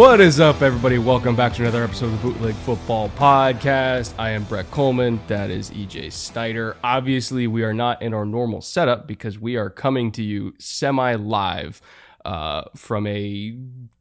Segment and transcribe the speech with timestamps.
[0.00, 0.96] What is up, everybody?
[0.96, 4.14] Welcome back to another episode of the Bootleg Football Podcast.
[4.18, 5.20] I am Brett Coleman.
[5.26, 6.78] That is EJ Snyder.
[6.82, 11.16] Obviously, we are not in our normal setup because we are coming to you semi
[11.16, 11.82] live
[12.24, 13.54] uh, from a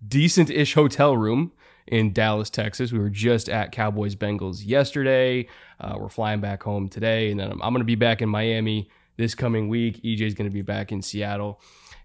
[0.07, 1.51] decent ish hotel room
[1.85, 2.93] in Dallas, Texas.
[2.93, 5.49] We were just at Cowboys Bengals yesterday.
[5.81, 8.29] Uh, we're flying back home today, and then I'm, I'm going to be back in
[8.29, 10.01] Miami this coming week.
[10.01, 11.59] EJ is going to be back in Seattle.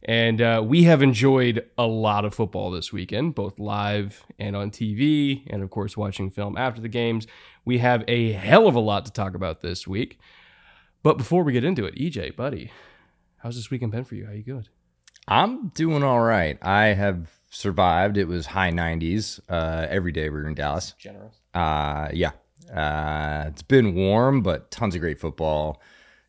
[0.04, 4.70] And uh, we have enjoyed a lot of football this weekend, both live and on
[4.70, 7.26] TV, and of course, watching film after the games.
[7.64, 10.18] We have a hell of a lot to talk about this week.
[11.02, 12.70] But before we get into it, EJ, buddy,
[13.38, 14.26] how's this weekend been for you?
[14.26, 14.68] How you good?
[15.26, 16.58] I'm doing all right.
[16.60, 18.18] I have survived.
[18.18, 20.94] It was high 90s uh, every day we were in Dallas.
[20.98, 21.36] Generous.
[21.54, 22.32] Uh, yeah.
[22.70, 25.80] Uh, it's been warm, but tons of great football.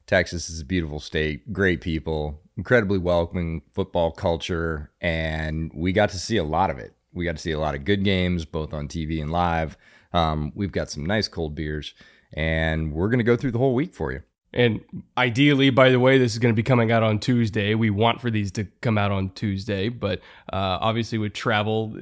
[0.08, 6.20] Texas is a beautiful state, great people, incredibly welcoming football culture, and we got to
[6.20, 6.94] see a lot of it.
[7.14, 9.78] We got to see a lot of good games, both on TV and live.
[10.14, 11.94] Um, we've got some nice cold beers,
[12.34, 14.22] and we're going to go through the whole week for you.
[14.56, 14.86] And
[15.18, 17.76] ideally, by the way, this is going to be coming out on Tuesday.
[17.76, 20.20] We want for these to come out on Tuesday, but
[20.52, 21.94] uh, obviously with travel,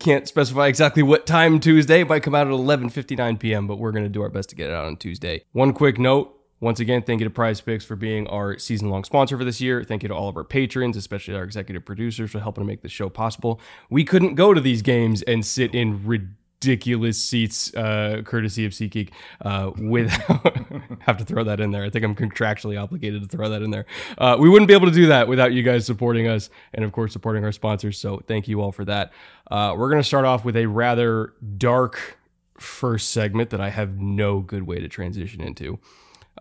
[0.00, 2.00] can't specify exactly what time Tuesday.
[2.00, 4.56] It might come out at 11:59 p.m., but we're going to do our best to
[4.56, 5.44] get it out on Tuesday.
[5.52, 9.04] One quick note: once again, thank you to Prize Picks for being our season long
[9.04, 9.84] sponsor for this year.
[9.84, 12.80] Thank you to all of our patrons, especially our executive producers, for helping to make
[12.80, 13.60] the show possible.
[13.90, 19.10] We couldn't go to these games and sit in ridiculous seats, uh, courtesy of SeatGeek,
[19.42, 20.56] uh, without,
[21.00, 21.84] have to throw that in there.
[21.84, 23.84] I think I'm contractually obligated to throw that in there.
[24.16, 26.92] Uh, we wouldn't be able to do that without you guys supporting us and, of
[26.92, 27.98] course, supporting our sponsors.
[27.98, 29.12] So thank you all for that.
[29.50, 32.18] Uh, we're going to start off with a rather dark
[32.58, 35.78] first segment that I have no good way to transition into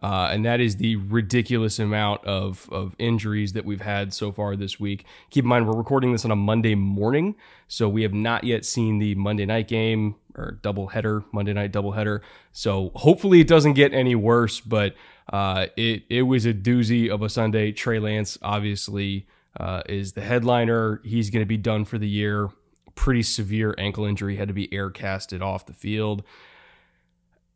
[0.04, 4.58] uh, and that is the ridiculous amount of, of injuries that we've had so far
[4.58, 5.06] this week.
[5.30, 7.36] Keep in mind, we're recording this on a Monday morning,
[7.70, 11.72] so we have not yet seen the Monday night game or double header, Monday night
[11.72, 12.22] double header.
[12.52, 14.94] So hopefully it doesn't get any worse, but
[15.32, 17.72] uh, it it was a doozy of a Sunday.
[17.72, 19.26] Trey Lance obviously
[19.58, 21.00] uh, is the headliner.
[21.06, 22.50] He's going to be done for the year.
[22.96, 26.24] Pretty severe ankle injury, had to be air casted off the field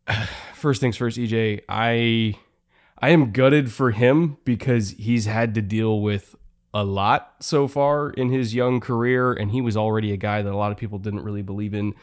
[0.53, 2.35] first things first, EJ, I
[3.00, 6.35] I am gutted for him because he's had to deal with
[6.73, 10.51] a lot so far in his young career and he was already a guy that
[10.51, 11.94] a lot of people didn't really believe in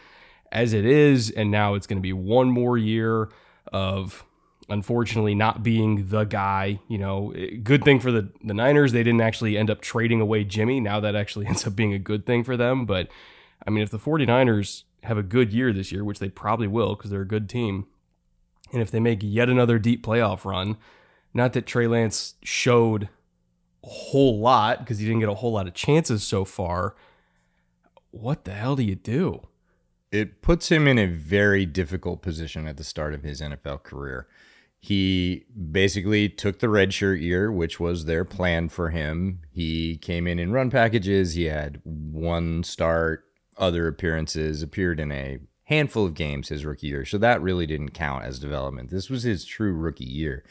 [0.50, 3.28] as it is and now it's going to be one more year
[3.72, 4.24] of
[4.68, 7.32] unfortunately not being the guy you know.
[7.36, 10.80] Eh, good thing for the, the niners they didn't actually end up trading away jimmy
[10.80, 13.08] now that actually ends up being a good thing for them but
[13.66, 16.96] i mean if the 49ers have a good year this year which they probably will
[16.96, 17.86] because they're a good team
[18.74, 20.76] and if they make yet another deep playoff run,
[21.32, 23.08] not that Trey Lance showed
[23.84, 26.96] a whole lot because he didn't get a whole lot of chances so far,
[28.10, 29.46] what the hell do you do?
[30.10, 34.26] It puts him in a very difficult position at the start of his NFL career.
[34.80, 39.40] He basically took the redshirt year, which was their plan for him.
[39.50, 41.34] He came in in run packages.
[41.34, 43.24] He had one start,
[43.56, 47.04] other appearances, appeared in a handful of games his rookie year.
[47.04, 48.90] So that really didn't count as development.
[48.90, 50.44] This was his true rookie year.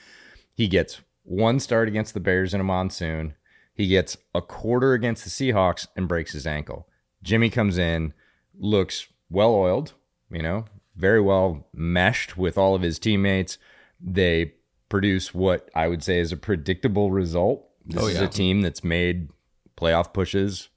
[0.54, 3.36] He gets one start against the Bears in a monsoon.
[3.74, 6.88] He gets a quarter against the Seahawks and breaks his ankle.
[7.24, 8.14] Jimmy comes in,
[8.60, 9.94] looks well oiled,
[10.32, 10.66] you know,
[10.96, 13.58] very well meshed with all of his teammates.
[14.00, 14.54] They
[14.90, 17.68] produce what I would say is a predictable result.
[17.86, 18.16] This oh, yeah.
[18.16, 19.30] is a team that's made
[19.78, 20.70] playoff pushes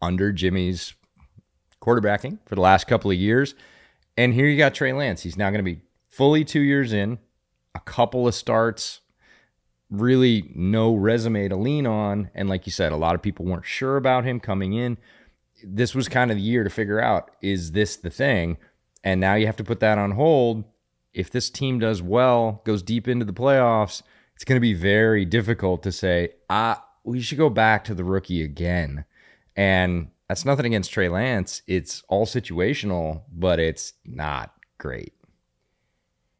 [0.00, 0.94] under Jimmy's
[1.82, 3.54] quarterbacking for the last couple of years.
[4.16, 5.22] And here you got Trey Lance.
[5.22, 7.18] He's now going to be fully two years in,
[7.74, 9.00] a couple of starts,
[9.90, 12.30] really no resume to lean on.
[12.34, 14.98] And like you said, a lot of people weren't sure about him coming in.
[15.64, 18.58] This was kind of the year to figure out is this the thing?
[19.02, 20.64] And now you have to put that on hold.
[21.12, 24.02] If this team does well, goes deep into the playoffs,
[24.34, 28.02] it's going to be very difficult to say, ah, we should go back to the
[28.02, 29.04] rookie again.
[29.54, 31.62] And that's nothing against Trey Lance.
[31.66, 35.14] It's all situational, but it's not great.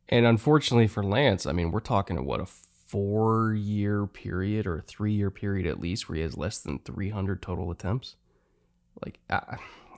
[0.09, 4.83] And unfortunately for Lance, I mean, we're talking what a four year period or a
[4.83, 8.17] three year period at least where he has less than 300 total attempts.
[9.05, 9.57] Like, uh,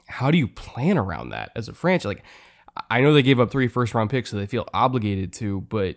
[0.08, 2.06] how do you plan around that as a franchise?
[2.06, 2.24] Like,
[2.90, 5.96] I know they gave up three first round picks, so they feel obligated to, but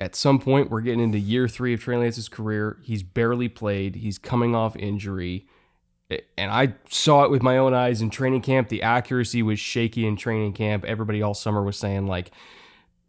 [0.00, 2.78] at some point, we're getting into year three of Trey Lance's career.
[2.82, 5.46] He's barely played, he's coming off injury.
[6.10, 8.68] And I saw it with my own eyes in training camp.
[8.68, 10.84] The accuracy was shaky in training camp.
[10.84, 12.30] Everybody all summer was saying, like,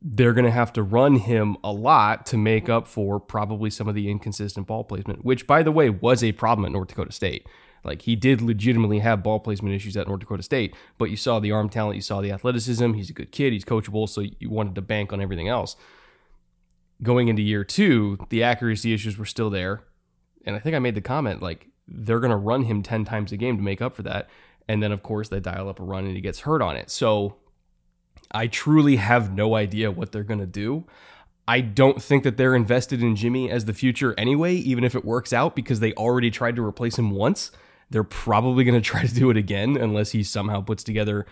[0.01, 3.88] they're going to have to run him a lot to make up for probably some
[3.88, 7.12] of the inconsistent ball placement, which, by the way, was a problem at North Dakota
[7.12, 7.46] State.
[7.84, 11.40] Like he did legitimately have ball placement issues at North Dakota State, but you saw
[11.40, 12.94] the arm talent, you saw the athleticism.
[12.94, 15.75] He's a good kid, he's coachable, so you wanted to bank on everything else.
[17.01, 19.84] Going into year two, the accuracy issues were still there.
[20.46, 23.31] And I think I made the comment like they're going to run him 10 times
[23.31, 24.30] a game to make up for that.
[24.68, 26.89] And then, of course, they dial up a run and he gets hurt on it.
[26.89, 27.38] So
[28.31, 30.86] I truly have no idea what they're going to do.
[31.47, 35.03] I don't think that they're invested in Jimmy as the future anyway, even if it
[35.03, 37.51] works out, because they already tried to replace him once.
[37.89, 41.25] They're probably going to try to do it again unless he somehow puts together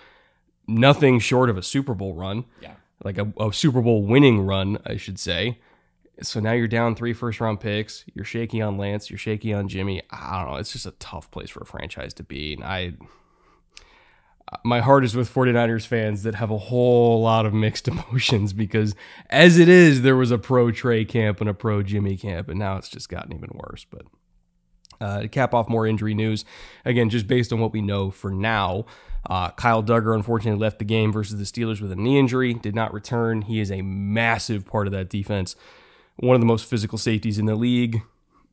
[0.68, 2.45] nothing short of a Super Bowl run.
[2.62, 2.74] Yeah.
[3.04, 5.59] Like a, a Super Bowl winning run, I should say.
[6.22, 8.04] So now you're down three first round picks.
[8.14, 9.10] You're shaky on Lance.
[9.10, 10.02] You're shaky on Jimmy.
[10.10, 10.58] I don't know.
[10.58, 12.54] It's just a tough place for a franchise to be.
[12.54, 12.94] And I,
[14.64, 18.96] my heart is with 49ers fans that have a whole lot of mixed emotions because
[19.30, 22.60] as it is, there was a pro Trey camp and a pro Jimmy camp, and
[22.60, 23.86] now it's just gotten even worse.
[23.90, 24.06] But
[25.00, 26.46] uh, to cap off more injury news,
[26.84, 28.86] again, just based on what we know for now,
[29.30, 32.74] uh, Kyle Dugger unfortunately left the game versus the Steelers with a knee injury, did
[32.74, 33.44] not return.
[33.44, 35.56] He is a massive part of that defense.
[36.18, 38.02] One of the most physical safeties in the league.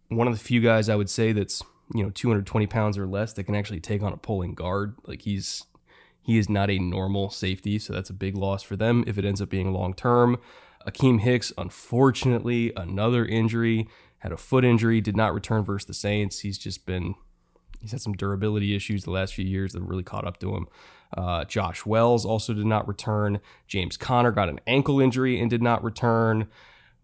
[0.08, 1.62] One of the few guys I would say that's
[1.94, 4.96] you know 220 pounds or less that can actually take on a pulling guard.
[5.06, 5.64] Like he's
[6.22, 9.24] he is not a normal safety, so that's a big loss for them if it
[9.24, 10.38] ends up being long term.
[10.86, 13.88] Akiem Hicks, unfortunately, another injury
[14.18, 16.40] had a foot injury, did not return versus the Saints.
[16.40, 17.14] He's just been
[17.80, 20.66] he's had some durability issues the last few years that really caught up to him.
[21.16, 23.40] Uh, Josh Wells also did not return.
[23.68, 26.48] James Conner got an ankle injury and did not return.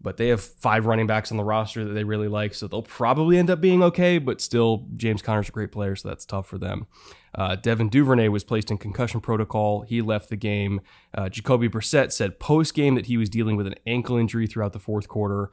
[0.01, 2.81] But they have five running backs on the roster that they really like, so they'll
[2.81, 4.17] probably end up being okay.
[4.17, 6.87] But still, James Conner's a great player, so that's tough for them.
[7.35, 9.81] Uh, Devin Duvernay was placed in concussion protocol.
[9.81, 10.81] He left the game.
[11.13, 14.73] Uh, Jacoby Brissett said post game that he was dealing with an ankle injury throughout
[14.73, 15.51] the fourth quarter.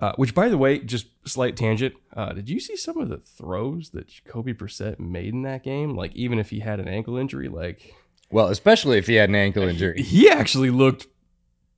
[0.00, 1.94] Uh, which, by the way, just slight tangent.
[2.14, 5.96] Uh, did you see some of the throws that Jacoby Brissett made in that game?
[5.96, 7.94] Like, even if he had an ankle injury, like,
[8.30, 11.06] well, especially if he had an ankle injury, he actually looked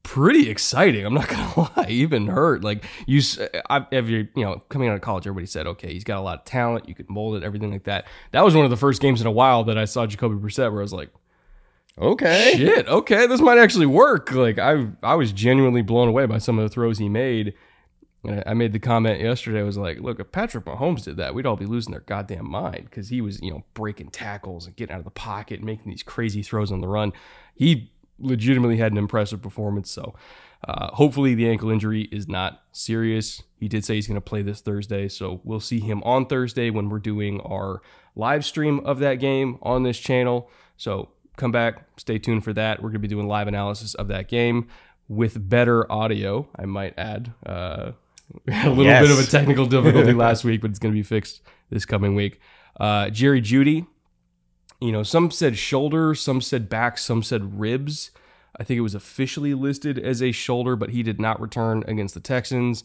[0.09, 1.05] pretty exciting.
[1.05, 2.65] I'm not gonna lie, even hurt.
[2.65, 3.21] Like you,
[3.69, 6.23] I, if you're, you know, coming out of college, everybody said, okay, he's got a
[6.23, 6.89] lot of talent.
[6.89, 8.07] You could mold it, everything like that.
[8.33, 10.73] That was one of the first games in a while that I saw Jacoby Brissett
[10.73, 11.11] where I was like,
[11.99, 14.33] okay, shit, okay, this might actually work.
[14.33, 17.53] Like I, I was genuinely blown away by some of the throws he made.
[18.25, 19.61] And I made the comment yesterday.
[19.61, 22.51] I was like, look, if Patrick Mahomes did that, we'd all be losing their goddamn
[22.51, 25.67] mind because he was, you know, breaking tackles and getting out of the pocket and
[25.67, 27.13] making these crazy throws on the run.
[27.55, 29.91] He legitimately had an impressive performance.
[29.91, 30.15] So
[30.67, 33.43] uh, hopefully the ankle injury is not serious.
[33.59, 35.09] He did say he's going to play this Thursday.
[35.09, 37.81] So we'll see him on Thursday when we're doing our
[38.17, 40.51] live stream of that game on this channel.
[40.77, 42.79] So come back, stay tuned for that.
[42.83, 44.69] We're going to be doing live analysis of that game
[45.09, 47.33] with better audio, I might add.
[47.45, 47.93] Uh,
[48.47, 49.03] we had a little yes.
[49.03, 52.15] bit of a technical difficulty last week, but it's going to be fixed this coming
[52.15, 52.41] week.
[52.79, 53.87] Uh, Jerry Jeudy,
[54.81, 58.11] you know, some said shoulder, some said back, some said ribs.
[58.57, 62.15] I think it was officially listed as a shoulder, but he did not return against
[62.15, 62.85] the Texans.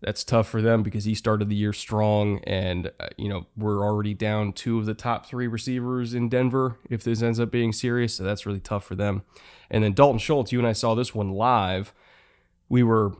[0.00, 3.84] That's tough for them because he started the year strong, and uh, you know we're
[3.84, 6.78] already down two of the top three receivers in Denver.
[6.88, 9.22] If this ends up being serious, so that's really tough for them.
[9.70, 11.92] And then Dalton Schultz, you and I saw this one live.
[12.68, 13.14] We were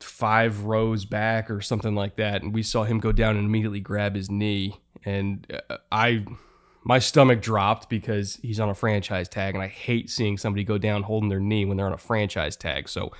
[0.00, 3.80] five rows back or something like that, and we saw him go down and immediately
[3.80, 4.76] grab his knee.
[5.04, 6.24] And uh, I,
[6.84, 10.78] my stomach dropped because he's on a franchise tag, and I hate seeing somebody go
[10.78, 12.88] down holding their knee when they're on a franchise tag.
[12.88, 13.12] So,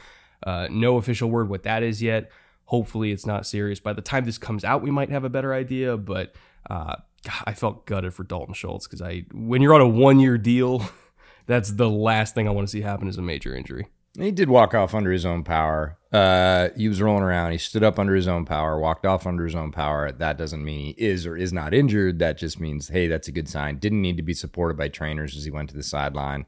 [0.44, 2.30] uh, no official word what that is yet.
[2.64, 3.80] Hopefully, it's not serious.
[3.80, 5.96] By the time this comes out, we might have a better idea.
[5.96, 6.34] But
[6.68, 6.96] uh,
[7.44, 10.84] I felt gutted for Dalton Schultz because I when you're on a one year deal,
[11.46, 13.88] that's the last thing I want to see happen is a major injury.
[14.18, 15.98] He did walk off under his own power.
[16.12, 17.52] Uh, he was rolling around.
[17.52, 20.12] He stood up under his own power, walked off under his own power.
[20.12, 22.18] That doesn't mean he is or is not injured.
[22.18, 23.78] That just means, hey, that's a good sign.
[23.78, 26.44] Didn't need to be supported by trainers as he went to the sideline.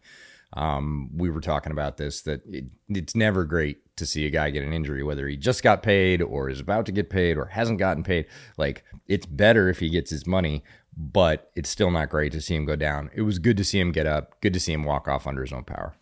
[0.53, 4.51] Um, we were talking about this that it, it's never great to see a guy
[4.51, 7.47] get an injury, whether he just got paid or is about to get paid or
[7.47, 8.27] hasn't gotten paid.
[8.57, 10.63] Like, it's better if he gets his money,
[10.97, 13.11] but it's still not great to see him go down.
[13.15, 15.43] It was good to see him get up, good to see him walk off under
[15.43, 15.97] his own power.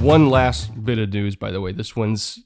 [0.00, 1.72] One last bit of news, by the way.
[1.72, 2.44] This one's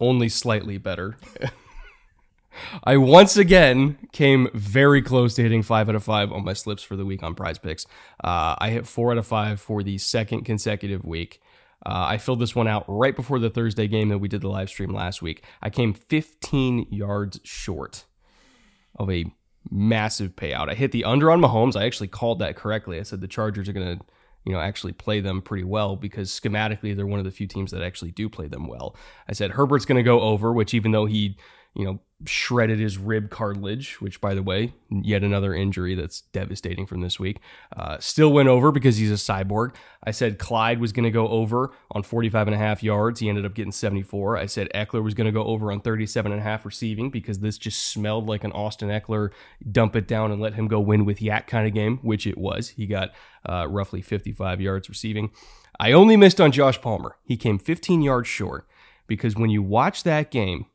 [0.00, 1.16] only slightly better.
[2.84, 6.82] I once again came very close to hitting five out of five on my slips
[6.82, 7.86] for the week on prize picks.
[8.22, 11.40] Uh, I hit four out of five for the second consecutive week.
[11.84, 14.48] Uh, I filled this one out right before the Thursday game that we did the
[14.48, 15.44] live stream last week.
[15.60, 18.04] I came 15 yards short
[18.96, 19.26] of a
[19.70, 20.70] massive payout.
[20.70, 21.76] I hit the under on Mahomes.
[21.76, 22.98] I actually called that correctly.
[22.98, 24.04] I said the Chargers are going to
[24.44, 27.70] you know, actually play them pretty well because schematically they're one of the few teams
[27.70, 28.96] that actually do play them well.
[29.28, 31.36] I said Herbert's going to go over, which even though he,
[31.74, 36.86] you know, shredded his rib cartilage, which by the way, yet another injury that's devastating
[36.86, 37.38] from this week,
[37.76, 39.74] uh, still went over because he's a cyborg.
[40.04, 43.20] I said Clyde was going to go over on 45 and a half yards.
[43.20, 44.36] He ended up getting 74.
[44.36, 47.40] I said Ekeler was going to go over on 37 and a half receiving because
[47.40, 49.30] this just smelled like an Austin Ekeler
[49.70, 52.38] dump it down and let him go win with YAC kind of game, which it
[52.38, 52.70] was.
[52.70, 53.12] He got
[53.48, 55.30] uh, roughly 55 yards receiving.
[55.80, 57.16] I only missed on Josh Palmer.
[57.24, 58.68] He came 15 yards short
[59.06, 60.66] because when you watch that game,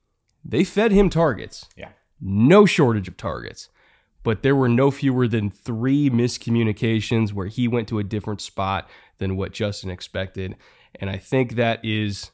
[0.48, 1.66] they fed him targets.
[1.76, 1.90] Yeah.
[2.22, 3.70] No shortage of targets.
[4.24, 8.90] But there were no fewer than three miscommunications where he went to a different spot
[9.20, 10.56] than what Justin expected.
[10.96, 12.32] And I think that is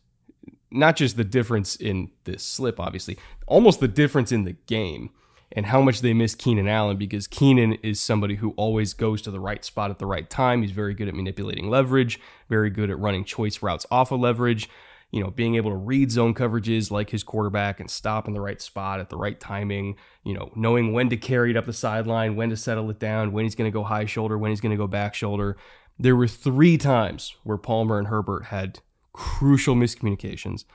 [0.72, 5.12] not just the difference in this slip, obviously, almost the difference in the game
[5.52, 9.32] and how much they miss Keenan Allen because Keenan is somebody who always goes to
[9.32, 10.62] the right spot at the right time.
[10.64, 14.68] He's very good at manipulating leverage, very good at running choice routes off of leverage.
[15.14, 18.42] You know, being able to read zone coverages like his quarterback and stop in the
[18.42, 21.74] right spot at the right timing, you know, knowing when to carry it up the
[21.74, 24.60] sideline, when to settle it down, when he's going to go high shoulder, when he's
[24.60, 25.56] going to go back shoulder.
[26.00, 28.80] There were three times where Palmer and Herbert had
[29.14, 30.66] crucial miscommunications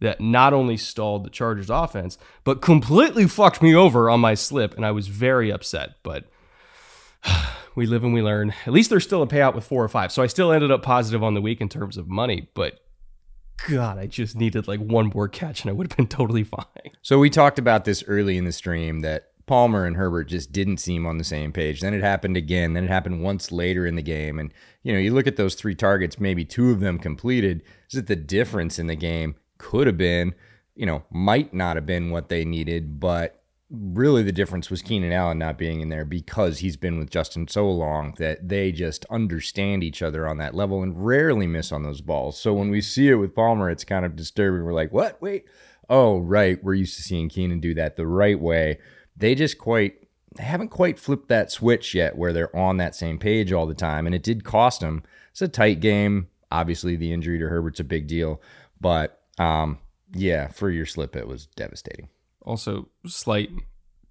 [0.00, 4.74] that not only stalled the Chargers offense, but completely fucked me over on my slip.
[4.76, 5.96] And I was very upset.
[6.02, 6.30] But
[7.74, 8.54] we live and we learn.
[8.66, 10.12] At least there's still a payout with four or five.
[10.12, 12.48] So I still ended up positive on the week in terms of money.
[12.54, 12.78] But
[13.66, 16.92] God, I just needed like one more catch and I would have been totally fine.
[17.02, 20.76] So we talked about this early in the stream that Palmer and Herbert just didn't
[20.76, 21.80] seem on the same page.
[21.80, 22.74] Then it happened again.
[22.74, 24.38] Then it happened once later in the game.
[24.38, 27.62] And, you know, you look at those three targets, maybe two of them completed.
[27.90, 29.34] Is it the difference in the game?
[29.58, 30.34] could have been,
[30.74, 35.12] you know, might not have been what they needed, but really the difference was Keenan
[35.12, 39.04] Allen not being in there because he's been with Justin so long that they just
[39.10, 42.38] understand each other on that level and rarely miss on those balls.
[42.40, 44.64] So when we see it with Palmer, it's kind of disturbing.
[44.64, 45.20] We're like, what?
[45.20, 45.44] Wait.
[45.90, 46.62] Oh, right.
[46.62, 48.78] We're used to seeing Keenan do that the right way.
[49.16, 53.18] They just quite they haven't quite flipped that switch yet where they're on that same
[53.18, 54.06] page all the time.
[54.06, 55.02] And it did cost them.
[55.30, 56.28] It's a tight game.
[56.50, 58.40] Obviously, the injury to Herbert's a big deal,
[58.80, 59.78] but um,
[60.14, 62.08] yeah, for your slip, it was devastating.
[62.42, 63.50] Also, slight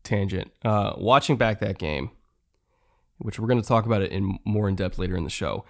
[0.03, 0.51] tangent.
[0.63, 2.11] Uh, watching back that game,
[3.17, 5.65] which we're going to talk about it in more in depth later in the show.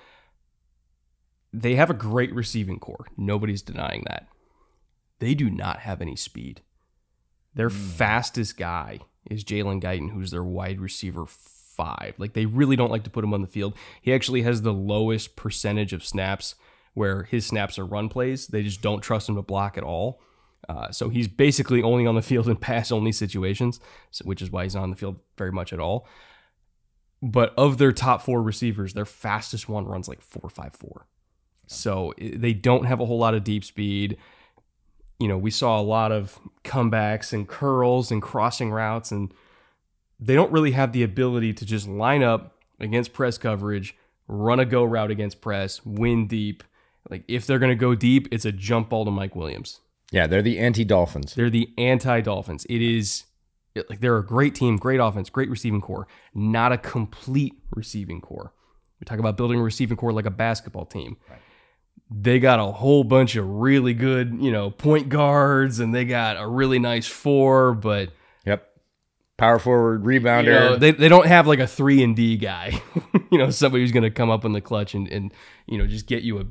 [1.54, 3.08] They have a great receiving corps.
[3.16, 4.28] Nobody's denying that.
[5.20, 6.62] They do not have any speed.
[7.56, 7.74] Their mm.
[7.74, 9.00] fastest guy
[9.30, 12.16] is Jalen Guyton, who's their wide receiver five.
[12.18, 13.76] Like they really don't like to put him on the field.
[14.02, 16.56] He actually has the lowest percentage of snaps
[16.94, 18.48] where his snaps are run plays.
[18.48, 20.20] They just don't trust him to block at all.
[20.68, 23.80] Uh, so he's basically only on the field in pass only situations,
[24.24, 26.08] which is why he's not on the field very much at all.
[27.22, 31.08] But of their top four receivers, their fastest one runs like four five four.
[31.68, 34.18] So they don't have a whole lot of deep speed.
[35.20, 39.34] You know, we saw a lot of comebacks and curls and crossing routes, and
[40.20, 43.96] they don't really have the ability to just line up against press coverage,
[44.28, 46.64] run a go route against press, win deep,
[47.10, 49.80] like if they're going to go deep, it's a jump ball to Mike Williams.
[50.12, 51.34] Yeah, they're the anti Dolphins.
[51.36, 52.66] They're the anti Dolphins.
[52.70, 53.26] It is
[53.90, 58.54] like they're a great team, great offense, great receiving corps, not a complete receiving corps.
[59.00, 61.18] We talk about building a receiving corps like a basketball team.
[61.30, 61.40] Right.
[62.10, 66.42] They got a whole bunch of really good, you know, point guards, and they got
[66.42, 68.12] a really nice four, but
[68.46, 68.70] yep,
[69.36, 70.46] power forward, rebounder.
[70.46, 72.82] You know, they they don't have like a three and D guy,
[73.32, 75.34] you know, somebody who's going to come up in the clutch and and
[75.68, 76.46] you know just get you a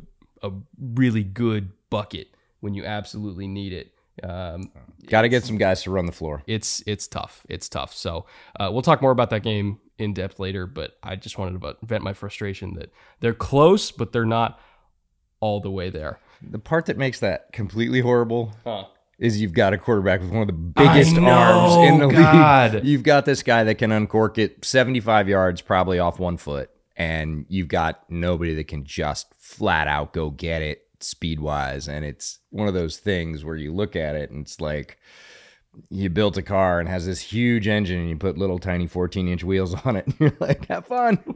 [0.46, 2.28] a really good bucket
[2.60, 3.92] when you absolutely need it.
[4.22, 4.70] Um,
[5.08, 6.42] Got to get some guys to run the floor.
[6.46, 7.44] it's it's tough.
[7.48, 7.94] It's tough.
[7.94, 8.26] So
[8.58, 10.66] uh, we'll talk more about that game in depth later.
[10.66, 14.58] But I just wanted to vent my frustration that they're close, but they're not
[15.40, 16.18] all the way there.
[16.42, 18.86] The part that makes that completely horrible Huh.
[19.18, 22.74] is you've got a quarterback with one of the biggest know, arms in the God.
[22.74, 22.84] league.
[22.86, 27.44] You've got this guy that can uncork it 75 yards, probably off one foot, and
[27.48, 31.88] you've got nobody that can just flat out go get it speed wise.
[31.88, 34.98] And it's one of those things where you look at it and it's like
[35.90, 39.28] you built a car and has this huge engine and you put little tiny 14
[39.28, 41.18] inch wheels on it and you're like, have fun.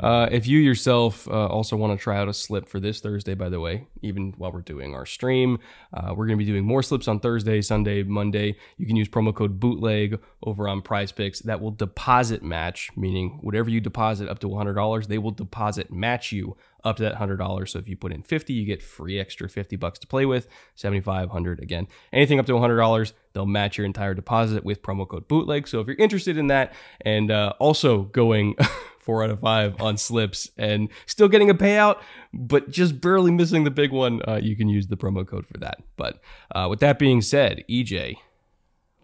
[0.00, 3.34] Uh, if you yourself uh, also want to try out a slip for this Thursday,
[3.34, 5.58] by the way, even while we're doing our stream,
[5.94, 8.56] uh, we're going to be doing more slips on Thursday, Sunday, Monday.
[8.76, 11.40] You can use promo code bootleg over on Prize Picks.
[11.40, 16.32] That will deposit match, meaning whatever you deposit up to $100, they will deposit match
[16.32, 17.68] you up to that $100.
[17.68, 20.46] So if you put in 50, you get free extra 50 bucks to play with.
[20.76, 21.88] 75, 100 again.
[22.12, 25.66] Anything up to $100, they'll match your entire deposit with promo code bootleg.
[25.66, 28.54] So if you're interested in that and uh, also going
[29.00, 29.40] four out of
[29.80, 32.00] on slips and still getting a payout,
[32.32, 35.58] but just barely missing the big one, uh, you can use the promo code for
[35.58, 35.78] that.
[35.96, 36.20] But
[36.54, 38.16] uh, with that being said, EJ,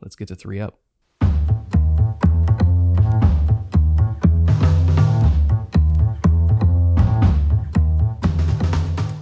[0.00, 0.78] let's get to three up.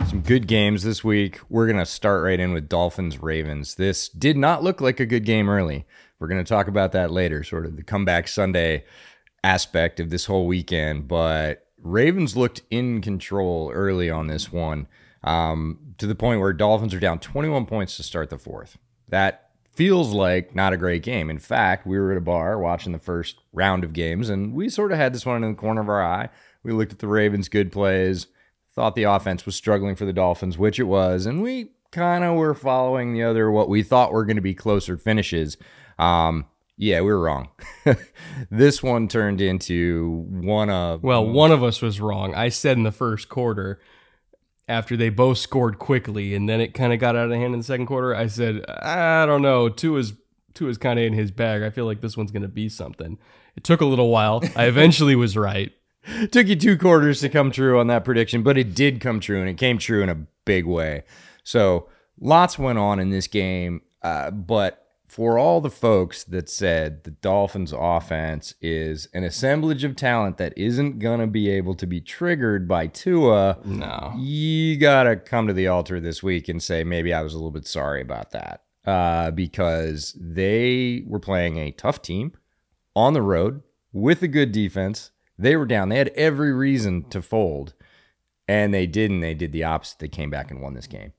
[0.09, 1.40] Some good games this week.
[1.49, 3.76] We're going to start right in with Dolphins Ravens.
[3.76, 5.87] This did not look like a good game early.
[6.19, 8.85] We're going to talk about that later, sort of the comeback Sunday
[9.42, 11.09] aspect of this whole weekend.
[11.09, 14.87] But Ravens looked in control early on this one
[15.25, 18.78] um, to the point where Dolphins are down 21 points to start the fourth.
[19.09, 21.30] That feels like not a great game.
[21.30, 24.68] In fact, we were at a bar watching the first round of games, and we
[24.68, 26.28] sort of had this one in the corner of our eye.
[26.62, 28.26] We looked at the Ravens' good plays,
[28.75, 32.37] thought the offense was struggling for the Dolphins, which it was, and we kind of
[32.37, 35.56] were following the other what we thought were going to be closer finishes.
[35.99, 36.47] Um,
[36.80, 37.50] yeah, we were wrong.
[38.50, 42.34] this one turned into one of Well, one of us was wrong.
[42.34, 43.78] I said in the first quarter,
[44.66, 47.60] after they both scored quickly, and then it kind of got out of hand in
[47.60, 48.14] the second quarter.
[48.14, 49.69] I said, I don't know.
[49.69, 50.14] Tua is
[50.54, 51.62] Tua is kind of in his bag.
[51.62, 53.19] I feel like this one's going to be something.
[53.56, 54.43] It took a little while.
[54.56, 55.73] I eventually was right.
[56.32, 59.38] took you two quarters to come true on that prediction, but it did come true,
[59.38, 61.02] and it came true in a big way.
[61.45, 67.02] So lots went on in this game, uh, but for all the folks that said
[67.04, 72.00] the Dolphins' offense is an assemblage of talent that isn't gonna be able to be
[72.00, 74.14] triggered by Tua, No.
[74.16, 77.50] you gotta come to the altar this week and say maybe I was a little
[77.50, 82.32] bit sorry about that uh, because they were playing a tough team
[82.94, 85.10] on the road with a good defense.
[85.38, 85.88] They were down.
[85.88, 87.73] They had every reason to fold,
[88.46, 89.20] and they didn't.
[89.20, 89.99] They did the opposite.
[89.99, 91.12] They came back and won this game.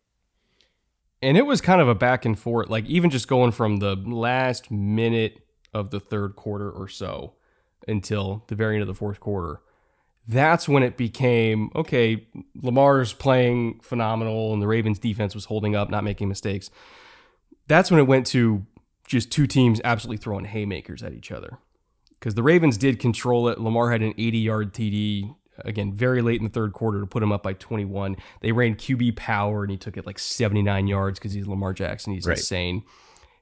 [1.22, 3.96] And it was kind of a back and forth, like even just going from the
[3.96, 7.34] last minute of the third quarter or so
[7.88, 9.62] until the very end of the fourth quarter.
[10.28, 12.28] That's when it became okay.
[12.56, 16.70] Lamar's playing phenomenal, and the Ravens' defense was holding up, not making mistakes.
[17.68, 18.66] That's when it went to
[19.06, 21.58] just two teams absolutely throwing haymakers at each other.
[22.12, 23.60] Because the Ravens did control it.
[23.60, 27.22] Lamar had an 80 yard TD, again, very late in the third quarter to put
[27.24, 28.16] him up by 21.
[28.42, 32.14] They ran QB power, and he took it like 79 yards because he's Lamar Jackson.
[32.14, 32.38] He's Right.
[32.38, 32.84] insane.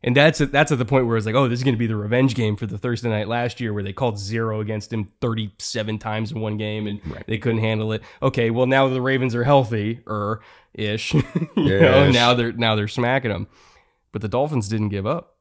[0.01, 1.79] And that's at, that's at the point where it's like, oh, this is going to
[1.79, 4.93] be the revenge game for the Thursday night last year, where they called zero against
[4.93, 8.01] him 37 times in one game, and they couldn't handle it.
[8.21, 10.39] Okay, well now the Ravens are healthy, or
[10.73, 11.13] ish.
[11.13, 11.21] you
[11.55, 12.13] know, Ish.
[12.13, 13.47] now they're now they're smacking them,
[14.13, 15.35] but the Dolphins didn't give up.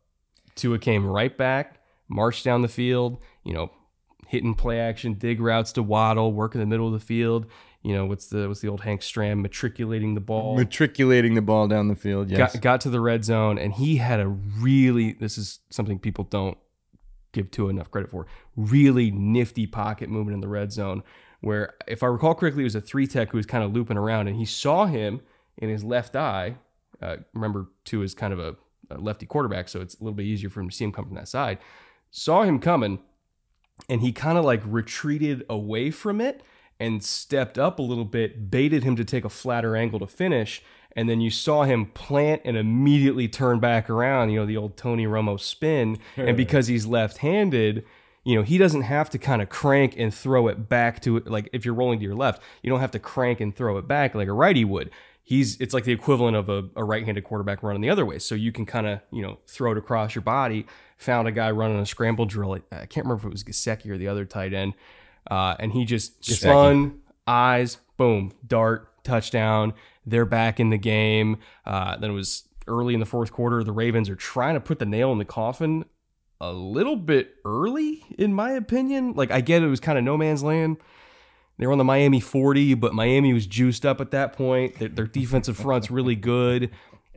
[0.57, 3.71] Tua came right back, marched down the field, you know,
[4.29, 7.47] hitting play action, dig routes to Waddle, work in the middle of the field.
[7.83, 11.67] You know, what's the what's the old Hank Stram matriculating the ball Matriculating the ball
[11.69, 12.31] down the field.
[12.31, 12.53] Yes.
[12.53, 16.25] got, got to the red zone and he had a really this is something people
[16.25, 16.59] don't
[17.33, 21.03] give to enough credit for really nifty pocket movement in the red zone
[21.41, 23.99] where if i recall correctly it was a three tech who was kind of looping
[23.99, 25.21] around and he saw him
[25.59, 26.57] in his left eye
[27.03, 28.57] uh, remember Tua is kind of a,
[28.91, 31.05] a lefty quarterback so it's a little bit easier for him to see him come
[31.05, 31.59] from that side
[32.11, 32.99] saw him coming
[33.89, 36.43] and he kind of like retreated away from it
[36.81, 40.63] and stepped up a little bit, baited him to take a flatter angle to finish,
[40.97, 44.77] and then you saw him plant and immediately turn back around, you know, the old
[44.77, 45.99] Tony Romo spin.
[46.17, 47.85] and because he's left-handed,
[48.25, 51.27] you know, he doesn't have to kind of crank and throw it back to it
[51.27, 53.89] like if you're rolling to your left, you don't have to crank and throw it
[53.89, 54.91] back like a righty would.
[55.29, 58.19] He's it's like the equivalent of a, a right-handed quarterback running the other way.
[58.19, 60.65] So you can kind of, you know, throw it across your body.
[60.97, 62.55] Found a guy running a scramble drill.
[62.73, 64.73] I can't remember if it was Gesicki or the other tight end.
[65.31, 69.75] Uh, and he just spun eyes, boom, dart, touchdown.
[70.07, 71.37] They're back in the game.
[71.67, 73.63] Uh, then it was early in the fourth quarter.
[73.63, 75.85] The Ravens are trying to put the nail in the coffin
[76.41, 79.13] a little bit early, in my opinion.
[79.13, 80.79] Like, I get it was kind of no man's land.
[81.59, 84.79] They were on the Miami 40, but Miami was juiced up at that point.
[84.79, 86.71] Their, their defensive front's really good.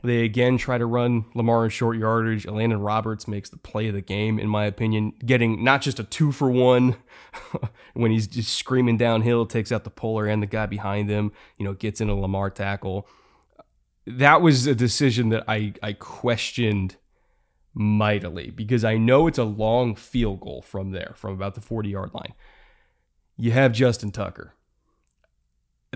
[0.03, 2.45] They again try to run Lamar in short yardage.
[2.45, 6.03] Elandon Roberts makes the play of the game, in my opinion, getting not just a
[6.03, 6.95] two for one
[7.93, 11.65] when he's just screaming downhill, takes out the puller and the guy behind him, you
[11.65, 13.07] know, gets in a Lamar tackle.
[14.07, 16.95] That was a decision that I, I questioned
[17.75, 21.89] mightily because I know it's a long field goal from there, from about the 40
[21.89, 22.33] yard line.
[23.41, 24.53] You have Justin Tucker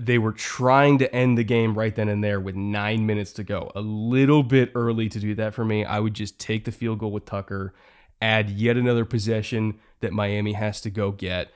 [0.00, 3.44] they were trying to end the game right then and there with nine minutes to
[3.44, 3.70] go.
[3.74, 5.84] A little bit early to do that for me.
[5.84, 7.72] I would just take the field goal with Tucker,
[8.20, 11.50] add yet another possession that Miami has to go get.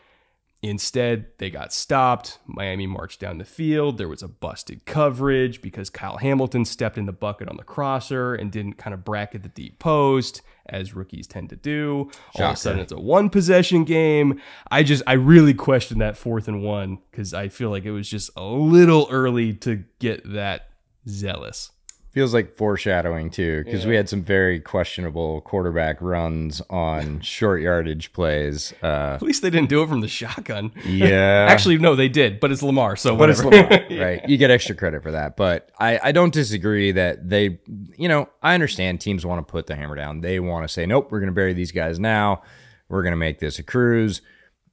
[0.62, 2.38] Instead, they got stopped.
[2.46, 3.98] Miami marched down the field.
[3.98, 8.34] There was a busted coverage because Kyle Hamilton stepped in the bucket on the crosser
[8.34, 12.10] and didn't kind of bracket the deep post as rookies tend to do.
[12.36, 14.40] All of a sudden, it's a one possession game.
[14.70, 18.08] I just, I really question that fourth and one because I feel like it was
[18.08, 20.68] just a little early to get that
[21.08, 21.70] zealous.
[22.12, 28.12] Feels like foreshadowing too, because we had some very questionable quarterback runs on short yardage
[28.12, 28.74] plays.
[28.82, 30.72] Uh, At least they didn't do it from the shotgun.
[30.84, 33.74] yeah, Actually, no, they did, but it's Lamar, so but it's whatever.
[33.74, 34.28] Lamar, right?
[34.28, 35.36] You get extra credit for that.
[35.36, 37.60] But I, I don't disagree that they,
[37.96, 40.20] you know, I understand teams want to put the hammer down.
[40.20, 42.42] They want to say, nope, we're going to bury these guys now.
[42.88, 44.20] We're going to make this a cruise.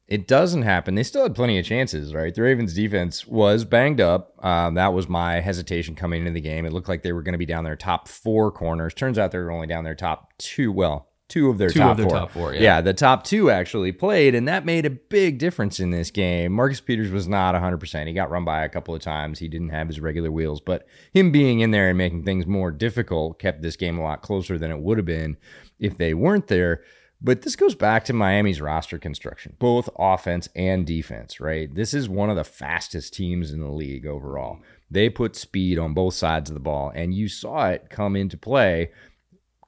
[0.07, 0.95] It doesn't happen.
[0.95, 2.33] They still had plenty of chances, right?
[2.33, 4.33] The Ravens defense was banged up.
[4.43, 6.65] Um, that was my hesitation coming into the game.
[6.65, 8.93] It looked like they were going to be down their top four corners.
[8.93, 10.71] Turns out they were only down their top two.
[10.71, 12.19] Well, two of their Two top of their four.
[12.19, 12.79] top four, yeah.
[12.79, 16.53] the top two actually played, and that made a big difference in this game.
[16.53, 18.07] Marcus Peters was not 100%.
[18.07, 19.39] He got run by a couple of times.
[19.39, 22.71] He didn't have his regular wheels, but him being in there and making things more
[22.71, 25.35] difficult kept this game a lot closer than it would have been
[25.79, 26.81] if they weren't there.
[27.19, 31.73] But this goes back to Miami's roster construction, both offense and defense, right?
[31.73, 34.59] This is one of the fastest teams in the league overall.
[34.91, 38.37] They put speed on both sides of the ball, and you saw it come into
[38.37, 38.91] play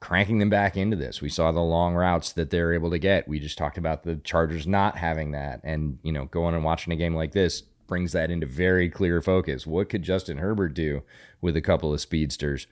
[0.00, 1.20] cranking them back into this.
[1.20, 3.28] We saw the long routes that they're able to get.
[3.28, 5.60] We just talked about the Chargers not having that.
[5.62, 9.20] And, you know, going and watching a game like this brings that into very clear
[9.20, 9.66] focus.
[9.66, 11.02] What could Justin Herbert do
[11.40, 12.66] with a couple of speedsters?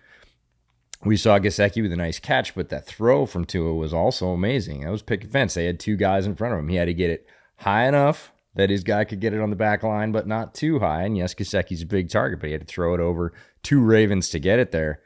[1.05, 4.81] We saw Gesicki with a nice catch, but that throw from Tua was also amazing.
[4.81, 5.55] That was pick and fence.
[5.55, 6.69] They had two guys in front of him.
[6.69, 9.57] He had to get it high enough that his guy could get it on the
[9.57, 11.05] back line, but not too high.
[11.05, 13.33] And yes, Gesicki's a big target, but he had to throw it over
[13.63, 15.01] two Ravens to get it there.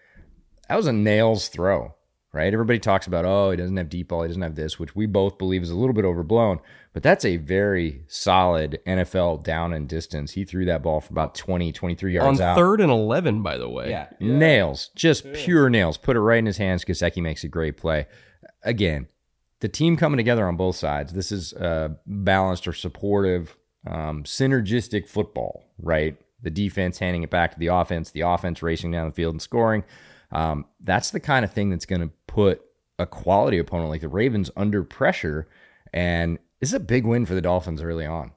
[0.68, 1.94] That was a nails throw,
[2.33, 2.53] right?
[2.53, 5.07] Everybody talks about, oh, he doesn't have deep ball, he doesn't have this, which we
[5.07, 6.61] both believe is a little bit overblown,
[6.92, 10.33] but that's a very solid NFL down and distance.
[10.33, 12.57] He threw that ball for about 20, 23 yards On out.
[12.57, 13.90] third and 11, by the way.
[13.90, 14.09] Yeah.
[14.18, 15.99] Nails, just pure nails.
[15.99, 16.85] Put it right in his hands.
[16.85, 18.07] Gesicki makes a great play.
[18.62, 19.09] Again,
[19.61, 21.12] the team coming together on both sides.
[21.12, 26.16] This is uh, balanced or supportive, um, synergistic football, right?
[26.42, 29.42] The defense handing it back to the offense, the offense racing down the field and
[29.42, 29.85] scoring.
[30.33, 32.62] Um, that's the kind of thing that's going to put
[32.99, 35.49] a quality opponent like the Ravens under pressure.
[35.92, 38.33] And this is a big win for the Dolphins early on.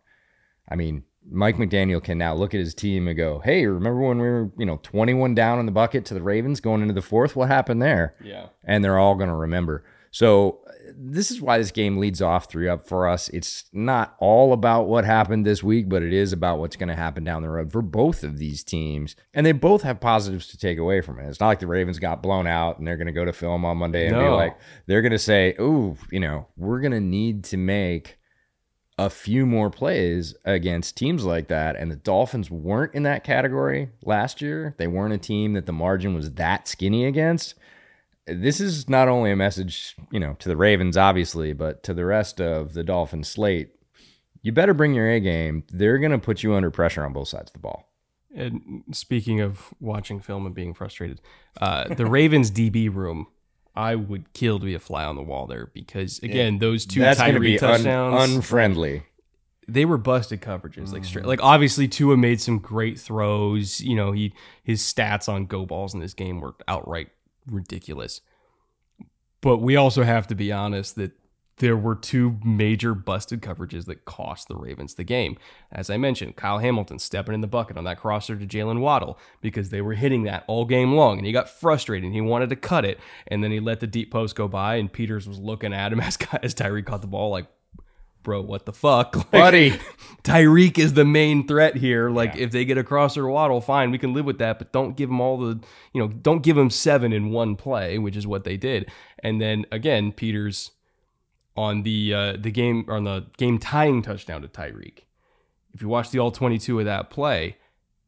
[0.70, 4.20] I mean, Mike McDaniel can now look at his team and go, "Hey, remember when
[4.20, 7.02] we were, you know, 21 down in the bucket to the Ravens going into the
[7.02, 7.36] fourth?
[7.36, 8.48] What happened there?" Yeah.
[8.64, 9.84] And they're all going to remember.
[10.16, 10.62] So
[10.96, 13.28] this is why this game leads off three up for us.
[13.28, 16.96] It's not all about what happened this week, but it is about what's going to
[16.96, 19.18] happen down the road for both of these teams.
[19.34, 21.28] And they both have positives to take away from it.
[21.28, 23.66] It's not like the Ravens got blown out and they're going to go to film
[23.66, 27.02] on Monday and be like, they're going to say, "Ooh, you know, we're going to
[27.02, 28.18] need to make."
[28.98, 31.76] a few more plays against teams like that.
[31.76, 34.74] And the Dolphins weren't in that category last year.
[34.78, 37.56] They weren't a team that the margin was that skinny against.
[38.28, 42.06] This is not only a message, you know, to the Ravens, obviously, but to the
[42.06, 43.70] rest of the Dolphin slate.
[44.42, 45.64] You better bring your A game.
[45.72, 47.92] They're going to put you under pressure on both sides of the ball.
[48.36, 51.22] And speaking of watching film and being frustrated,
[51.62, 53.28] uh, the Ravens DB room,
[53.76, 57.00] I would kill to be a fly on the wall there because again, those two
[57.00, 59.04] That's Tyree be un- touchdowns, unfriendly.
[59.68, 60.92] they were busted coverages.
[60.94, 63.82] Like straight, like obviously Tua made some great throws.
[63.82, 64.34] You know, he
[64.64, 67.10] his stats on go balls in this game were outright
[67.48, 68.22] ridiculous.
[69.42, 71.12] But we also have to be honest that
[71.58, 75.38] there were two major busted coverages that cost the Ravens the game.
[75.72, 79.18] As I mentioned, Kyle Hamilton stepping in the bucket on that crosser to Jalen Waddle
[79.40, 82.50] because they were hitting that all game long and he got frustrated and he wanted
[82.50, 83.00] to cut it.
[83.28, 86.00] And then he let the deep post go by and Peters was looking at him
[86.02, 87.48] as, as Tyreek caught the ball like,
[88.26, 89.16] bro, what the fuck?
[89.16, 89.80] Like, Buddy.
[90.24, 92.10] Tyreek is the main threat here.
[92.10, 94.74] Like, if they get a cross or waddle, fine, we can live with that, but
[94.74, 95.60] don't give him all the,
[95.94, 98.92] you know, don't give him seven in one play, which is what they did.
[99.20, 100.72] And then again, Peters
[101.56, 105.00] on the uh, the game on the game tying touchdown to Tyreek.
[105.74, 107.58] If you watch the all 22 of that play,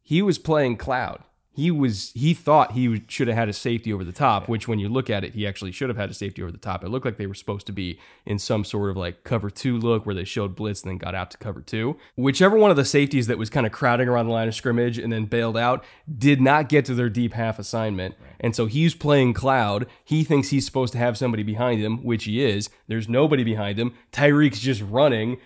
[0.02, 1.22] he was playing cloud.
[1.58, 4.78] He was he thought he should have had a safety over the top, which when
[4.78, 6.84] you look at it, he actually should have had a safety over the top.
[6.84, 9.76] It looked like they were supposed to be in some sort of like cover two
[9.76, 11.96] look where they showed blitz and then got out to cover two.
[12.14, 14.98] Whichever one of the safeties that was kind of crowding around the line of scrimmage
[14.98, 15.84] and then bailed out
[16.16, 18.14] did not get to their deep half assignment.
[18.38, 19.86] And so he's playing cloud.
[20.04, 22.70] He thinks he's supposed to have somebody behind him, which he is.
[22.86, 23.94] There's nobody behind him.
[24.12, 25.38] Tyreek's just running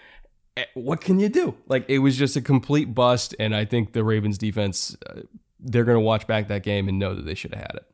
[0.57, 1.55] Eh, what can you do?
[1.67, 5.23] Like it was just a complete bust, and I think the Ravens defense uh,
[5.63, 7.87] they're going to watch back that game and know that they should have had it.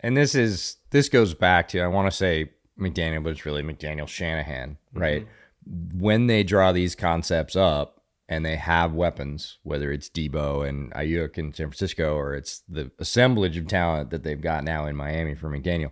[0.00, 3.62] And this is this goes back to I want to say McDaniel, but it's really
[3.62, 5.00] McDaniel Shanahan, mm-hmm.
[5.00, 5.26] right?
[5.94, 11.38] When they draw these concepts up and they have weapons, whether it's Deebo and Aiyuk
[11.38, 15.34] in San Francisco or it's the assemblage of talent that they've got now in Miami
[15.34, 15.90] for McDaniel,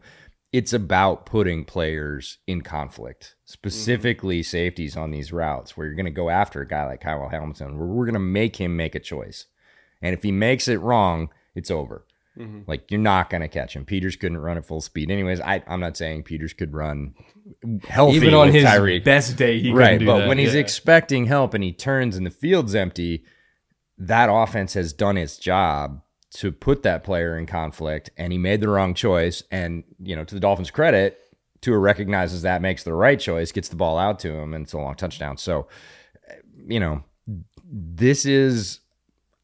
[0.53, 4.51] it's about putting players in conflict, specifically mm-hmm.
[4.51, 7.79] safeties on these routes where you're going to go after a guy like Kyle Hamilton,
[7.79, 9.47] where we're going to make him make a choice.
[10.03, 12.05] And if he makes it wrong, it's over.
[12.39, 12.61] Mm-hmm.
[12.67, 13.85] Like you're not going to catch him.
[13.85, 15.11] Peters couldn't run at full speed.
[15.11, 17.15] Anyways, I, I'm not saying Peters could run
[17.87, 19.05] healthy Even on his Tyreek.
[19.05, 19.99] best day, he right.
[19.99, 20.29] do But that.
[20.29, 20.61] when he's Yeah.
[20.61, 23.25] expecting help and he turns and the field's empty,
[23.99, 26.01] that offense has done its job
[26.37, 29.43] to put that player in conflict and he made the wrong choice.
[29.51, 31.19] And, you know, to the Dolphins' credit,
[31.61, 34.73] Tua recognizes that, makes the right choice, gets the ball out to him, and it's
[34.73, 35.37] a long touchdown.
[35.37, 35.69] So,
[36.67, 37.05] you know,
[37.71, 38.81] this is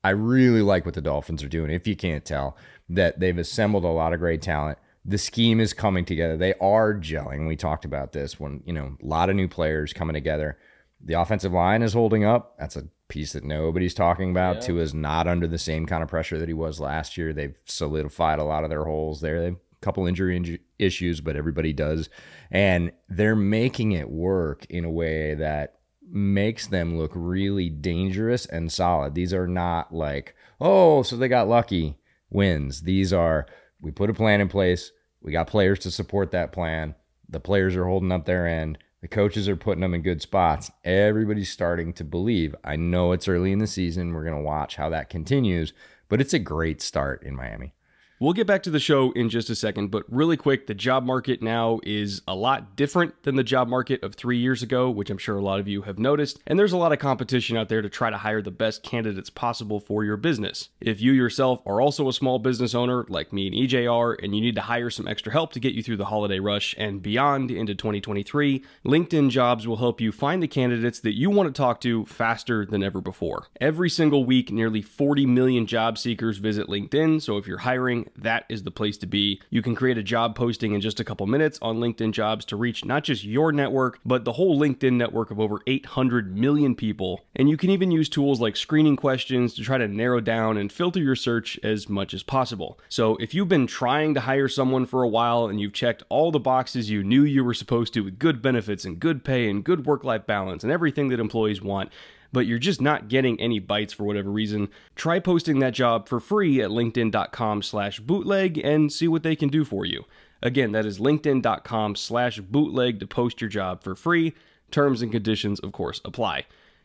[0.05, 1.71] I really like what the Dolphins are doing.
[1.71, 2.57] If you can't tell,
[2.89, 4.79] that they've assembled a lot of great talent.
[5.05, 6.37] The scheme is coming together.
[6.37, 7.49] They are gelling.
[7.49, 10.59] We talked about this when, you know, a lot of new players coming together.
[11.01, 12.57] The offensive line is holding up.
[12.59, 14.61] That's a piece that nobody's talking about.
[14.61, 17.33] Tua is not under the same kind of pressure that he was last year.
[17.33, 19.41] They've solidified a lot of their holes there.
[19.41, 22.09] They've a couple injury inju- issues, but everybody does.
[22.51, 25.78] And they're making it work in a way that
[26.11, 29.15] makes them look really dangerous and solid.
[29.15, 31.99] These are not like, oh, so they got lucky
[32.31, 32.83] wins.
[32.83, 33.47] These are,
[33.81, 34.93] we put a plan in place.
[35.21, 36.95] We got players to support that plan.
[37.29, 38.79] The players are holding up their end.
[39.01, 40.71] The coaches are putting them in good spots.
[40.85, 42.55] Everybody's starting to believe.
[42.65, 44.13] I know it's early in the season.
[44.13, 45.73] We're going to watch how that continues,
[46.09, 47.75] but it's a great start in Miami.
[48.21, 51.05] We'll get back to the show in just a second, but really quick, the job
[51.05, 55.09] market now is a lot different than the job market of three years ago, which
[55.09, 56.41] I'm sure a lot of you have noticed.
[56.45, 59.31] And there's a lot of competition out there to try to hire the best candidates
[59.31, 60.69] possible for your business.
[60.81, 64.41] If you yourself are also a small business owner like me and EJR, and you
[64.41, 67.53] need to hire some extra help to get you through the holiday rush and beyond
[67.53, 71.81] into 2023, LinkedIn Jobs will help you find the candidates that you want to talk
[71.83, 73.47] to faster than ever before.
[73.61, 78.45] Every single week, nearly 40 million job seekers visit LinkedIn, so if you're hiring, that
[78.49, 79.41] is the place to be.
[79.51, 82.57] You can create a job posting in just a couple minutes on LinkedIn Jobs to
[82.57, 87.25] reach not just your network, but the whole LinkedIn network of over 800 million people.
[87.37, 90.73] And you can even use tools like screening questions to try to narrow down and
[90.73, 92.79] filter your search as much as possible.
[92.89, 96.31] So if you've been trying to hire someone for a while and you've checked all
[96.31, 99.65] the boxes you knew you were supposed to with good benefits and good pay and
[99.65, 101.91] good work life balance and everything that employees want,
[102.33, 106.21] but you're just not getting any bites for whatever reason, try posting that job for
[106.21, 110.05] free at linkedin.com slash bootleg and see what they can do for you.
[110.43, 114.35] Again, that is linkedin.com slash bootleg to post your job for free.
[114.71, 116.45] Terms and conditions, of course, apply.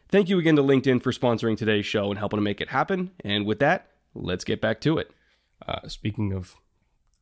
[0.09, 3.11] Thank you again to LinkedIn for sponsoring today's show and helping to make it happen.
[3.23, 5.11] And with that, let's get back to it.
[5.67, 6.55] Uh, speaking of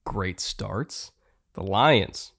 [0.03, 1.12] great starts,
[1.53, 2.34] the Lions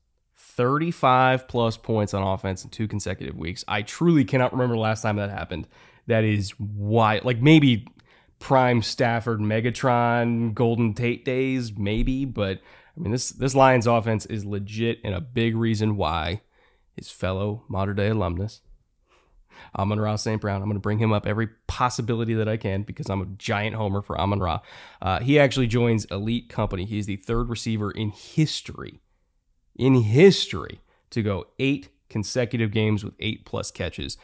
[0.57, 3.65] 35 plus points on offense in two consecutive weeks.
[3.67, 5.67] I truly cannot remember last time that happened.
[6.07, 7.87] That is why, like maybe
[8.39, 12.25] prime Stafford, Megatron, Golden Tate days, maybe.
[12.25, 12.61] But
[12.97, 16.43] I mean, this this Lions offense is legit, and a big reason why
[16.97, 18.61] his fellow modern day alumnus,
[19.79, 20.41] Amon Ra St.
[20.41, 20.61] Brown.
[20.61, 23.77] I'm going to bring him up every possibility that I can because I'm a giant
[23.77, 24.61] homer for Amon Ra.
[25.01, 26.85] Uh, he actually joins elite company.
[26.85, 29.01] He is the third receiver in history
[29.77, 30.81] in history
[31.11, 34.17] to go eight consecutive games with eight plus catches.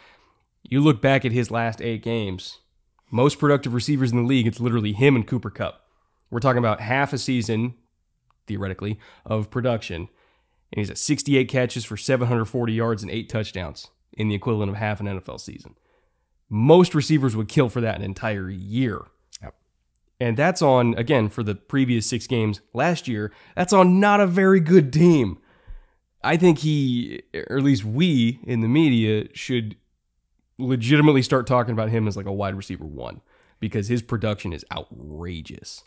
[0.63, 2.59] You look back at his last eight games,
[3.11, 5.87] most productive receivers in the league, it's literally him and Cooper Kupp.
[6.31, 7.75] We're talking about half a season,
[8.47, 10.09] theoretically, of production.
[10.73, 14.77] And he's at 68 catches for 740 yards and eight touchdowns in the equivalent of
[14.77, 15.75] half an NFL season.
[16.51, 19.07] Most receivers would kill for that an entire year.
[20.21, 24.27] And that's on, again, for the previous six games last year, that's on not a
[24.27, 25.39] very good team.
[26.25, 29.77] I think he, or at least we in the media, should
[30.59, 33.21] legitimately start talking about him as like a wide receiver one
[33.61, 35.85] because his production is outrageous.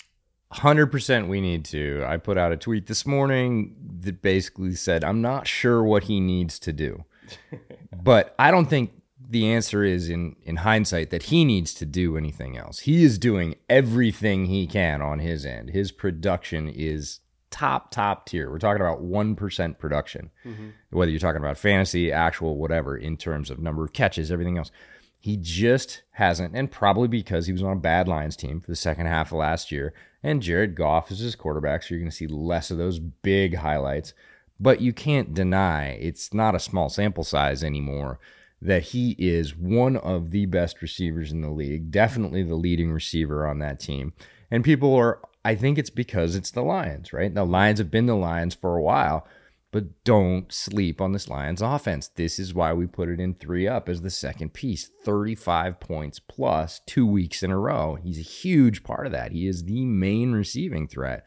[0.53, 2.03] 100% we need to.
[2.05, 6.19] I put out a tweet this morning that basically said, I'm not sure what he
[6.19, 7.05] needs to do.
[8.03, 9.00] but I don't think
[9.31, 12.79] the answer is in in hindsight that he needs to do anything else.
[12.79, 15.69] He is doing everything he can on his end.
[15.69, 18.49] His production is top top tier.
[18.49, 20.31] We're talking about 1% production.
[20.45, 20.69] Mm-hmm.
[20.89, 24.71] Whether you're talking about fantasy, actual whatever in terms of number of catches, everything else.
[25.19, 28.75] He just hasn't and probably because he was on a bad Lions team for the
[28.75, 32.15] second half of last year and Jared Goff is his quarterback, so you're going to
[32.15, 34.13] see less of those big highlights.
[34.59, 38.19] But you can't deny it's not a small sample size anymore
[38.61, 43.47] that he is one of the best receivers in the league, definitely the leading receiver
[43.47, 44.13] on that team.
[44.51, 47.33] And people are, I think it's because it's the Lions, right?
[47.33, 49.25] The Lions have been the Lions for a while,
[49.71, 52.09] but don't sleep on this Lions offense.
[52.09, 56.19] This is why we put it in three up as the second piece 35 points
[56.19, 57.95] plus two weeks in a row.
[57.95, 59.31] He's a huge part of that.
[59.31, 61.25] He is the main receiving threat.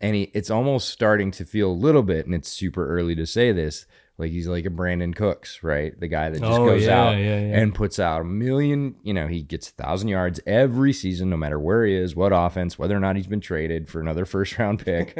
[0.00, 3.26] And he, it's almost starting to feel a little bit, and it's super early to
[3.26, 3.86] say this,
[4.18, 5.98] like he's like a Brandin Cooks, right?
[5.98, 7.58] The guy that just Oh, goes yeah, out yeah, yeah.
[7.58, 11.36] and puts out a million, you know, he gets a thousand yards every season, no
[11.36, 14.58] matter where he is, what offense, whether or not he's been traded for another first
[14.58, 15.16] round pick.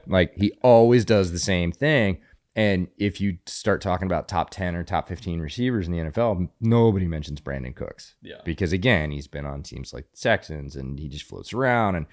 [0.06, 2.18] like he always does the same thing.
[2.56, 6.48] And if you start talking about top 10 or top 15 receivers in the NFL,
[6.60, 8.16] nobody mentions Brandin Cooks.
[8.20, 8.40] Yeah.
[8.44, 11.94] Because again, he's been on teams like the Texans and he just floats around.
[11.94, 12.06] And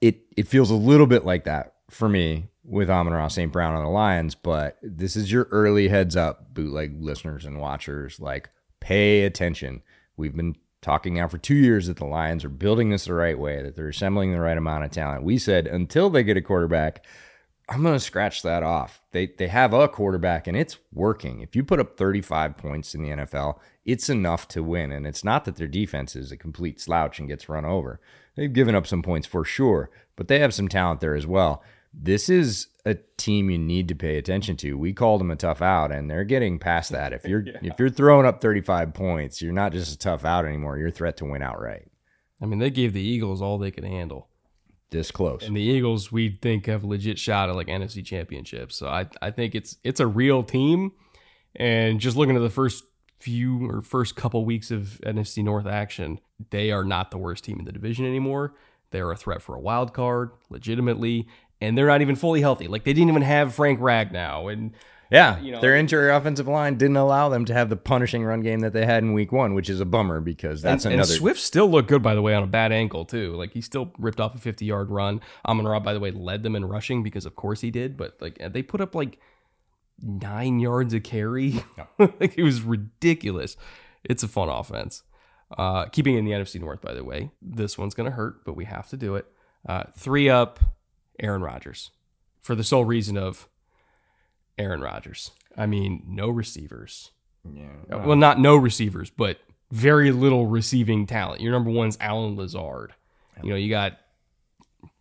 [0.00, 3.52] it it feels a little bit like that for me with Amon Ra St.
[3.52, 8.20] Brown on the Lions, but this is your early heads up, bootleg listeners and watchers.
[8.20, 9.82] Like, pay attention.
[10.16, 13.38] We've been talking now for two years that the Lions are building this the right
[13.38, 15.24] way, that they're assembling the right amount of talent.
[15.24, 17.04] We said until they get a quarterback,
[17.68, 19.00] I'm going to scratch that off.
[19.12, 21.40] They they have a quarterback and it's working.
[21.40, 24.92] If you put up 35 points in the NFL, it's enough to win.
[24.92, 28.00] And it's not that their defense is a complete slouch and gets run over.
[28.36, 31.62] They've given up some points for sure, but they have some talent there as well.
[31.94, 34.76] This is a team you need to pay attention to.
[34.76, 37.12] We called them a tough out, and they're getting past that.
[37.12, 40.78] If you're if you're throwing up 35 points, you're not just a tough out anymore.
[40.78, 41.90] You're a threat to win outright.
[42.40, 44.28] I mean, they gave the Eagles all they could handle.
[44.90, 45.44] This close.
[45.46, 48.76] And the Eagles, we think, have a legit shot at like NFC championships.
[48.76, 50.92] So I, I think it's it's a real team.
[51.56, 52.84] And just looking at the first
[53.18, 57.58] few or first couple weeks of NFC North action, they are not the worst team
[57.58, 58.54] in the division anymore.
[58.90, 61.26] They're a threat for a wild card, legitimately,
[61.62, 62.68] and they're not even fully healthy.
[62.68, 64.72] Like they didn't even have Frank Ragnow, and
[65.10, 68.40] Yeah, you know- their injury offensive line didn't allow them to have the punishing run
[68.40, 71.12] game that they had in Week One, which is a bummer because that's and, another.
[71.12, 73.34] and Swift still looked good, by the way, on a bad ankle too.
[73.34, 75.20] Like he still ripped off a fifty-yard run.
[75.46, 77.96] Amon Ra, by the way, led them in rushing because of course he did.
[77.96, 79.18] But like they put up like
[80.00, 81.62] nine yards a carry.
[81.98, 83.56] like it was ridiculous.
[84.04, 85.02] It's a fun offense.
[85.56, 88.64] Uh, keeping in the NFC North, by the way, this one's gonna hurt, but we
[88.64, 89.26] have to do it.
[89.68, 90.58] Uh, three up,
[91.18, 91.90] Aaron Rodgers,
[92.40, 93.48] for the sole reason of
[94.58, 95.30] Aaron Rodgers.
[95.56, 97.10] I mean, no receivers.
[97.44, 99.38] yeah, Well, not no receivers, but
[99.70, 101.40] very little receiving talent.
[101.40, 102.94] Your number one's Allen Lazard.
[103.42, 103.98] You know, you got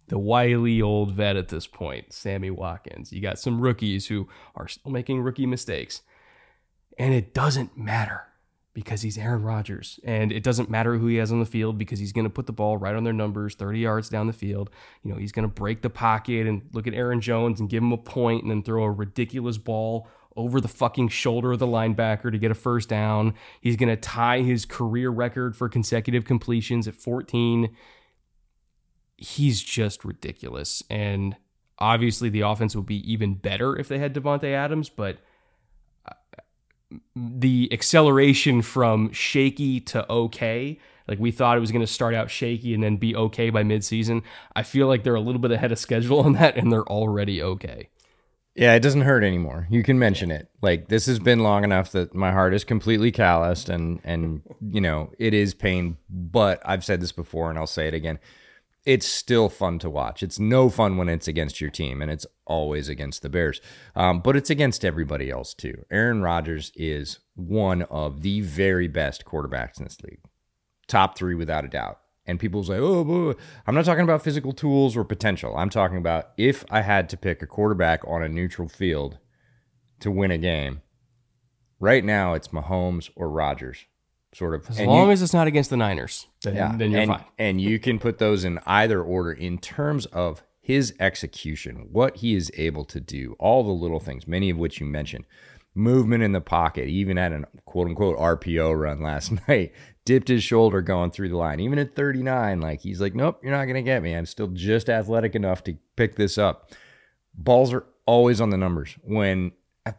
[0.07, 3.13] the wily old vet at this point, Sammy Watkins.
[3.13, 6.01] You got some rookies who are still making rookie mistakes.
[6.97, 8.23] And it doesn't matter
[8.73, 9.99] because he's Aaron Rodgers.
[10.03, 12.45] And it doesn't matter who he has on the field because he's going to put
[12.45, 14.69] the ball right on their numbers, 30 yards down the field.
[15.03, 17.83] You know, he's going to break the pocket and look at Aaron Jones and give
[17.83, 20.07] him a point and then throw a ridiculous ball
[20.37, 23.33] over the fucking shoulder of the linebacker to get a first down.
[23.59, 27.75] He's going to tie his career record for consecutive completions at 14.
[29.17, 30.81] He's just ridiculous.
[30.89, 31.35] And
[31.77, 35.17] obviously, the offense would be even better if they had Davante Adams, but
[37.15, 40.79] the acceleration from shaky to okay.
[41.07, 43.63] Like we thought it was going to start out shaky and then be okay by
[43.63, 44.23] midseason.
[44.55, 47.41] I feel like they're a little bit ahead of schedule on that, and they're already
[47.41, 47.89] okay.
[48.55, 49.67] Yeah, it doesn't hurt anymore.
[49.69, 50.49] You can mention it.
[50.61, 54.81] Like this has been long enough that my heart is completely calloused and and you
[54.81, 58.19] know, it is pain, but I've said this before and I'll say it again.
[58.83, 60.23] It's still fun to watch.
[60.23, 63.61] It's no fun when it's against your team, and it's always against the Bears.
[63.95, 65.85] Um, but it's against everybody else too.
[65.91, 70.21] Aaron Rodgers is one of the very best quarterbacks in this league,
[70.87, 71.99] top three without a doubt.
[72.25, 73.33] And people say, "Oh, blah, blah."
[73.67, 75.55] I'm not talking about physical tools or potential.
[75.55, 79.19] I'm talking about if I had to pick a quarterback on a neutral field
[79.99, 80.81] to win a game.
[81.79, 83.85] Right now, it's Mahomes or Rodgers,
[84.33, 84.69] sort of.
[84.69, 87.23] As And long you- as it's not against the Niners, then, then you're and, fine.
[87.37, 92.35] And you can put those in either order in terms of his execution, what he
[92.35, 95.25] is able to do, all the little things, many of which you mentioned.
[95.73, 99.71] movement in the pocket, even at an quote unquote RPO run last night,
[100.03, 101.61] dipped his shoulder going through the line.
[101.61, 104.13] Even at 39, like he's like, nope, you're not going to get me.
[104.13, 106.71] I'm still just athletic enough to pick this up.
[107.33, 108.97] Balls are always on the numbers.
[109.03, 109.53] When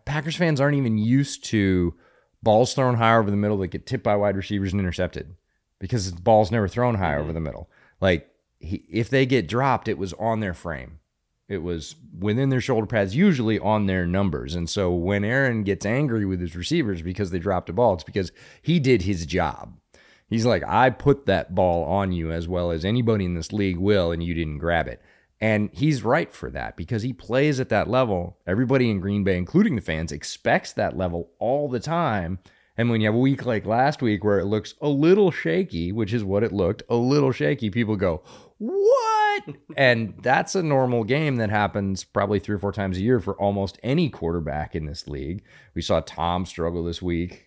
[0.05, 1.95] Packers fans aren't even used to
[2.43, 5.35] balls thrown high over the middle that get tipped by wide receivers and intercepted
[5.79, 7.35] because the ball's never thrown high over mm-hmm.
[7.35, 7.71] the middle.
[8.01, 8.29] Like
[8.59, 10.99] he, if they get dropped, it was on their frame.
[11.49, 14.55] It was within their shoulder pads, usually on their numbers.
[14.55, 18.05] And so when Aaron gets angry with his receivers because they dropped a ball, it's
[18.05, 18.33] because
[18.63, 19.77] he did his job.
[20.29, 23.77] He's like, I put that ball on you as well as anybody in this league
[23.77, 25.03] will, and you didn't grab it.
[25.43, 28.39] And he's right for that because he plays at that level.
[28.47, 32.39] Everybody in Green Bay, including the fans, expects that level all the time.
[32.77, 35.91] And when you have a week like last week where it looks a little shaky,
[35.91, 38.23] which is what it looked, a little shaky, people go,
[38.59, 39.43] What?
[39.77, 43.35] and that's a normal game that happens probably three or four times a year for
[43.35, 45.43] almost any quarterback in this league.
[45.75, 47.47] We saw Tom struggle this week.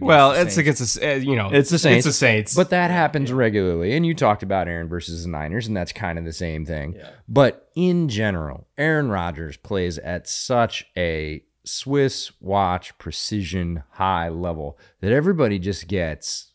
[0.00, 2.06] Well, it's against the, you know, It's the Saints.
[2.06, 2.54] It's the Saints.
[2.54, 3.96] But that happens regularly.
[3.96, 6.96] And you talked about Aaron versus the Niners, and that's kind of the same thing.
[7.28, 15.12] But in general, Aaron Rodgers plays at such a Swiss watch precision high level that
[15.12, 16.52] everybody just gets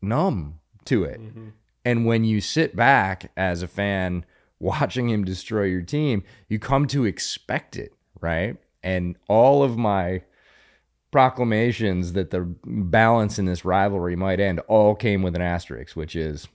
[0.00, 1.20] numb to it.
[1.20, 1.48] Mm-hmm.
[1.84, 4.24] And when you sit back as a fan
[4.58, 8.56] watching him destroy your team, you come to expect it, right?
[8.82, 10.22] And all of my
[11.10, 16.14] proclamations that the balance in this rivalry might end all came with an asterisk, which
[16.14, 16.48] is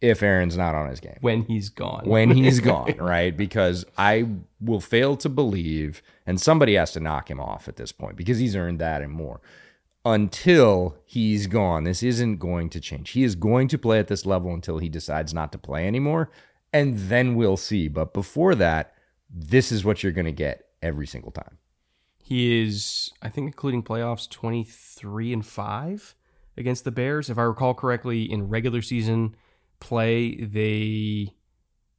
[0.00, 2.02] if Aaron's not on his game when he's gone.
[2.04, 3.36] when he's gone, right?
[3.36, 4.26] Because I
[4.60, 8.38] will fail to believe, and somebody has to knock him off at this point because
[8.38, 9.40] he's earned that and more.
[10.04, 13.10] Until he's gone, this isn't going to change.
[13.10, 16.30] He is going to play at this level until he decides not to play anymore,
[16.72, 17.88] and then we'll see.
[17.88, 18.94] But before that,
[19.28, 21.58] this is what you're going to get every single time.
[22.26, 26.14] He is, I think, including playoffs, 23 and 5
[26.56, 27.30] against the Bears.
[27.30, 29.36] If I recall correctly, in regular season
[29.78, 31.34] play, they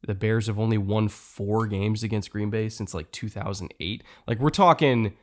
[0.06, 4.04] the Bears have only won four games against Green Bay since like 2008.
[4.28, 5.16] Like we're talking,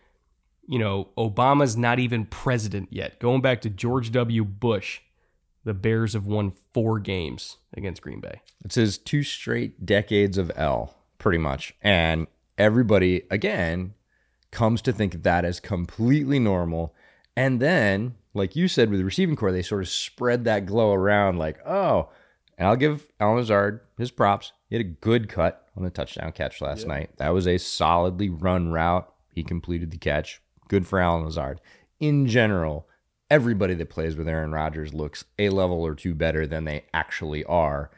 [0.66, 3.20] you know, Obama's not even president yet.
[3.20, 4.42] Going back to George W.
[4.42, 5.00] Bush,
[5.64, 8.40] the Bears have won four games against Green Bay.
[8.64, 11.74] It's his two straight decades of L, pretty much.
[11.82, 12.26] And
[12.56, 13.92] everybody, again,
[14.54, 16.94] comes to think of that as completely normal.
[17.36, 20.92] And then, like you said with the receiving corps, they sort of spread that glow
[20.92, 22.08] around like, oh,
[22.56, 24.52] and I'll give Allen Lazard his props.
[24.68, 27.10] He had a good cut on the touchdown catch last night.
[27.16, 29.12] That was a solidly run route.
[29.32, 30.40] He completed the catch.
[30.68, 31.60] Good for Allen Lazard.
[31.98, 32.88] In general,
[33.30, 37.44] everybody that plays with Aaron Rodgers looks a level or two better than they actually
[37.44, 37.90] are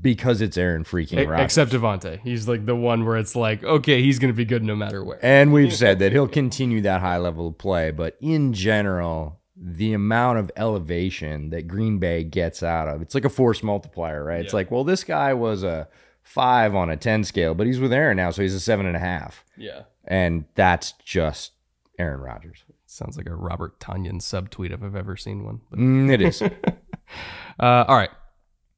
[0.00, 1.44] because it's Aaron freaking Rodgers.
[1.44, 2.20] Except Davante.
[2.20, 5.02] He's like the one where it's like, okay, he's going to be good no matter
[5.04, 5.18] where.
[5.22, 9.92] And we've said that he'll continue that high level of play, but in general, the
[9.92, 14.40] amount of elevation that Green Bay gets out of it's like a force multiplier, right?
[14.40, 15.88] It's like, well, this guy was a
[16.22, 18.94] five on a 10 scale, but he's with Aaron now, so he's a seven and
[18.96, 19.44] a half.
[19.56, 19.82] Yeah.
[20.04, 21.52] And that's just
[21.98, 22.64] Aaron Rodgers.
[22.86, 25.60] Sounds like a Robert Tonyan subtweet if I've ever seen one.
[25.70, 26.40] But, Mm, it is.
[27.60, 28.10] uh, all right,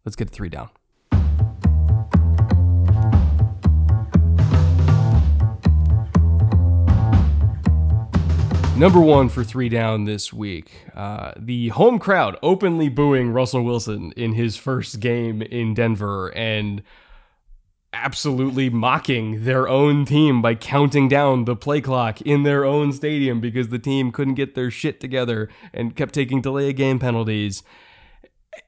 [0.05, 0.71] let's get three down.
[8.81, 10.87] Number one for three down this week.
[10.97, 16.83] Uh, the home crowd openly booing Russell Wilson in his first game in Denver and
[17.93, 23.39] absolutely mocking their own team by counting down the play clock in their own stadium
[23.39, 27.63] because the team couldn't get their shit together and kept taking delay of game penalties.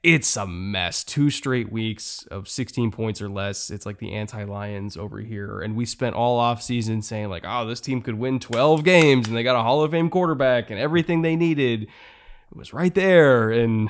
[0.03, 1.05] It's a mess.
[1.05, 3.71] Two straight weeks of 16 points or less.
[3.71, 5.61] It's like the anti-Lions over here.
[5.61, 9.29] And we spent all off season saying like, "Oh, this team could win 12 games
[9.29, 12.95] and they got a Hall of Fame quarterback and everything they needed it was right
[12.95, 13.89] there and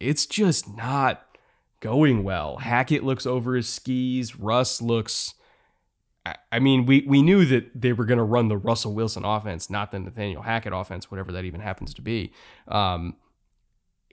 [0.00, 1.24] it's just not
[1.80, 2.56] going well.
[2.58, 4.36] Hackett looks over his skis.
[4.36, 5.34] Russ looks.
[6.26, 9.24] I- I mean, we, we knew that they were going to run the Russell Wilson
[9.24, 12.32] offense, not the Nathaniel Hackett offense, whatever that even happens to be.
[12.66, 13.14] Um,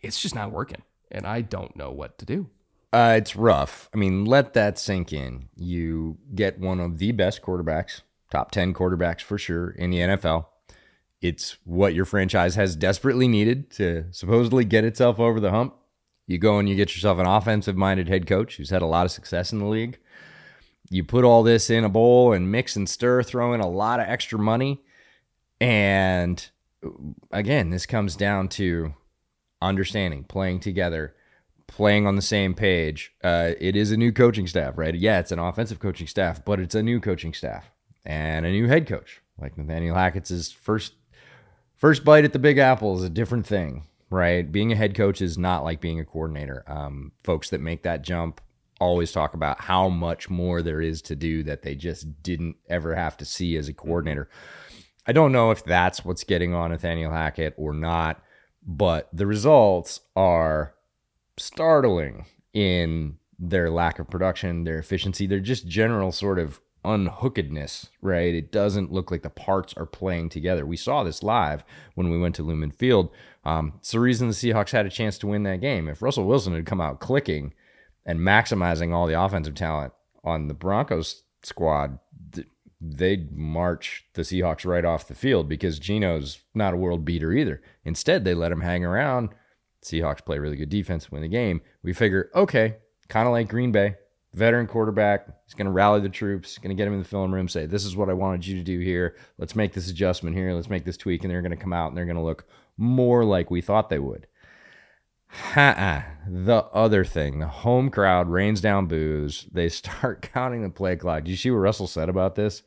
[0.03, 2.49] it's just not working, and I don't know what to do.
[2.93, 3.89] Uh, it's rough.
[3.93, 5.49] I mean, let that sink in.
[5.55, 8.01] You get one of the best quarterbacks,
[8.31, 10.45] top 10 quarterbacks for sure in the NFL.
[11.21, 15.75] It's what your franchise has desperately needed to supposedly get itself over the hump.
[16.27, 19.05] You go and you get yourself an offensive minded head coach who's had a lot
[19.05, 19.97] of success in the league.
[20.89, 23.99] You put all this in a bowl and mix and stir, throw in a lot
[23.99, 24.83] of extra money.
[25.59, 26.47] And
[27.31, 28.93] again, this comes down to
[29.61, 31.15] understanding, playing together,
[31.67, 33.13] playing on the same page.
[33.23, 34.95] Uh, it is a new coaching staff, right?
[34.95, 37.71] Yeah, it's an offensive coaching staff, but it's a new coaching staff
[38.05, 39.21] and a new head coach.
[39.39, 40.93] Like Nathaniel Hackett's first
[41.75, 44.49] first bite at the Big Apple is a different thing, right?
[44.49, 46.63] Being a head coach is not like being a coordinator.
[46.67, 48.39] Um, folks that make that jump
[48.79, 52.95] always talk about how much more there is to do that they just didn't ever
[52.95, 54.29] have to see as a coordinator.
[55.07, 58.21] I don't know if that's what's getting on Nathaniel Hackett or not,
[58.66, 60.74] but the results are
[61.38, 68.34] startling in their lack of production, their efficiency, their just general sort of unhookedness, right?
[68.34, 70.66] It doesn't look like the parts are playing together.
[70.66, 71.63] We saw this live
[71.95, 73.09] when we went to Lumen Field.
[73.43, 75.88] Um, it's the reason the Seahawks had a chance to win that game.
[75.88, 77.53] If Russell Wilson had come out clicking
[78.05, 79.93] and maximizing all the offensive talent
[80.24, 81.99] on the Broncos squad,
[82.93, 87.61] they'd march the Seahawks right off the field because Geno's not a world beater either.
[87.83, 89.29] Instead, they let him hang around.
[89.83, 91.61] Seahawks play really good defense, win the game.
[91.83, 92.77] We figure, okay,
[93.07, 93.95] kind of like Green Bay,
[94.33, 95.27] veteran quarterback.
[95.45, 97.65] He's going to rally the troops, going to get him in the film room, say,
[97.65, 99.15] This is what I wanted you to do here.
[99.38, 100.53] Let's make this adjustment here.
[100.53, 101.23] Let's make this tweak.
[101.23, 102.45] And they're going to come out and they're going to look
[102.77, 104.27] more like we thought they would.
[105.53, 109.47] Ha The other thing, the home crowd rains down boos.
[109.51, 111.23] They start counting the play clock.
[111.23, 112.63] Do you see what Russell said about this?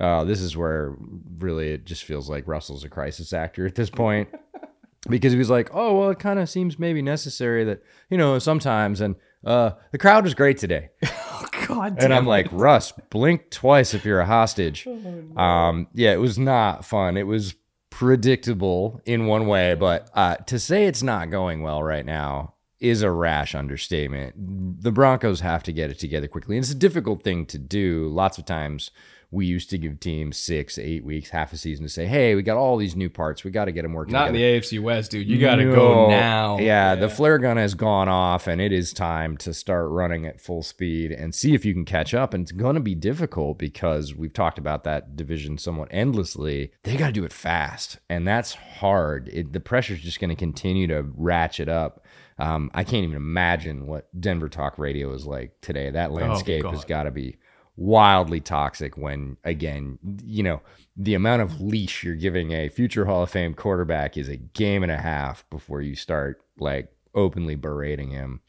[0.00, 0.96] Uh, this is where
[1.38, 4.28] really it just feels like Russell's a crisis actor at this point.
[5.08, 8.38] because he was like, oh, well, it kind of seems maybe necessary that, you know,
[8.38, 9.00] sometimes.
[9.00, 10.90] And uh, the crowd was great today.
[11.04, 11.96] oh, God.
[11.98, 14.86] And I'm like, Russ, blink twice if you're a hostage.
[14.88, 17.16] Oh, um, yeah, it was not fun.
[17.16, 17.54] It was
[17.94, 23.02] predictable in one way, but uh, to say it's not going well right now is
[23.02, 24.34] a rash understatement.
[24.82, 26.56] The Broncos have to get it together quickly.
[26.56, 28.08] And it's a difficult thing to do.
[28.08, 28.90] Lots of times
[29.34, 32.42] we used to give teams six, eight weeks, half a season to say, "Hey, we
[32.42, 33.42] got all these new parts.
[33.42, 34.44] We got to get them working." Not together.
[34.44, 35.28] in the AFC West, dude.
[35.28, 35.74] You got to no.
[35.74, 36.58] go now.
[36.58, 40.24] Yeah, yeah, the flare gun has gone off, and it is time to start running
[40.24, 42.32] at full speed and see if you can catch up.
[42.32, 46.70] And it's going to be difficult because we've talked about that division somewhat endlessly.
[46.84, 49.28] They got to do it fast, and that's hard.
[49.32, 52.06] It, the pressure's just going to continue to ratchet up.
[52.38, 55.90] Um, I can't even imagine what Denver Talk Radio is like today.
[55.90, 57.38] That oh, landscape oh, has got to be
[57.76, 60.60] wildly toxic when again you know
[60.96, 64.82] the amount of leash you're giving a future hall of fame quarterback is a game
[64.82, 68.40] and a half before you start like openly berating him.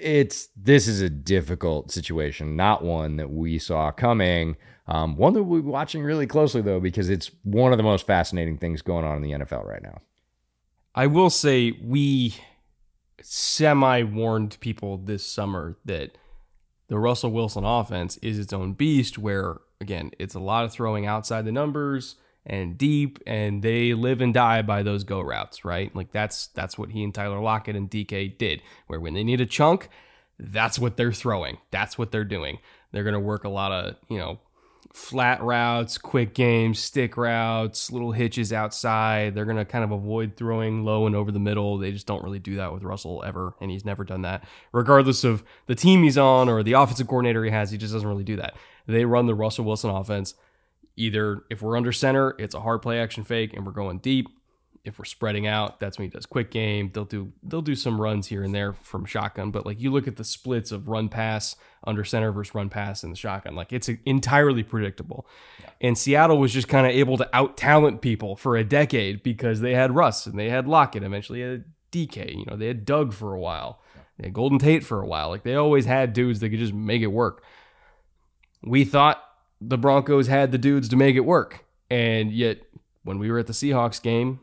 [0.00, 4.56] It's this is a difficult situation not one that we saw coming
[4.86, 8.06] um, one that we'll be watching really closely though because it's one of the most
[8.06, 10.00] fascinating things going on in the nfl right now.
[10.94, 12.34] I will say we
[13.20, 16.16] semi warned people this summer that
[16.88, 21.06] the Russell Wilson offense is its own beast where, again, it's a lot of throwing
[21.06, 22.16] outside the numbers
[22.46, 25.94] and deep, and they live and die by those go routes, right?
[25.96, 29.40] Like that's that's what he and Tyler Lockett and DK did, where when they need
[29.40, 29.88] a chunk,
[30.38, 31.58] that's what they're throwing.
[31.70, 32.58] That's what they're doing.
[32.92, 34.40] They're gonna work a lot of, you know,
[34.92, 39.34] flat routes, quick games, stick routes, little hitches outside.
[39.34, 41.78] They're going to kind of avoid throwing low and over the middle.
[41.78, 44.44] They just don't really do that with Russell ever, and he's never done that.
[44.72, 48.08] Regardless of the team he's on or the offensive coordinator he has, he just doesn't
[48.08, 48.54] really do that.
[48.86, 50.34] They run the Russell Wilson offense.
[50.96, 54.28] Either if we're under center, it's a hard play action fake and we're going deep
[54.84, 56.90] if we're spreading out, that's when he does quick game.
[56.92, 60.06] They'll do they'll do some runs here and there from shotgun, but like you look
[60.06, 63.72] at the splits of run pass under center versus run pass in the shotgun, like
[63.72, 65.26] it's entirely predictable.
[65.60, 65.70] Yeah.
[65.80, 69.60] And Seattle was just kind of able to out talent people for a decade because
[69.60, 71.02] they had Russ and they had Lockett.
[71.02, 72.36] Eventually, had DK.
[72.36, 73.80] You know, they had Doug for a while.
[74.18, 75.30] They had Golden Tate for a while.
[75.30, 77.42] Like they always had dudes that could just make it work.
[78.62, 79.22] We thought
[79.62, 82.58] the Broncos had the dudes to make it work, and yet
[83.02, 84.40] when we were at the Seahawks game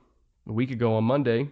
[0.47, 1.49] a week ago on Monday,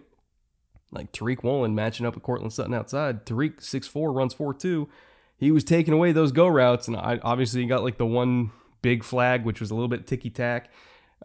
[0.90, 3.24] like Tariq Woolen matching up with Courtland Sutton outside.
[3.24, 4.88] Tariq six four runs four two.
[5.36, 8.50] He was taking away those go routes, and I obviously got like the one
[8.82, 10.70] big flag, which was a little bit ticky tack,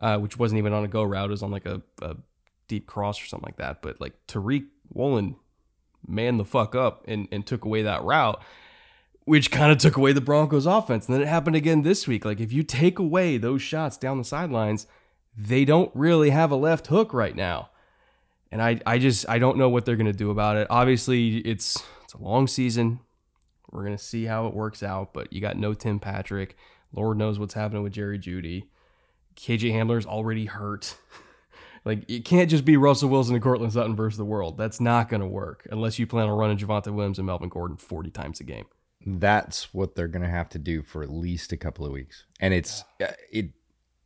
[0.02, 1.30] uh, which wasn't even on a go route.
[1.30, 2.16] It was on like a, a
[2.68, 3.82] deep cross or something like that.
[3.82, 5.36] But like Tariq Woolen
[6.08, 8.42] man the fuck up and, and took away that route,
[9.26, 11.08] which kind of took away the Broncos offense.
[11.08, 12.24] And then it happened again this week.
[12.24, 14.88] Like if you take away those shots down the sidelines–
[15.38, 17.70] they don't really have a left hook right now.
[18.52, 20.68] And I, I just I don't know what they're gonna do about it.
[20.70, 23.00] Obviously, it's it's a long season.
[23.72, 26.56] We're gonna see how it works out, but you got no Tim Patrick.
[26.94, 28.68] Lord knows what's happening with Jerry Jeudy.
[29.36, 30.96] KJ Hamler's already hurt.
[31.86, 34.58] like it can't just be Russell Wilson and Courtland Sutton versus the world.
[34.58, 38.12] That's not gonna work unless you plan on running Javonte Williams and Melvin Gordon 40
[38.12, 38.66] times a game.
[39.06, 42.24] That's what they're gonna have to do for at least a couple of weeks.
[42.40, 43.50] And it's uh, it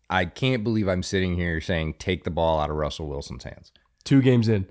[0.10, 3.72] I can't believe I'm sitting here saying take the ball out of Russell Wilson's hands.
[4.04, 4.68] Two games in.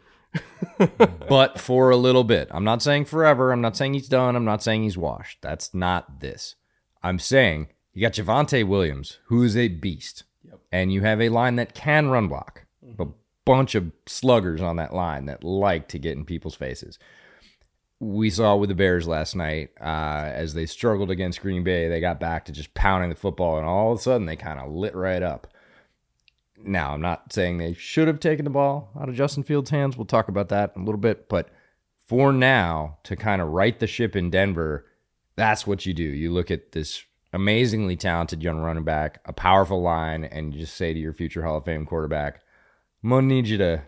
[1.29, 2.49] but for a little bit.
[2.51, 3.53] I'm not saying forever.
[3.53, 4.37] I'm not saying he's done.
[4.37, 5.39] I'm not saying he's washed.
[5.43, 6.57] That's not this.
[7.03, 10.25] I'm saying you got Javonte Williams, who is a beast.
[10.45, 10.61] Yep.
[10.73, 13.11] and you have a line that can run block, a mm-hmm.
[13.45, 16.99] bunch of sluggers on that line that like to get in people's faces.
[18.01, 22.01] We saw with the Bears last night uh, as they struggled against Green Bay, they
[22.01, 24.71] got back to just pounding the football, and all of a sudden they kind of
[24.71, 25.49] lit right up.
[26.63, 29.97] Now, I'm not saying they should have taken the ball out of Justin Fields' hands.
[29.97, 31.29] We'll talk about that in a little bit.
[31.29, 31.49] But
[32.07, 34.87] for now, to kind of right the ship in Denver,
[35.37, 36.03] that's what you do.
[36.03, 40.77] You look at this amazingly talented young running back, a powerful line, and you just
[40.77, 42.43] say to your future Hall of Fame quarterback,
[43.03, 43.83] I'm gonna need you to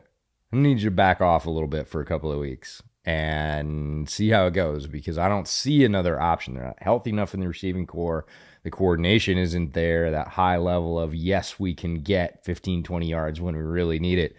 [0.53, 4.09] I need you to back off a little bit for a couple of weeks and
[4.09, 6.55] see how it goes because I don't see another option.
[6.55, 8.27] They're not healthy enough in the receiving corps.
[8.63, 13.41] The coordination isn't there, that high level of yes, we can get 15, 20 yards
[13.41, 14.37] when we really need it.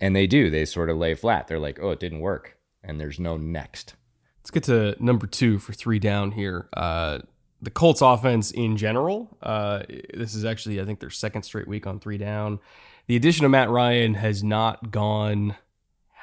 [0.00, 0.50] And they do.
[0.50, 1.46] They sort of lay flat.
[1.46, 2.56] They're like, oh, it didn't work.
[2.82, 3.94] And there's no next.
[4.40, 6.68] Let's get to number two for three down here.
[6.72, 7.20] Uh,
[7.62, 9.36] the Colts offense in general.
[9.42, 9.82] Uh,
[10.14, 12.58] this is actually, I think, their second straight week on three down.
[13.06, 15.56] The addition of Matt Ryan has not gone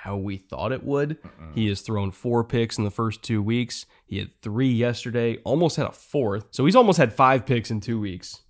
[0.08, 1.18] how we thought it would.
[1.54, 3.86] He has thrown four picks in the first two weeks.
[4.06, 6.46] He had three yesterday, almost had a fourth.
[6.52, 8.42] So he's almost had five picks in two weeks.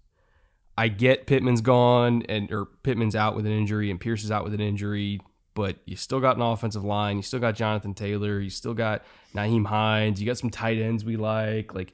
[0.78, 4.43] I get Pittman's gone and or Pittman's out with an injury and Pierce is out
[4.43, 5.20] with an injury,
[5.55, 7.18] but you still got an offensive line.
[7.18, 8.39] You still got Jonathan Taylor.
[8.39, 9.03] You still got
[9.34, 10.22] Nyheim Hines.
[10.22, 11.74] You got some tight ends we like.
[11.74, 11.91] Like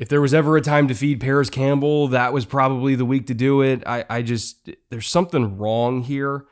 [0.00, 3.28] if there was ever a time to feed Parris Campbell, that was probably the week
[3.28, 3.84] to do it.
[3.86, 6.46] I, I just there's something wrong here.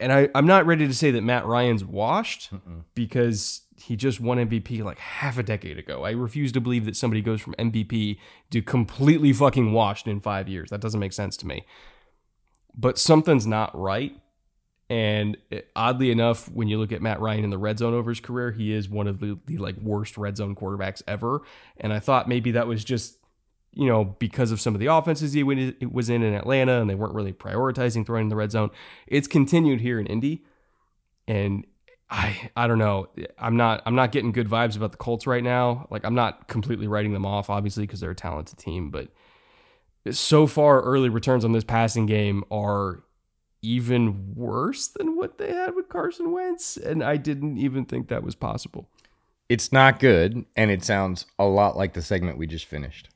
[0.00, 2.84] And I, I'm not ready to say that Matt Ryan's washed Mm-mm.
[2.94, 6.04] because he just won MVP like half a decade ago.
[6.04, 8.18] I refuse to believe that somebody goes from MVP
[8.50, 10.70] to completely fucking washed in five years.
[10.70, 11.64] That doesn't make sense to me.
[12.76, 14.16] But something's not right.
[14.90, 15.36] And
[15.76, 18.52] oddly enough, when you look at Matt Ryan in the red zone over his career,
[18.52, 21.42] he is one of the, the like worst red zone quarterbacks ever.
[21.76, 23.17] And I thought maybe that was just,
[23.72, 26.94] you know, because of some of the offenses he was in in Atlanta and they
[26.94, 28.70] weren't really prioritizing throwing in the red zone.
[29.06, 30.44] It's continued here in Indy.
[31.26, 31.66] And
[32.10, 33.08] I I don't know.
[33.38, 35.86] I'm not I'm not getting good vibes about the Colts right now.
[35.90, 39.08] Like I'm not completely writing them off, obviously, because they're a talented team, but
[40.10, 43.02] so far early returns on this passing game are
[43.60, 48.22] even worse than what they had with Carson Wentz, and I didn't even think that
[48.22, 48.88] was possible.
[49.48, 53.08] It's not good, and it sounds a lot like the segment we just finished.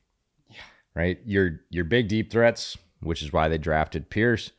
[0.95, 1.19] Right?
[1.25, 4.51] Your your big deep threats, which is why they drafted Pierce.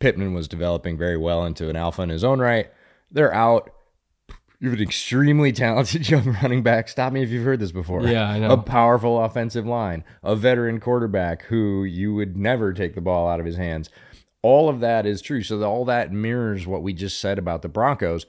[0.00, 2.70] Pittman was developing very well into an alpha in his own right.
[3.10, 3.70] They're out.
[4.60, 6.88] You have an extremely talented young running back.
[6.88, 8.02] Stop me if you've heard this before.
[8.02, 8.50] Yeah, I know.
[8.50, 13.40] A powerful offensive line, a veteran quarterback who you would never take the ball out
[13.40, 13.90] of his hands
[14.42, 15.42] all of that is true.
[15.42, 18.26] So all that mirrors what we just said about the Broncos,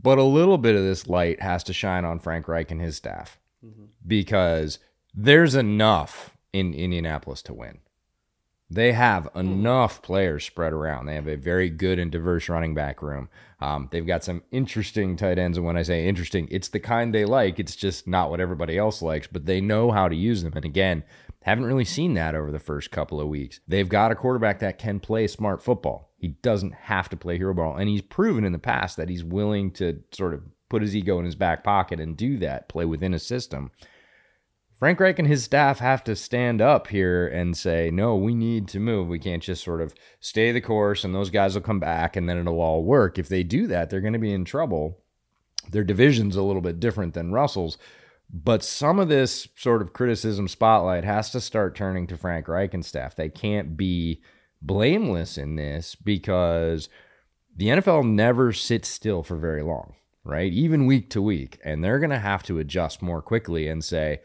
[0.00, 2.96] but a little bit of this light has to shine on Frank Reich and his
[2.96, 3.84] staff mm-hmm.
[4.06, 4.78] because
[5.14, 7.78] there's enough in Indianapolis to win.
[8.70, 11.04] They have enough players spread around.
[11.04, 13.28] They have a very good and diverse running back room.
[13.60, 15.58] Um, they've got some interesting tight ends.
[15.58, 17.58] And when I say interesting, it's the kind they like.
[17.58, 20.54] It's just not what everybody else likes, but they know how to use them.
[20.56, 21.04] And again,
[21.42, 23.60] haven't really seen that over the first couple of weeks.
[23.68, 26.10] They've got a quarterback that can play smart football.
[26.16, 27.76] He doesn't have to play hero ball.
[27.76, 31.18] And he's proven in the past that he's willing to sort of put his ego
[31.18, 33.70] in his back pocket and do that, play within a system.
[34.82, 38.66] Frank Reich and his staff have to stand up here and say, no, we need
[38.66, 39.06] to move.
[39.06, 42.28] We can't just sort of stay the course and those guys will come back and
[42.28, 43.16] then it'll all work.
[43.16, 44.98] If they do that, they're going to be in trouble.
[45.70, 47.78] Their division's a little bit different than Russell's.
[48.28, 52.74] But some of this sort of criticism spotlight has to start turning to Frank Reich
[52.74, 53.14] and staff.
[53.14, 54.20] They can't be
[54.60, 56.88] blameless in this because
[57.56, 60.52] the NFL never sits still for very long, right?
[60.52, 61.60] Even week to week.
[61.62, 64.22] And they're going to have to adjust more quickly and say,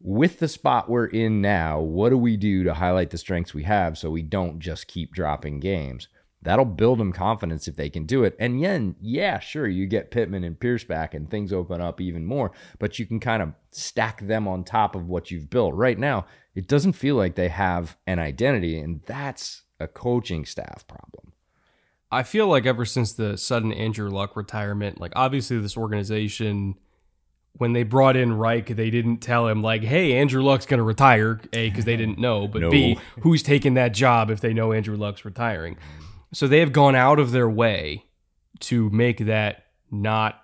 [0.00, 3.64] with the spot we're in now, what do we do to highlight the strengths we
[3.64, 6.08] have so we don't just keep dropping games?
[6.42, 8.34] That'll build them confidence if they can do it.
[8.40, 12.24] And then, yeah, sure, you get Pittman and Pierce back and things open up even
[12.24, 15.74] more, but you can kind of stack them on top of what you've built.
[15.74, 16.24] Right now,
[16.54, 21.34] it doesn't feel like they have an identity, and that's a coaching staff problem.
[22.10, 26.76] I feel like ever since the sudden Andrew Luck retirement, like obviously this organization
[27.54, 30.84] when they brought in Reich, they didn't tell him like, "Hey, Andrew Luck's going to
[30.84, 32.70] retire." A, because they didn't know, but no.
[32.70, 35.76] B, who's taking that job if they know Andrew Luck's retiring?
[36.32, 38.04] So they have gone out of their way
[38.60, 40.42] to make that not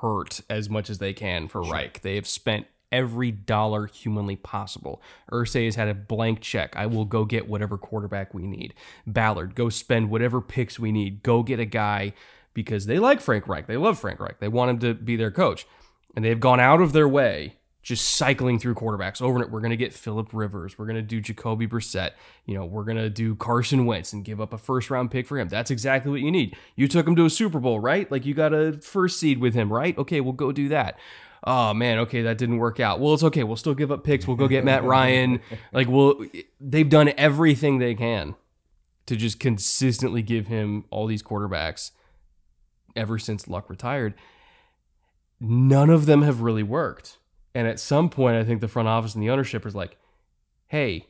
[0.00, 1.72] hurt as much as they can for sure.
[1.72, 2.02] Reich.
[2.02, 5.02] They have spent every dollar humanly possible.
[5.30, 6.76] Irsay has had a blank check.
[6.76, 8.74] I will go get whatever quarterback we need.
[9.06, 11.22] Ballard, go spend whatever picks we need.
[11.22, 12.12] Go get a guy
[12.54, 13.66] because they like Frank Reich.
[13.66, 14.38] They love Frank Reich.
[14.38, 15.66] They want him to be their coach.
[16.14, 19.70] And they've gone out of their way just cycling through quarterbacks over and we're going
[19.70, 20.78] to get Philip Rivers.
[20.78, 22.12] We're going to do Jacoby Brissett.
[22.46, 25.26] You know, we're going to do Carson Wentz and give up a first round pick
[25.26, 25.48] for him.
[25.48, 26.56] That's exactly what you need.
[26.76, 28.10] You took him to a Super Bowl, right?
[28.10, 29.96] Like you got a first seed with him, right?
[29.98, 30.98] Okay, we'll go do that.
[31.46, 33.00] Oh man, okay, that didn't work out.
[33.00, 33.44] Well, it's okay.
[33.44, 34.26] We'll still give up picks.
[34.26, 35.40] We'll go get Matt Ryan.
[35.72, 36.24] Like, we'll
[36.60, 38.34] they've done everything they can
[39.06, 41.90] to just consistently give him all these quarterbacks
[42.96, 44.14] ever since Luck retired.
[45.40, 47.18] None of them have really worked.
[47.54, 49.96] And at some point, I think the front office and the ownership is like,
[50.66, 51.06] hey,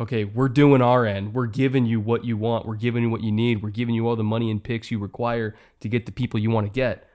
[0.00, 1.34] okay, we're doing our end.
[1.34, 2.66] We're giving you what you want.
[2.66, 3.62] We're giving you what you need.
[3.62, 6.50] We're giving you all the money and picks you require to get the people you
[6.50, 7.08] want to get.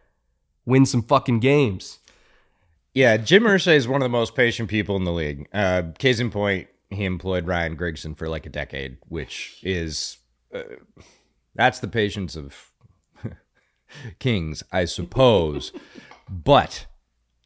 [0.66, 2.00] Win some fucking games.
[2.94, 5.50] Yeah, Jim Irsay is one of the most patient people in the league.
[5.54, 10.18] Uh, case in point, he employed Ryan Grigson for like a decade, which is
[10.54, 10.62] uh,
[11.56, 12.72] that's the patience of
[14.20, 15.74] kings, I suppose.
[16.30, 16.86] But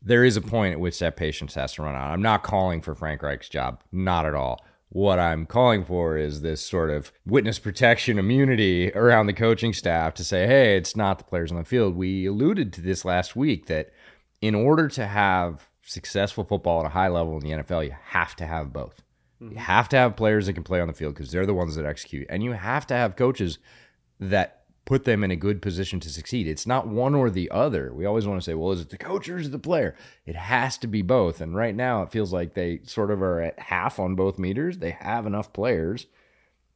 [0.01, 2.11] there is a point at which that patience has to run out.
[2.11, 4.63] I'm not calling for Frank Reich's job, not at all.
[4.91, 10.15] What I'm calling for is this sort of witness protection immunity around the coaching staff
[10.15, 11.95] to say, hey, it's not the players on the field.
[11.95, 13.91] We alluded to this last week that
[14.41, 18.35] in order to have successful football at a high level in the NFL, you have
[18.37, 19.03] to have both.
[19.39, 19.57] You mm-hmm.
[19.57, 21.85] have to have players that can play on the field because they're the ones that
[21.85, 22.25] execute.
[22.29, 23.59] And you have to have coaches
[24.19, 24.58] that
[24.89, 26.47] put them in a good position to succeed.
[26.47, 27.93] It's not one or the other.
[27.93, 29.95] We always want to say, well, is it the coach or is it the player?
[30.25, 31.41] It has to be both.
[31.41, 34.79] And right now, it feels like they sort of are at half on both meters.
[34.79, 36.07] They have enough players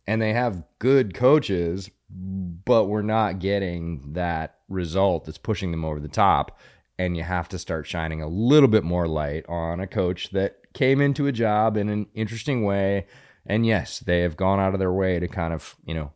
[0.06, 6.00] and they have good coaches, but we're not getting that result that's pushing them over
[6.00, 6.60] the top.
[7.00, 10.72] And you have to start shining a little bit more light on a coach that
[10.76, 13.08] came into a job in an interesting way.
[13.44, 16.12] And yes, they have gone out of their way to kind of, you know,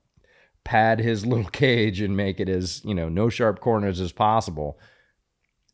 [0.67, 4.77] pad his little cage and make it as, you know, no sharp corners as possible.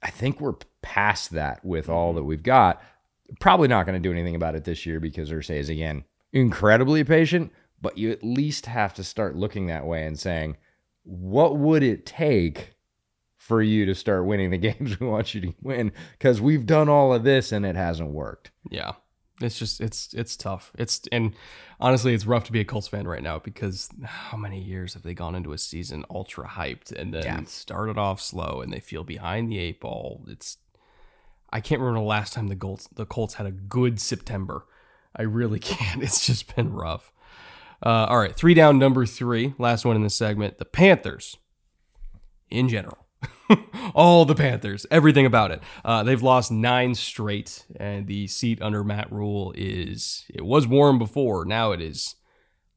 [0.01, 2.17] I think we're past that with all mm-hmm.
[2.17, 2.81] that we've got.
[3.39, 7.03] Probably not going to do anything about it this year because Irsay is, again, incredibly
[7.03, 10.57] patient, but you at least have to start looking that way and saying,
[11.03, 12.75] what would it take
[13.37, 15.91] for you to start winning the games we want you to win?
[16.11, 18.51] Because we've done all of this and it hasn't worked.
[18.69, 18.93] Yeah.
[19.41, 20.71] It's just it's it's tough.
[20.77, 21.33] It's and
[21.83, 25.03] honestly, it's rough to be a Colts fan right now because how many years have
[25.03, 27.43] they gone into a season ultra hyped and then yeah.
[27.43, 30.23] started off slow and they feel behind the eight ball.
[30.27, 30.57] It's
[31.51, 34.65] I can't remember the last time the Colts the Colts had a good September.
[35.15, 36.01] I really can't.
[36.01, 37.11] It's just been rough.
[37.85, 40.57] Uh, all right, three down, number three, last one in this segment.
[40.57, 41.35] The Panthers,
[42.49, 43.02] in general,
[43.95, 45.61] all the Panthers, everything about it.
[45.83, 50.99] Uh, they've lost nine straight, and the seat under Matt Rhule is it was warm
[50.99, 52.15] before, now it is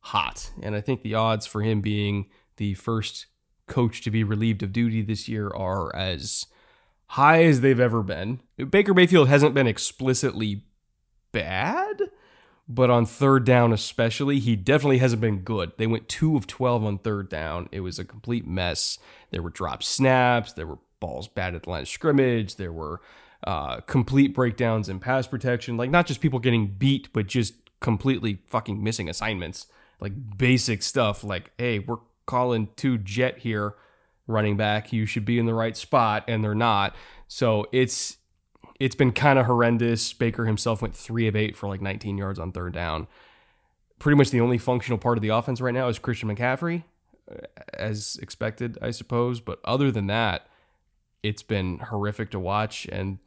[0.01, 0.53] hot.
[0.63, 3.27] And I think the odds for him being the first
[3.67, 6.47] coach to be relieved of duty this year are as
[7.09, 8.41] high as they've ever been.
[8.71, 10.65] Baker Mayfield hasn't been explicitly
[11.33, 12.03] bad,
[12.69, 15.73] but on third down especially, he definitely hasn't been good.
[15.77, 17.69] They went 2 of 12 on third down.
[17.71, 18.99] It was a complete mess.
[19.31, 23.01] There were drop snaps, there were balls bad at the line of scrimmage, there were
[23.45, 28.41] uh, complete breakdowns in pass protection, like not just people getting beat, but just completely
[28.47, 29.67] fucking missing assignments,
[30.01, 33.75] like basic stuff like, hey, we're calling two jet here
[34.27, 36.97] running back, you should be in the right spot, and they're not.
[37.29, 38.17] So it's
[38.79, 40.13] it's been kind of horrendous.
[40.13, 43.07] Baker himself went three of eight for like 19 yards on third down.
[43.99, 46.85] Pretty much the only functional part of the offense right now is Christian McCaffrey,
[47.31, 49.41] uh, as expected, I suppose.
[49.41, 50.47] But other than that,
[51.23, 52.87] it's been horrific to watch.
[52.93, 53.19] And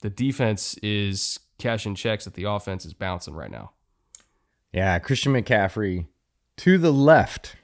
[0.00, 3.72] the defense is cashing checks that the offense is bouncing right now.
[4.72, 6.06] Yeah, Christian McCaffrey
[6.58, 7.56] to the left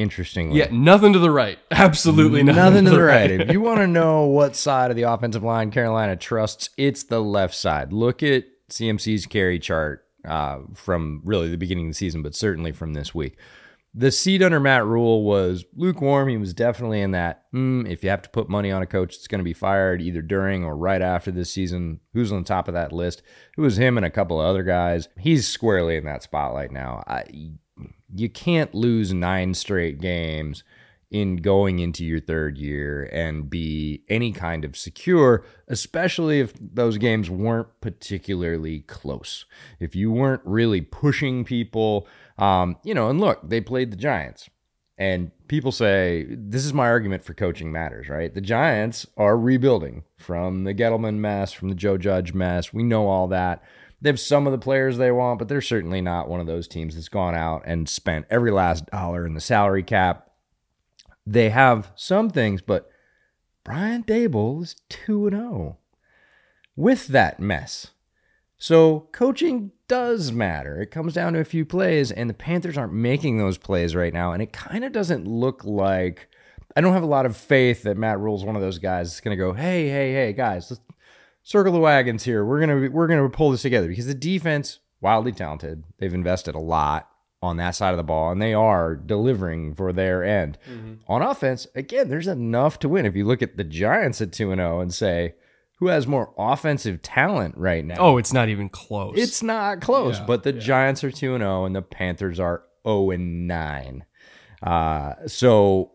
[0.00, 0.58] interestingly.
[0.58, 1.58] Yeah, nothing to the right.
[1.70, 3.30] Absolutely nothing, nothing to the, right.
[3.30, 3.40] right.
[3.40, 7.20] if you want to know what side of the offensive line Carolina trusts, it's the
[7.20, 7.92] left side.
[7.92, 12.72] Look at CMC's carry chart uh, from really the beginning of the season, but certainly
[12.72, 13.36] from this week.
[13.92, 16.28] The seat under Matt Rhule was lukewarm.
[16.28, 17.52] He was definitely in that.
[17.52, 20.00] Mm, if you have to put money on a coach that's going to be fired
[20.00, 23.22] either during or right after this season, who's on top of that list?
[23.58, 25.08] It was him and a couple of other guys.
[25.18, 27.02] He's squarely in that spotlight now.
[27.08, 27.24] I,
[28.14, 30.64] you can't lose nine straight games
[31.10, 36.98] in going into your third year and be any kind of secure, especially if those
[36.98, 39.44] games weren't particularly close.
[39.80, 42.06] If you weren't really pushing people,
[42.38, 44.48] um, you know, and look, they played the Giants.
[44.98, 48.32] And people say, this is my argument for coaching matters, right?
[48.32, 52.72] The Giants are rebuilding from the Gettleman mess, from the Joe Judge mess.
[52.72, 53.64] We know all that.
[54.00, 56.66] They have some of the players they want, but they're certainly not one of those
[56.66, 60.30] teams that's gone out and spent every last dollar in the salary cap.
[61.26, 62.90] They have some things, but
[63.62, 65.76] Brian Daboll is 2 0
[66.76, 67.88] with that mess
[68.56, 70.80] So coaching does matter.
[70.80, 74.14] It comes down to a few plays, and the Panthers aren't making those plays right
[74.14, 74.32] now.
[74.32, 76.28] And it kind of doesn't look like
[76.76, 79.20] I don't have a lot of faith that Matt Rhule's one of those guys that's
[79.20, 80.82] going to go, hey, hey, hey, guys, let's
[81.42, 82.44] circle the wagons here.
[82.44, 85.84] We're gonna we're gonna pull this together because the defense wildly talented.
[85.98, 87.08] They've invested a lot
[87.42, 90.58] on that side of the ball, and they are delivering for their end.
[90.70, 90.94] Mm-hmm.
[91.08, 93.06] On offense, again, there's enough to win.
[93.06, 95.34] If you look at the Giants at two and zero and say
[95.80, 97.96] who has more offensive talent right now?
[97.98, 99.14] Oh, it's not even close.
[99.16, 100.60] It's not close, yeah, but the yeah.
[100.60, 104.04] Giants are two and zero, and the Panthers are zero and nine.
[104.62, 105.92] Uh, so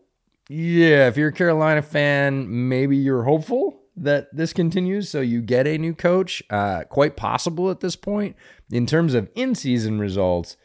[0.48, 5.66] yeah, if you're a Carolina fan, maybe you're hopeful that this continues so you get
[5.66, 6.42] a new coach.
[6.50, 8.36] Uh, quite possible at this point.
[8.70, 10.56] In terms of in season results,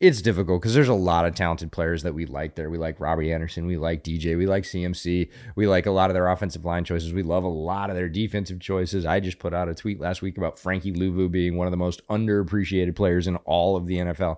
[0.00, 2.70] it's difficult because there's a lot of talented players that we like there.
[2.70, 3.66] We like Robbie Anderson.
[3.66, 4.38] We like DJ.
[4.38, 5.28] We like CMC.
[5.56, 7.12] We like a lot of their offensive line choices.
[7.12, 9.04] We love a lot of their defensive choices.
[9.04, 11.76] I just put out a tweet last week about Frankie Luvu being one of the
[11.76, 14.36] most underappreciated players in all of the NFL.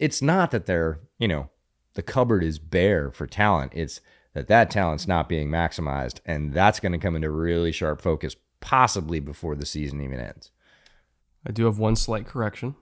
[0.00, 1.50] It's not that they're, you know,
[1.92, 3.72] the cupboard is bare for talent.
[3.74, 4.00] It's
[4.34, 8.36] that that talent's not being maximized, and that's going to come into really sharp focus
[8.60, 10.50] possibly before the season even ends.
[11.46, 12.74] I do have one slight correction.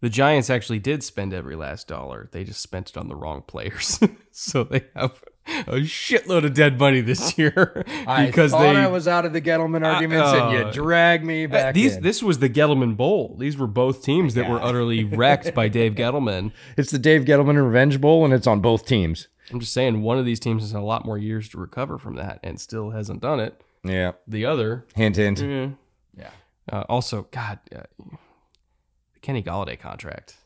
[0.00, 2.28] The Giants actually did spend every last dollar.
[2.32, 4.00] They just spent it on the wrong players.
[4.32, 9.06] so they have a shitload of dead money this year because I they I was
[9.06, 11.74] out of the Gettleman arguments uh, and you dragged me uh, back.
[11.74, 12.02] These in.
[12.02, 13.36] this was the Gettleman Bowl.
[13.38, 14.50] These were both teams that yeah.
[14.50, 16.50] were utterly wrecked by Dave Gettleman.
[16.76, 19.28] It's the Dave Gettleman Revenge Bowl, and it's on both teams.
[19.52, 21.98] I'm just saying one of these teams has had a lot more years to recover
[21.98, 23.60] from that and still hasn't done it.
[23.84, 24.12] Yeah.
[24.26, 25.38] The other, hint, hint.
[25.38, 25.76] Mm,
[26.16, 26.30] yeah.
[26.70, 30.36] Uh, also, God, uh, the Kenny Golladay contract.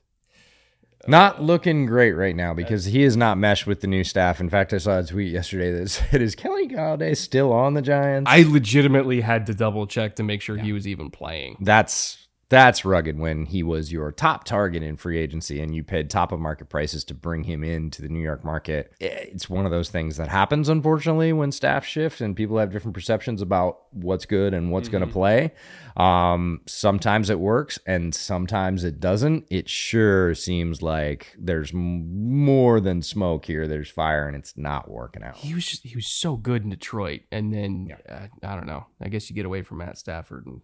[1.09, 4.41] Not looking great right now because he is not meshed with the new staff.
[4.41, 7.83] In fact, I saw a tweet yesterday that said, "Is Kenny Golladay still on the
[7.83, 10.65] Giants?" I legitimately had to double check to make sure yeah.
[10.65, 11.59] he was even playing.
[11.61, 16.09] That's that's rugged when he was your top target in free agency and you paid
[16.09, 18.93] top of market prices to bring him into the New York market.
[19.01, 22.95] It's one of those things that happens, unfortunately, when staff shift and people have different
[22.95, 24.99] perceptions about what's good and what's mm-hmm.
[24.99, 25.53] going to play.
[25.97, 29.47] Um, sometimes it works and sometimes it doesn't.
[29.51, 33.67] It sure seems like there's more than smoke here.
[33.67, 35.37] There's fire and it's not working out.
[35.37, 37.23] He was just, he was so good in Detroit.
[37.33, 38.15] And then, yeah.
[38.15, 40.61] uh, I don't know, I guess you get away from Matt Stafford and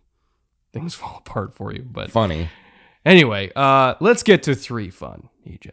[0.73, 1.83] things fall apart for you.
[1.83, 2.49] But funny.
[3.05, 5.71] Anyway, uh, let's get to three fun, EJ.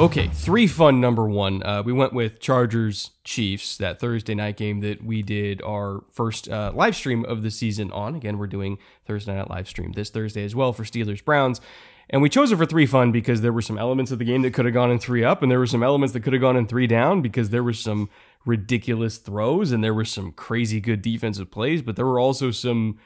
[0.00, 1.62] Okay, three fun number one.
[1.62, 6.48] Uh, we went with Chargers Chiefs, that Thursday night game that we did our first
[6.48, 8.14] uh, live stream of the season on.
[8.14, 11.60] Again, we're doing Thursday night live stream this Thursday as well for Steelers Browns.
[12.12, 14.42] And we chose it for three fun because there were some elements of the game
[14.42, 16.42] that could have gone in three up, and there were some elements that could have
[16.42, 18.10] gone in three down because there were some
[18.44, 22.98] ridiculous throws and there were some crazy good defensive plays, but there were also some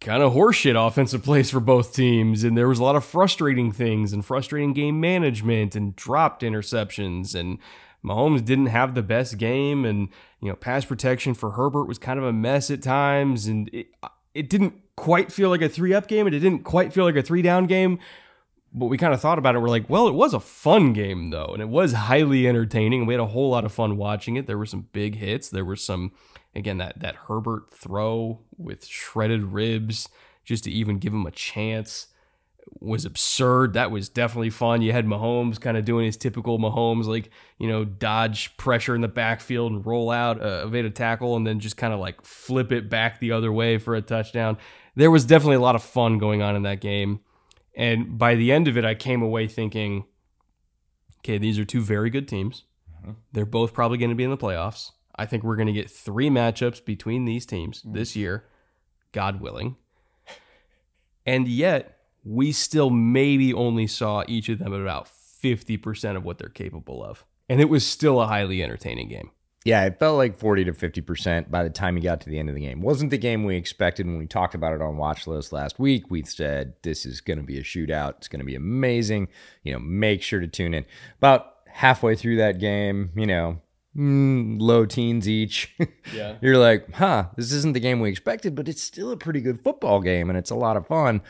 [0.00, 2.44] kind of horseshit offensive plays for both teams.
[2.44, 7.34] And there was a lot of frustrating things and frustrating game management and dropped interceptions.
[7.34, 7.58] And
[8.04, 9.84] Mahomes didn't have the best game.
[9.84, 10.08] And,
[10.40, 13.46] you know, pass protection for Herbert was kind of a mess at times.
[13.46, 13.88] And it,
[14.34, 17.16] it didn't quite feel like a three up game and it didn't quite feel like
[17.16, 17.98] a three down game.
[18.76, 19.60] But we kind of thought about it.
[19.60, 23.00] We're like, well, it was a fun game though, and it was highly entertaining.
[23.00, 24.48] And we had a whole lot of fun watching it.
[24.48, 25.48] There were some big hits.
[25.48, 26.10] There were some,
[26.56, 30.08] again, that that Herbert throw with shredded ribs
[30.44, 32.08] just to even give him a chance
[32.80, 33.72] was absurd.
[33.74, 34.82] That was definitely fun.
[34.82, 39.00] You had Mahomes kind of doing his typical Mahomes, like, you know, dodge pressure in
[39.00, 42.24] the backfield and roll out, uh, evade a tackle, and then just kind of like
[42.24, 44.56] flip it back the other way for a touchdown.
[44.94, 47.20] There was definitely a lot of fun going on in that game.
[47.74, 50.04] And by the end of it, I came away thinking,
[51.20, 52.64] okay, these are two very good teams.
[53.00, 53.12] Mm-hmm.
[53.32, 54.92] They're both probably going to be in the playoffs.
[55.16, 57.94] I think we're going to get three matchups between these teams mm-hmm.
[57.94, 58.44] this year,
[59.12, 59.76] God willing.
[61.26, 61.93] And yet,
[62.24, 65.08] we still maybe only saw each of them at about
[65.42, 67.24] 50% of what they're capable of.
[67.48, 69.30] And it was still a highly entertaining game.
[69.64, 72.50] Yeah, it felt like 40 to 50% by the time you got to the end
[72.50, 72.82] of the game.
[72.82, 76.10] Wasn't the game we expected when we talked about it on Watch List last week.
[76.10, 78.18] We said this is going to be a shootout.
[78.18, 79.28] It's going to be amazing.
[79.62, 80.84] You know, make sure to tune in.
[81.16, 83.62] About halfway through that game, you know,
[83.96, 85.74] mm, low teens each.
[86.12, 86.36] Yeah.
[86.42, 89.64] You're like, huh, this isn't the game we expected, but it's still a pretty good
[89.64, 91.22] football game and it's a lot of fun.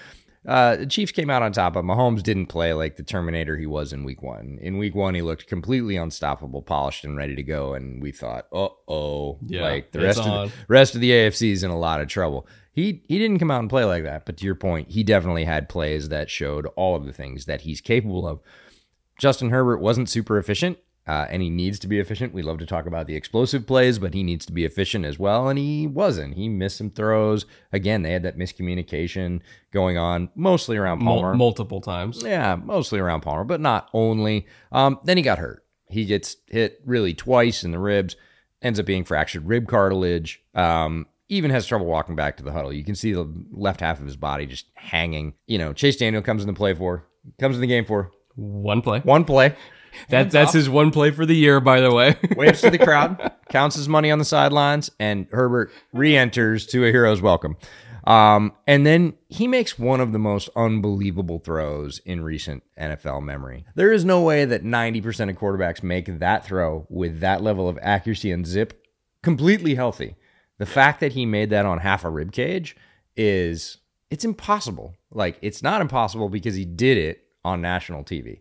[0.47, 3.67] Uh, the Chiefs came out on top, but Mahomes didn't play like the Terminator he
[3.67, 4.59] was in Week One.
[4.61, 7.75] In Week One, he looked completely unstoppable, polished, and ready to go.
[7.75, 11.51] And we thought, uh oh, yeah, like the rest of the rest of the AFC
[11.51, 12.47] is in a lot of trouble.
[12.73, 14.27] He he didn't come out and play like that.
[14.27, 17.63] But to your point, he definitely had plays that showed all of the things that
[17.63, 18.41] he's capable of.
[19.19, 20.77] Justin Herbert wasn't super efficient
[21.07, 22.33] uh, and he needs to be efficient.
[22.33, 25.19] We love to talk about the explosive plays, but he needs to be efficient as
[25.19, 25.49] well.
[25.49, 26.35] And he wasn't.
[26.35, 27.45] He missed some throws.
[27.73, 29.41] Again, they had that miscommunication
[29.73, 31.29] going on, mostly around Palmer.
[31.31, 32.23] Mul- multiple times.
[32.25, 34.47] Yeah, mostly around Palmer, but not only.
[34.73, 35.65] Um, then he got hurt.
[35.89, 38.17] He gets hit really twice in the ribs,
[38.63, 40.43] ends up being fractured rib cartilage.
[40.55, 42.73] Um, even has trouble walking back to the huddle.
[42.73, 45.35] You can see the left half of his body just hanging.
[45.47, 47.07] You know, Chase Daniel comes in the play for,
[47.39, 49.01] comes in the game for One play.
[49.01, 49.55] one play.
[50.09, 52.17] That, that's his one play for the year, by the way.
[52.37, 56.91] waves to the crowd, counts his money on the sidelines, and Herbert re-enters to a
[56.91, 57.57] hero's welcome.
[58.07, 63.65] Um, and then he makes one of the most unbelievable throws in recent NFL memory.
[63.75, 67.79] There is no way that 90% of quarterbacks make that throw with that level of
[67.81, 68.85] accuracy and zip
[69.23, 70.17] completely healthy.
[70.59, 72.77] The fact that he made that on half a rib cage
[73.17, 73.79] is
[74.11, 74.95] it's impossible.
[75.11, 78.41] Like it's not impossible because he did it on national TV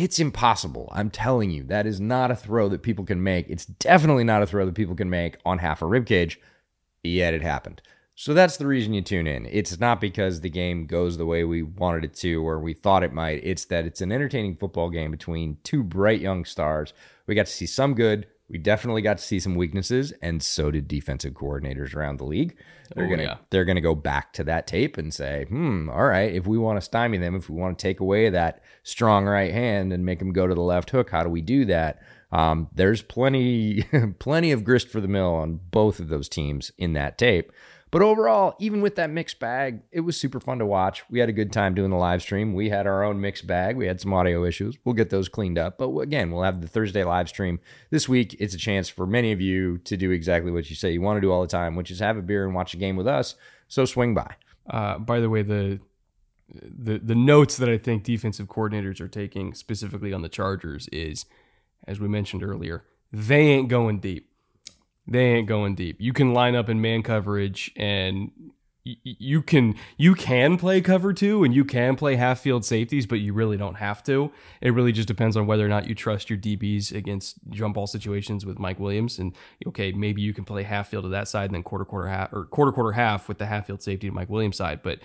[0.00, 0.88] it's impossible.
[0.92, 3.48] I'm telling you, that is not a throw that people can make.
[3.50, 6.40] It's definitely not a throw that people can make on half a rib cage.
[7.02, 7.82] Yet it happened.
[8.14, 9.46] So that's the reason you tune in.
[9.46, 13.02] It's not because the game goes the way we wanted it to or we thought
[13.02, 13.40] it might.
[13.42, 16.92] It's that it's an entertaining football game between two bright young stars.
[17.26, 20.70] We got to see some good, we definitely got to see some weaknesses, and so
[20.70, 22.56] did defensive coordinators around the league.
[22.94, 23.36] They're Oh, gonna yeah.
[23.50, 26.76] they're gonna go back to that tape and say, hmm, all right, if we want
[26.76, 30.18] to stymie them, if we want to take away that strong right hand and make
[30.18, 32.02] them go to the left hook, how do we do that?
[32.32, 33.82] Um, there's plenty
[34.18, 37.52] plenty of grist for the mill on both of those teams in that tape.
[37.90, 41.02] But overall, even with that mixed bag, it was super fun to watch.
[41.10, 42.54] We had a good time doing the live stream.
[42.54, 43.76] We had our own mixed bag.
[43.76, 44.78] We had some audio issues.
[44.84, 45.78] We'll get those cleaned up.
[45.78, 47.58] But again, we'll have the Thursday live stream
[47.90, 48.36] this week.
[48.38, 51.16] It's a chance for many of you to do exactly what you say you want
[51.16, 53.08] to do all the time, which is have a beer and watch a game with
[53.08, 53.34] us.
[53.66, 54.36] So swing by.
[54.68, 55.80] Uh, by the way, the
[56.52, 61.26] the the notes that I think defensive coordinators are taking specifically on the Chargers is,
[61.86, 64.29] as we mentioned earlier, they ain't going deep.
[65.10, 66.00] They ain't going deep.
[66.00, 68.30] You can line up in man coverage and
[68.84, 73.16] you can you can play cover two and you can play half field safeties, but
[73.16, 74.32] you really don't have to.
[74.60, 77.86] It really just depends on whether or not you trust your DBs against jump ball
[77.86, 79.18] situations with Mike Williams.
[79.18, 79.34] And
[79.66, 82.32] okay, maybe you can play half field to that side and then quarter quarter half
[82.32, 84.80] or quarter quarter half with the half field safety to Mike Williams side.
[84.82, 85.00] But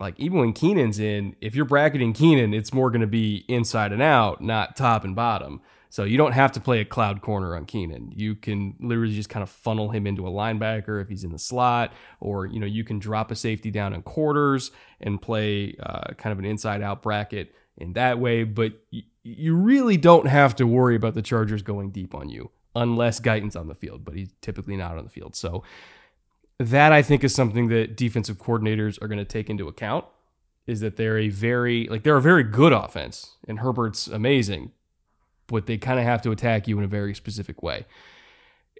[0.00, 3.92] like even when Keenan's in, if you're bracketing Keenan, it's more going to be inside
[3.92, 5.60] and out, not top and bottom.
[5.90, 8.12] So you don't have to play a cloud corner on Keenan.
[8.14, 11.38] You can literally just kind of funnel him into a linebacker if he's in the
[11.38, 14.70] slot, or you know you can drop a safety down in quarters
[15.00, 18.44] and play uh, kind of an inside out bracket in that way.
[18.44, 22.50] But y- you really don't have to worry about the Chargers going deep on you
[22.74, 25.34] unless Guyton's on the field, but he's typically not on the field.
[25.34, 25.64] So
[26.58, 30.04] that I think is something that defensive coordinators are going to take into account
[30.66, 34.72] is that they're a very like they're a very good offense and Herbert's amazing,
[35.48, 37.84] but they kind of have to attack you in a very specific way.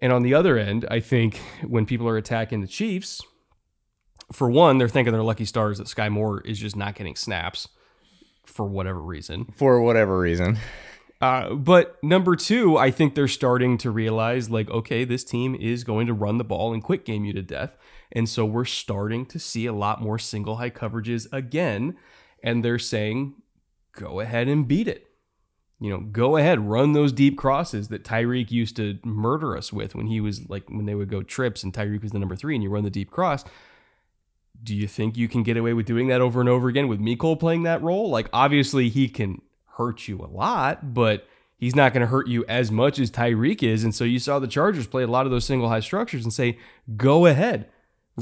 [0.00, 3.20] And on the other end, I think when people are attacking the Chiefs,
[4.32, 7.68] for one, they're thinking they're lucky stars that Skyy Moore is just not getting snaps
[8.46, 9.46] for whatever reason.
[9.56, 10.58] For whatever reason.
[11.20, 15.82] Uh, but number two, I think they're starting to realize, like, okay, this team is
[15.82, 17.76] going to run the ball and quick game you to death.
[18.12, 21.96] And so we're starting to see a lot more single high coverages again.
[22.42, 23.34] And they're saying,
[23.94, 25.07] go ahead and beat it.
[25.80, 29.94] You know, go ahead, run those deep crosses that Tyreek used to murder us with
[29.94, 32.54] when he was like, when they would go trips and Tyreek was the number three
[32.54, 33.44] and you run the deep cross.
[34.60, 37.00] Do you think you can get away with doing that over and over again with
[37.00, 38.10] Mecole playing that role?
[38.10, 39.40] Like, obviously, he can
[39.76, 43.62] hurt you a lot, but he's not going to hurt you as much as Tyreek
[43.62, 43.84] is.
[43.84, 46.32] And so you saw the Chargers play a lot of those single high structures and
[46.32, 46.58] say,
[46.96, 47.68] go ahead,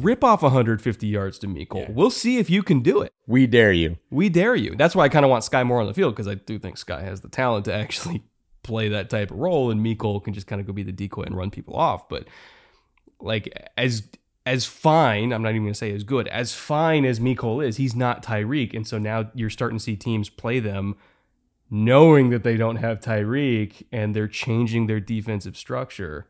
[0.03, 1.93] rip off 150 yards to Mecole.
[1.93, 3.13] We'll see if you can do it.
[3.27, 3.99] We dare you.
[4.11, 4.75] We dare you.
[4.77, 6.77] That's why I kind of want Skyy Moore on the field because I do think
[6.77, 8.23] Skyy has the talent to actually
[8.63, 11.23] play that type of role, and Mecole can just kind of go be the decoy
[11.23, 12.09] and run people off.
[12.09, 12.29] But
[13.21, 14.09] like as
[14.45, 17.79] as fine, I'm not even going to say as good, as fine as Mecole is,
[17.79, 20.97] he's not Tyreek, and so now you're starting to see teams play them
[21.71, 26.29] knowing that they don't have Tyreek and they're changing their defensive structure.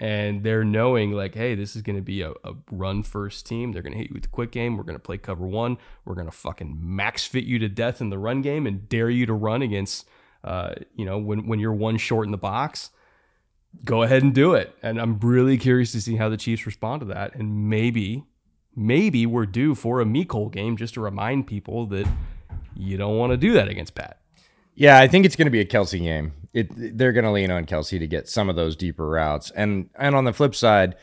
[0.00, 3.72] And they're knowing, like, hey, this is going to be a, a run first team.
[3.72, 4.76] They're going to hit you with the quick game.
[4.76, 5.76] We're going to play cover one.
[6.04, 9.10] We're going to fucking max fit you to death in the run game and dare
[9.10, 10.08] you to run against,
[10.44, 12.90] uh, you know, when, when you're one short in the box.
[13.84, 14.72] Go ahead and do it.
[14.84, 17.34] And I'm really curious to see how the Chiefs respond to that.
[17.34, 18.22] And maybe,
[18.76, 22.06] maybe we're due for a Mecole game just to remind people that
[22.76, 24.20] you don't want to do that against Pat.
[24.76, 26.34] Yeah, I think it's going to be a Kelce game.
[26.54, 29.90] It, they're going to lean on Kelce to get some of those deeper routes, and
[29.94, 30.94] and on the flip side,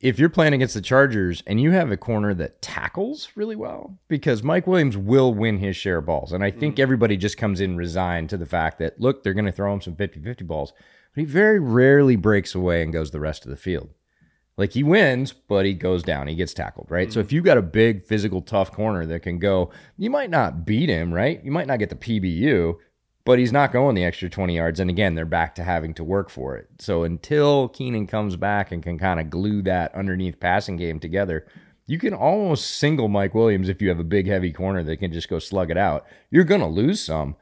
[0.00, 3.98] if you're playing against the Chargers and you have a corner that tackles really well,
[4.08, 6.32] because Mike Williams will win his share of balls.
[6.32, 6.80] And I think mm.
[6.80, 9.80] everybody just comes in resigned to the fact that, look, they're going to throw him
[9.80, 10.72] some 50 50 balls.
[11.14, 13.88] But he very rarely breaks away and goes the rest of the field.
[14.58, 16.28] Like he wins, but he goes down.
[16.28, 17.12] He gets tackled, right?
[17.12, 17.24] So mm.
[17.24, 20.88] if you got a big, physical, tough corner that can go, you might not beat
[20.88, 21.42] him, right?
[21.42, 22.76] You might not get the PBU,
[23.26, 24.78] but he's not going the extra 20 yards.
[24.78, 26.68] And again, they're back to having to work for it.
[26.78, 31.44] So until Keenan comes back and can kind of glue that underneath passing game together,
[31.88, 35.12] you can almost single Mike Williams if you have a big, heavy corner that can
[35.12, 36.06] just go slug it out.
[36.30, 37.34] You're going to lose some,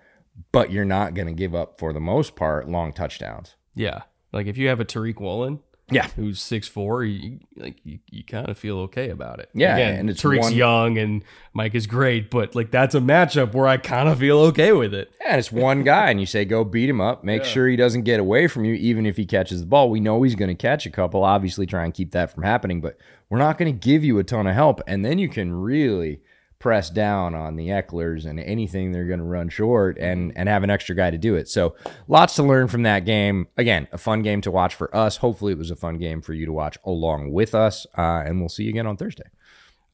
[0.53, 3.55] but you're not going to give up, for the most part, long touchdowns.
[3.74, 4.05] Yeah.
[4.32, 5.61] Like if you have a Tariq Woolen,
[5.91, 6.09] Yeah.
[6.16, 9.51] who's six four, you, like you, you kind of feel okay about it.
[9.53, 11.22] Yeah, Again, and it's Tariq's one- young and
[11.53, 14.95] Mike is great, but like that's a matchup where I kind of feel okay with
[14.95, 15.12] it.
[15.20, 17.22] Yeah, and it's one guy, and you say, go beat him up.
[17.22, 19.91] Make sure he doesn't get away from you, even if he catches the ball.
[19.91, 21.22] We know he's going to catch a couple.
[21.22, 22.97] Obviously, try and keep that from happening, but
[23.28, 24.80] we're not going to give you a ton of help.
[24.87, 26.20] And then you can really
[26.65, 30.62] press down on the Ekelers and anything they're going to run short and, and have
[30.62, 31.47] an extra guy to do it.
[31.47, 31.77] So,
[32.09, 33.49] lots to learn from that game.
[33.59, 35.19] Again, a fun game to watch for us.
[35.19, 37.87] Hopefully, it was a fun game for you to watch along with us.
[37.99, 39.29] Uh, and we'll see you again on Thursday.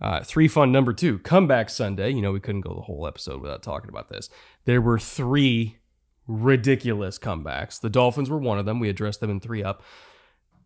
[0.01, 2.11] Uh, three fun number two comeback Sunday.
[2.11, 4.31] You know we couldn't go the whole episode without talking about this.
[4.64, 5.79] There were three
[6.29, 7.81] ridiculous comebacks.
[7.81, 8.79] The Dolphins were one of them.
[8.79, 9.83] We addressed them in three up.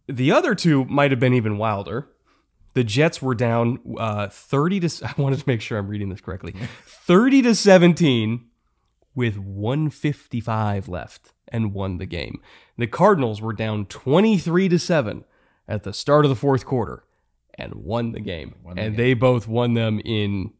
[0.06, 2.10] The other two might have been even wilder.
[2.74, 6.20] The Jets were down uh, 30 to I wanted to make sure I'm reading this
[6.20, 6.54] correctly.
[6.86, 8.46] 30 to 17
[9.14, 12.40] with 155 left and won the game.
[12.76, 15.24] The Cardinals were down 23 to 7
[15.68, 17.04] at the start of the fourth quarter
[17.56, 18.56] and won the game.
[18.76, 20.52] and they both won them in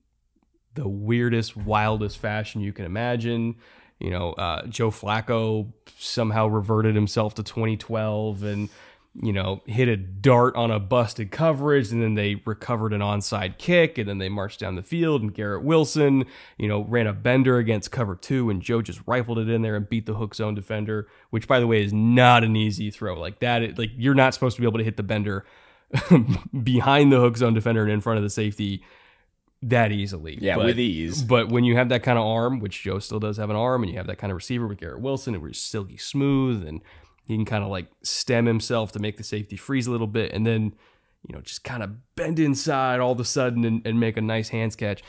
[0.74, 3.56] the weirdest, wildest fashion you can imagine.
[3.98, 8.68] You know, uh, Joe Flacco somehow reverted himself to 2012 and,
[9.22, 11.92] you know, hit a dart on a busted coverage.
[11.92, 13.96] And then they recovered an onside kick.
[13.96, 15.22] And then they marched down the field.
[15.22, 16.24] And Garrett Wilson,
[16.58, 18.50] you know, ran a bender against cover two.
[18.50, 21.60] And Joe just rifled it in there and beat the hook zone defender, which, by
[21.60, 23.18] the way, is not an easy throw.
[23.18, 25.44] Like that, like you're not supposed to be able to hit the bender
[26.62, 28.82] behind the hook zone defender and in front of the safety
[29.62, 30.38] that easily.
[30.40, 31.22] Yeah, But- with ease.
[31.22, 33.82] But when you have that kind of arm, which Joe still does have an arm,
[33.82, 36.82] and you have that kind of receiver with Garrett Wilson, who's silky smooth, and
[37.24, 40.32] he can kind of like stem himself to make the safety freeze a little bit,
[40.32, 40.74] and then
[41.26, 44.20] you know just kind of bend inside all of a sudden and, and make a
[44.20, 45.02] nice hands catch.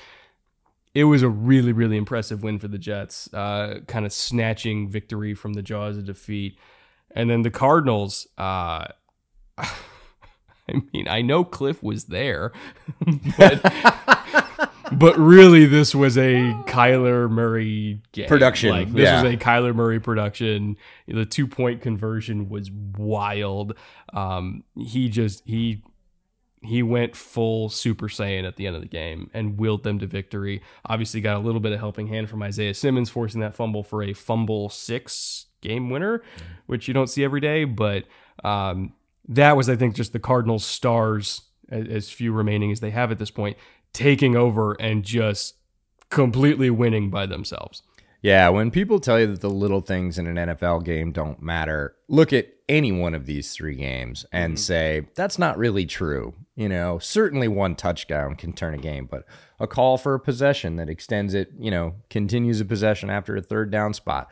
[0.93, 5.34] It was a really, really impressive win for the Jets, uh, kind of snatching victory
[5.34, 6.57] from the jaws of defeat.
[7.11, 8.86] And then the Cardinals, uh,
[9.57, 9.74] I
[10.93, 12.53] mean, I know Cliff was there,
[13.38, 14.44] but
[14.97, 18.27] but really, this was a Kyler Murray game.
[18.27, 19.23] Production, Like this yeah.
[19.23, 20.77] was a Kyler Murray production.
[21.07, 23.75] The two point conversion was wild.
[24.13, 25.83] Um, he just he
[26.65, 30.07] he went full Super Saiyan at the end of the game and willed them to
[30.07, 30.61] victory.
[30.85, 34.03] Obviously, got a little bit of helping hand from Isaiah Simmons, forcing that fumble for
[34.03, 36.23] a fumble six game winner,
[36.65, 37.63] which you don't see every day.
[37.63, 38.05] But
[38.43, 38.93] um,
[39.27, 43.11] that was, I think, just the Cardinals' stars, as, as few remaining as they have
[43.11, 43.57] at this point,
[43.95, 45.55] taking over and just
[46.09, 47.81] completely winning by themselves.
[48.21, 51.95] Yeah, when people tell you that the little things in an NFL game don't matter,
[52.07, 54.59] look at any one of these three games and mm-hmm.
[54.61, 56.33] say, that's not really true.
[56.55, 59.25] You know, certainly one touchdown can turn a game, but
[59.59, 63.41] a call for a possession that extends it, you know, continues a possession after a
[63.41, 64.27] third down spot.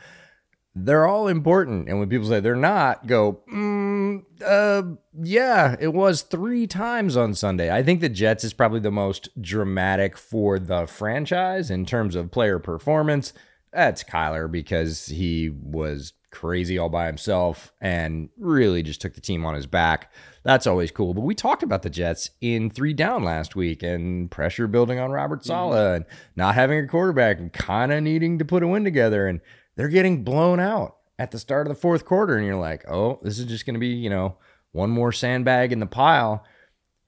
[0.75, 1.87] They're all important.
[1.87, 4.83] And when people say they're not, go, mm, uh,
[5.21, 7.71] yeah, it was three times on Sunday.
[7.71, 12.31] I think the Jets is probably the most dramatic for the franchise in terms of
[12.31, 13.33] player performance.
[13.71, 19.45] That's Kyler because he was crazy all by himself and really just took the team
[19.45, 20.11] on his back.
[20.41, 21.13] That's always cool.
[21.13, 25.11] But we talked about the Jets in three down last week and pressure building on
[25.11, 26.05] Robert Saleh and
[26.35, 29.27] not having a quarterback and kind of needing to put a win together.
[29.27, 29.41] And
[29.75, 32.35] they're getting blown out at the start of the fourth quarter.
[32.37, 34.37] And you're like, oh, this is just going to be, you know,
[34.71, 36.43] one more sandbag in the pile.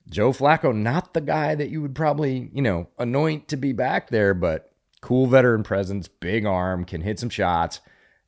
[0.10, 4.10] Joe Flacco, not the guy that you would probably, you know, anoint to be back
[4.10, 4.72] there, but
[5.02, 7.80] cool veteran presence, big arm, can hit some shots,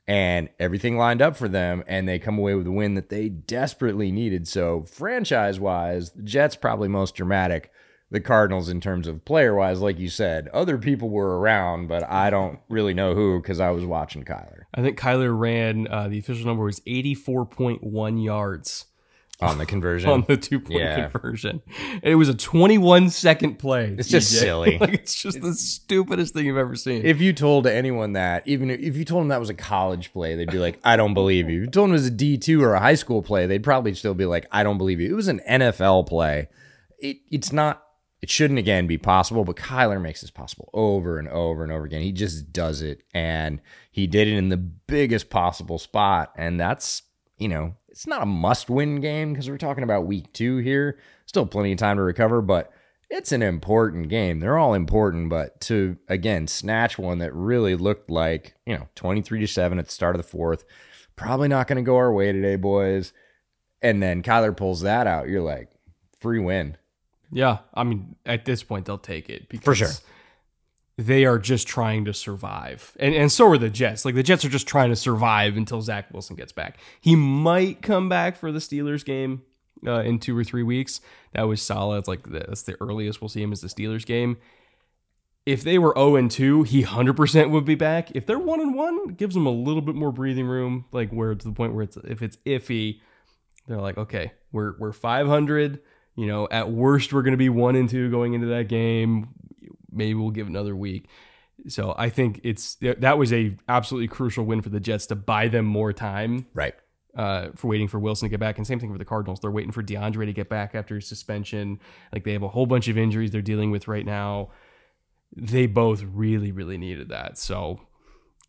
[0.08, 1.84] and everything lined up for them.
[1.88, 4.48] And they come away with a win that they desperately needed.
[4.48, 7.72] So, franchise wise, the Jets probably most dramatic.
[8.10, 12.10] The Cardinals, in terms of player wise, like you said, other people were around, but
[12.10, 14.62] I don't really know who because I was watching Kyler.
[14.74, 18.86] I think Kyler ran uh, the official number was 84.1 yards
[19.42, 20.10] on the conversion.
[20.10, 21.10] on the two point Yeah.
[21.10, 21.62] conversion.
[21.92, 23.94] And it was a 21 second play.
[23.98, 24.78] It's just silly.
[24.82, 27.06] like it's just the stupidest thing you've ever seen.
[27.06, 30.36] if you told anyone that, even if you told them that was a college play,
[30.36, 32.38] they'd be like, "I don't believe you." If you told them it was a D
[32.38, 35.10] two or a high school play, they'd probably still be like, "I don't believe you."
[35.10, 36.48] It was an NFL play.
[37.00, 37.84] It, it's not.
[38.22, 41.86] It shouldn't again be possible, but Kyler makes this possible over and over and over
[41.86, 42.02] again.
[42.02, 43.62] He just does it, and
[43.92, 47.04] he did it in the biggest possible spot, and that's
[47.38, 50.98] you know, it's not a must win game because we're talking about week two here.
[51.26, 52.72] Still plenty of time to recover, but
[53.10, 54.40] it's an important game.
[54.40, 59.40] They're all important, but to again snatch one that really looked like, you know, 23
[59.40, 60.66] to 7 at the start of the fourth,
[61.16, 63.14] probably not going to go our way today, boys.
[63.82, 65.30] And then Kyler pulls that out.
[65.30, 65.70] You're like,
[66.20, 66.78] free win.
[67.32, 69.90] Yeah, I mean, at this point, they'll take it because for sure.
[70.98, 72.96] they are just trying to survive.
[73.00, 74.06] And, and so are the Jets.
[74.06, 76.78] Like, the Jets are just trying to survive until Zach Wilson gets back.
[77.02, 79.42] He might come back for the Steelers game
[79.86, 81.02] uh, in two or three weeks.
[81.34, 82.00] That was solid.
[82.00, 84.38] It's like, that's the earliest we'll see him is the Steelers game.
[85.46, 88.12] If they were 0 and 2, he 100% would be back.
[88.14, 91.34] If they're 1 and 1, gives them a little bit more breathing room, like where
[91.34, 93.00] to the point where it's if it's iffy,
[93.66, 95.80] they're like, okay, we're we're 500.
[96.18, 99.30] You know, at worst, we're going to be one and two going into that game.
[99.92, 101.08] Maybe we'll give another week.
[101.70, 105.48] So I think it's that was a absolutely crucial win for the Jets to buy
[105.48, 106.74] them more time Right.
[107.16, 108.58] uh, for waiting for Wilson to get back.
[108.58, 109.40] And same thing for the Cardinals.
[109.40, 111.80] They're waiting for DeAndre to get back after his suspension.
[112.14, 114.50] Like they have a whole bunch of injuries they're dealing with right now.
[115.36, 117.38] They both really, really needed that.
[117.38, 117.82] So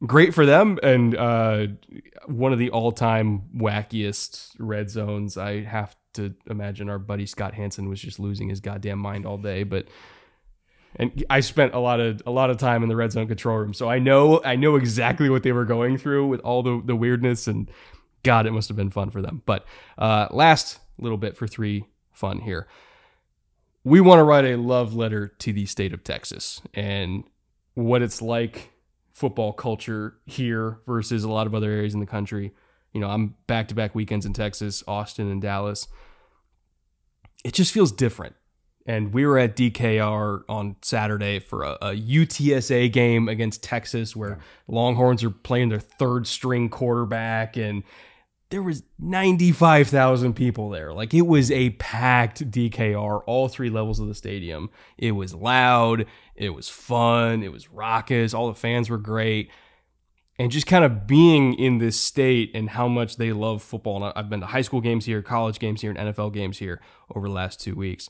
[0.07, 0.79] great for them.
[0.83, 1.66] And uh,
[2.27, 5.37] one of the all time wackiest red zones.
[5.37, 9.39] I have to imagine our buddy Scott Hanson was just losing his goddamn mind all
[9.39, 9.62] day.
[9.62, 9.89] But
[10.97, 13.59] and I spent a lot of a lot of time in the red zone control
[13.59, 16.83] room, so I know I know exactly what they were going through with all the
[16.85, 17.70] the weirdness and
[18.23, 19.43] God, it must have been fun for them.
[19.47, 19.65] But
[19.97, 22.66] uh, last little bit for three fun here.
[23.85, 27.25] We want to write a love letter to the state of Texas and
[27.75, 28.73] what it's like
[29.19, 32.53] football culture here versus a lot of other areas in the country.
[32.93, 35.89] You know, I'm back to back weekends in Texas, Austin, and Dallas.
[37.45, 38.36] It just feels different.
[38.86, 44.39] And we were at DKR on Saturday for a, a UTSA game against Texas where
[44.66, 47.82] Longhorns are playing their third string quarterback and
[48.51, 50.93] there was 95,000 people there.
[50.93, 54.70] Like it was a packed DKR, all three levels of the stadium.
[54.97, 59.51] It was loud, it was fun, it was raucous, all the fans were great.
[60.39, 64.03] And just kind of being in this state and how much they love football.
[64.03, 66.81] And I've been to high school games here, college games here, and NFL games here
[67.15, 68.09] over the last two weeks.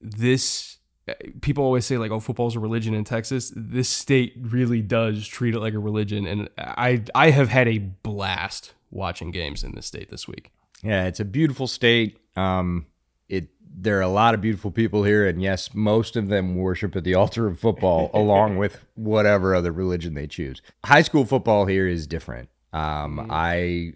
[0.00, 4.82] This eh, people always say like, "Oh, football's a religion in Texas." This state really
[4.82, 9.64] does treat it like a religion, and I I have had a blast watching games
[9.64, 10.50] in this state this week.
[10.82, 12.18] Yeah, it's a beautiful state.
[12.36, 12.86] Um,
[13.28, 13.48] it
[13.78, 17.04] there are a lot of beautiful people here, and yes, most of them worship at
[17.04, 20.62] the altar of football, along with whatever other religion they choose.
[20.84, 22.48] High school football here is different.
[22.72, 23.92] Um, I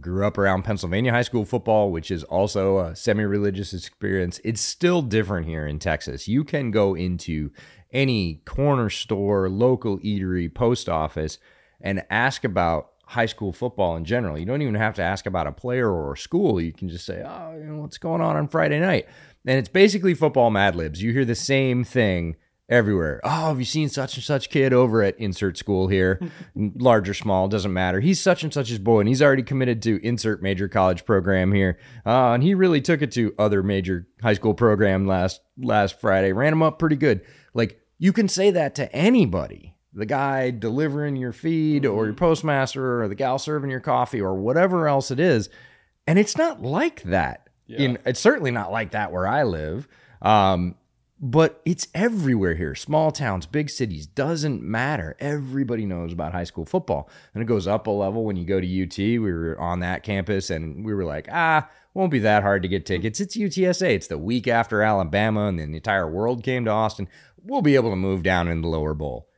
[0.00, 4.40] grew up around Pennsylvania high school football, which is also a semi-religious experience.
[4.42, 6.26] It's still different here in Texas.
[6.26, 7.50] You can go into
[7.92, 11.38] any corner store, local eatery, post office,
[11.80, 14.38] and ask about high school football in general.
[14.38, 16.60] You don't even have to ask about a player or a school.
[16.60, 19.06] You can just say, "Oh, you know, what's going on on Friday night?"
[19.46, 21.02] And it's basically football Mad Libs.
[21.02, 22.36] You hear the same thing
[22.68, 23.20] everywhere.
[23.24, 26.20] Oh, have you seen such and such kid over at insert school here,
[26.56, 28.00] large or small, doesn't matter.
[28.00, 31.78] He's such and such's boy, and he's already committed to insert major college program here.
[32.04, 36.32] Uh, and he really took it to other major high school program last last Friday.
[36.32, 37.20] Ran him up pretty good.
[37.52, 39.73] Like you can say that to anybody.
[39.94, 44.34] The guy delivering your feed, or your postmaster, or the gal serving your coffee, or
[44.34, 45.48] whatever else it is,
[46.06, 47.48] and it's not like that.
[47.66, 49.88] In it's certainly not like that where I live.
[50.20, 50.74] Um,
[51.20, 52.74] but it's everywhere here.
[52.74, 55.16] Small towns, big cities, doesn't matter.
[55.20, 57.08] Everybody knows about high school football.
[57.32, 58.98] And it goes up a level when you go to UT.
[58.98, 62.68] We were on that campus and we were like, ah, won't be that hard to
[62.68, 63.20] get tickets.
[63.20, 63.94] It's UTSA.
[63.94, 67.08] It's the week after Alabama and then the entire world came to Austin.
[67.42, 69.28] We'll be able to move down in the lower bowl.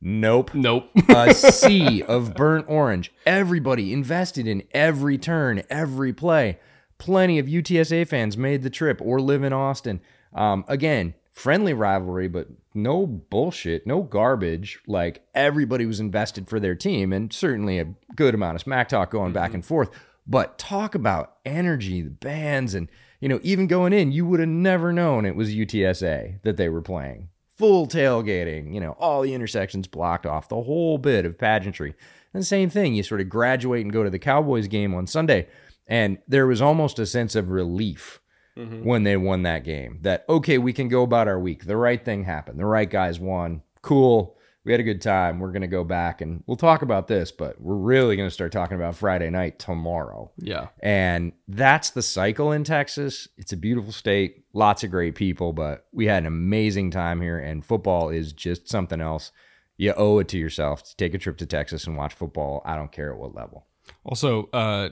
[0.00, 0.90] Nope Nope.
[1.08, 3.12] a sea of burnt orange.
[3.26, 6.58] Everybody invested in every turn, every play.
[6.98, 10.00] Plenty of UTSA fans made the trip or live in Austin.
[10.34, 14.78] Um, again, friendly rivalry, but no bullshit, no garbage.
[14.86, 19.10] Like everybody was invested for their team, and certainly a good amount of smack talk
[19.10, 19.90] going back and forth.
[20.26, 22.88] But talk about energy, the bands, and
[23.20, 26.68] you know, even going in, you would have never known it was UTSA that they
[26.68, 27.28] were playing
[27.60, 31.94] full tailgating, you know, all the intersections blocked off, the whole bit of pageantry.
[32.32, 35.06] And the same thing, you sort of graduate and go to the Cowboys game on
[35.06, 35.46] Sunday,
[35.86, 38.20] And there was almost a sense of relief
[38.56, 38.82] mm-hmm.
[38.82, 41.66] when they won that game that, okay, we can go about our week.
[41.66, 42.58] The right thing happened.
[42.58, 43.60] The right guys won.
[43.82, 44.38] Cool.
[44.64, 45.38] We had a good time.
[45.38, 48.34] We're going to go back and we'll talk about this, but we're really going to
[48.34, 50.30] start talking about Friday night tomorrow.
[50.36, 50.68] Yeah.
[50.80, 53.26] And that's the cycle in Texas.
[53.38, 57.38] It's a beautiful state, lots of great people, but we had an amazing time here,
[57.38, 59.32] and football is just something else.
[59.78, 62.60] You owe it to yourself to take a trip to Texas and watch football.
[62.66, 63.66] I don't care at what level.
[64.04, 64.90] Also, uh,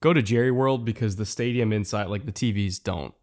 [0.00, 3.14] go to Jerry World because the stadium inside, like the TVs, don't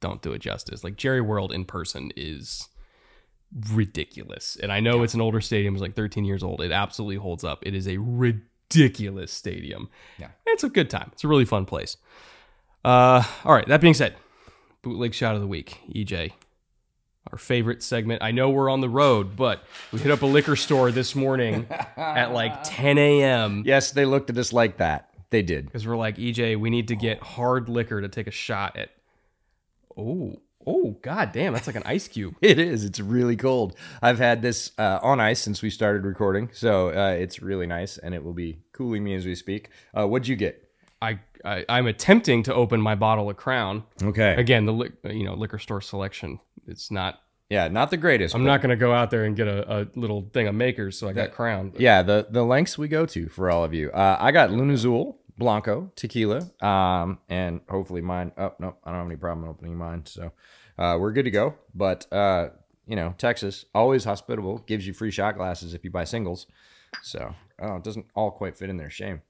[0.00, 0.84] don't do it justice.
[0.84, 2.68] Like Jerry World in person is
[3.70, 6.60] ridiculous, and I know it's an older stadium; it's like 13 years old.
[6.60, 7.60] It absolutely holds up.
[7.66, 9.88] It is a ridiculous stadium.
[10.18, 10.28] Yeah.
[10.46, 11.10] it's a good time.
[11.12, 11.96] It's a really fun place.
[12.84, 13.66] Uh, all right.
[13.66, 14.14] That being said,
[14.82, 16.32] bootleg shot of the week, EJ.
[17.32, 18.22] Our favorite segment.
[18.22, 21.66] I know we're on the road, but we hit up a liquor store this morning
[21.96, 23.62] at like 10 a.m.
[23.64, 25.08] Yes, they looked at us like that.
[25.30, 25.64] They did.
[25.64, 28.90] because we're like EJ, we need to get hard liquor to take a shot at.
[29.96, 32.34] Oh, oh, god damn, that's like an ice cube.
[32.42, 32.84] It is.
[32.84, 33.74] It's really cold.
[34.02, 37.98] I've had this uh, on ice since we started recording, so uh, it's really nice,
[37.98, 39.70] and it will be cooling me as we speak.
[39.98, 40.60] Uh, what'd you get?
[41.02, 44.34] I, I I'm attempting to open my bottle of Crown Okay.
[44.36, 44.64] again.
[44.64, 46.40] The li- you know liquor store selection.
[46.66, 47.20] It's not.
[47.50, 48.34] Yeah, not the greatest.
[48.34, 50.98] I'm not going to go out there and get a, a little thing of makers.
[50.98, 51.70] So I got Crown.
[51.70, 53.90] but- Yeah, the the lengths we go to for all of you.
[53.90, 58.32] Uh, I got Lunazul, Blanco, tequila, um, and hopefully mine.
[58.38, 60.32] Oh no, I don't have any problem opening mine, so
[60.78, 61.54] uh, we're good to go.
[61.74, 62.50] But uh,
[62.86, 66.46] you know, Texas always hospitable, gives you free shot glasses if you buy singles.
[67.02, 68.90] So oh, it doesn't all quite fit in there.
[68.90, 69.22] Shame.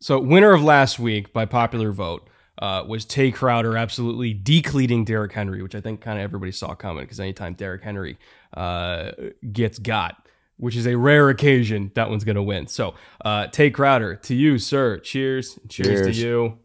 [0.00, 2.28] So winner of last week by popular vote
[2.58, 6.74] uh, was Tae Crowder absolutely decleating Derrick Henry, which I think kind of everybody saw
[6.74, 8.18] coming because anytime Derrick Henry
[8.54, 9.12] uh,
[9.52, 10.25] gets got,
[10.58, 12.66] which is a rare occasion, that one's going to win.
[12.66, 14.98] So uh, Tae Crowder, to you, sir.
[14.98, 15.58] Cheers.
[15.68, 16.16] Cheers, Cheers.
[16.16, 16.58] to you.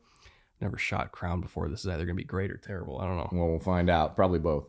[0.59, 1.67] Never shot Crown before.
[1.69, 2.99] This is either going to be great or terrible.
[2.99, 3.29] I don't know.
[3.31, 4.15] Well, we'll find out.
[4.15, 4.65] Probably both.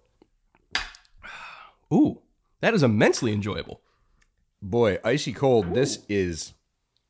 [1.93, 2.21] Ooh,
[2.61, 3.81] that is immensely enjoyable.
[4.63, 5.75] Boy, icy cold.
[5.75, 6.55] This is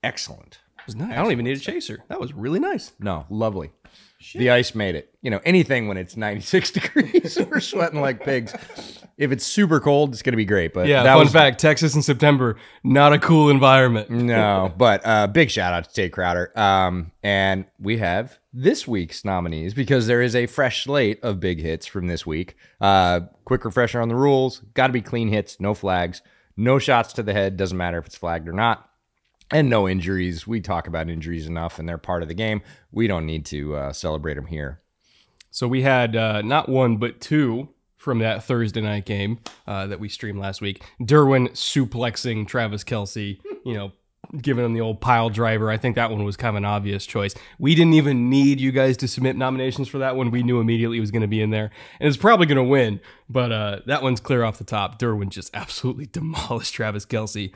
[0.03, 0.59] excellent.
[0.79, 1.13] It was nice.
[1.13, 2.03] I don't even need a chaser.
[2.09, 2.93] That was really nice.
[2.99, 3.71] No, lovely.
[4.35, 5.15] The ice made it.
[5.23, 8.55] You know, anything when it's 96 degrees, we're sweating like pigs.
[9.19, 10.73] If it's super cold, it's going to be great.
[10.73, 14.11] But Yeah, that fun was fact Texas in September, not a cool environment.
[14.11, 14.73] no.
[14.79, 16.53] But uh, big shout out to Tate Crowder.
[16.59, 21.61] Um, and we have this week's nominees because there is a fresh slate of big
[21.61, 22.57] hits from this week.
[22.81, 26.23] Uh, quick refresher on the rules: got to be clean hits, no flags,
[26.57, 27.57] no shots to the head.
[27.57, 28.89] Doesn't matter if it's flagged or not.
[29.53, 30.47] And no injuries.
[30.47, 32.63] We talk about injuries enough, and they're part of the game.
[32.91, 34.81] We don't need to uh, celebrate them here.
[35.51, 40.01] So we had uh, not one but two from that Thursday night game uh, that
[40.01, 40.83] we streamed last week.
[41.01, 43.93] Derwin suplexing Travis Kelce, you know,
[44.41, 45.71] giving him the old pile driver.
[45.71, 47.35] I think that one was kind of an obvious choice.
[47.59, 50.31] We didn't even need you guys to submit nominations for that one.
[50.31, 51.71] We knew immediately it was going to be in there,
[52.01, 53.01] and it's probably going to win.
[53.29, 54.99] But uh, that one's clear off the top.
[54.99, 57.53] Derwin just absolutely demolished Travis Kelce.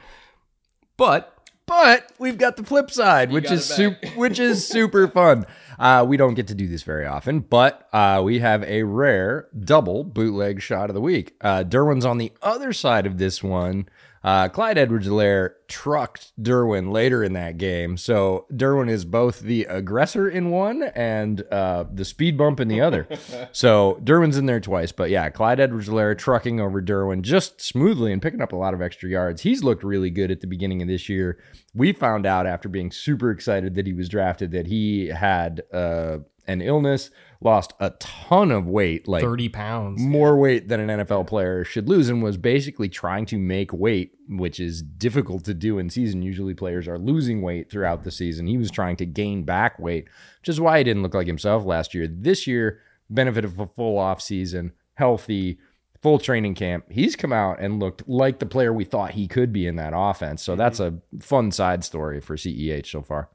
[0.97, 1.35] But
[1.66, 5.47] But we've got the flip side, which is super, which is super fun.
[5.78, 9.48] Uh, we don't get to do this very often, but uh, we have a rare
[9.59, 11.34] double bootleg shot of the week.
[11.40, 13.88] Uh, Derwin's on the other side of this one.
[14.26, 20.28] Uh, Clyde Edwards-Helaire trucked Derwin later in that game, so Derwin is both the aggressor
[20.28, 23.06] in one and uh, the speed bump in the other.
[23.52, 28.20] so Derwin's in there twice, but yeah, Clyde Edwards-Helaire trucking over Derwin just smoothly and
[28.20, 29.42] picking up a lot of extra yards.
[29.42, 31.38] He's looked really good at the beginning of this year.
[31.72, 36.18] We found out after being super excited that he was drafted that he had uh,
[36.48, 37.10] an illness,
[37.40, 40.00] lost a ton of weight, like 30 pounds.
[40.00, 44.12] more weight than an NFL player should lose, and was basically trying to make weight,
[44.28, 46.22] which is difficult to do in season.
[46.22, 48.46] Usually, players are losing weight throughout the season.
[48.46, 50.08] He was trying to gain back weight,
[50.40, 52.06] which is why he didn't look like himself last year.
[52.08, 52.80] This year,
[53.10, 55.58] benefit of a full off season, healthy,
[56.02, 56.84] full training camp.
[56.90, 59.92] He's come out and looked like the player we thought he could be in that
[59.94, 60.42] offense.
[60.42, 63.28] So that's a fun side story for CEH so far.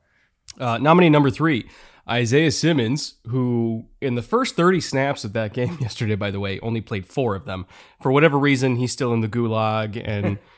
[0.60, 1.68] Uh, nominee number three,
[2.10, 6.60] Isaiah Simmons, who in the first 30 snaps of that game yesterday, by the way,
[6.61, 7.65] only played four of them.
[8.02, 10.40] For whatever reason, he's still in the gulag, and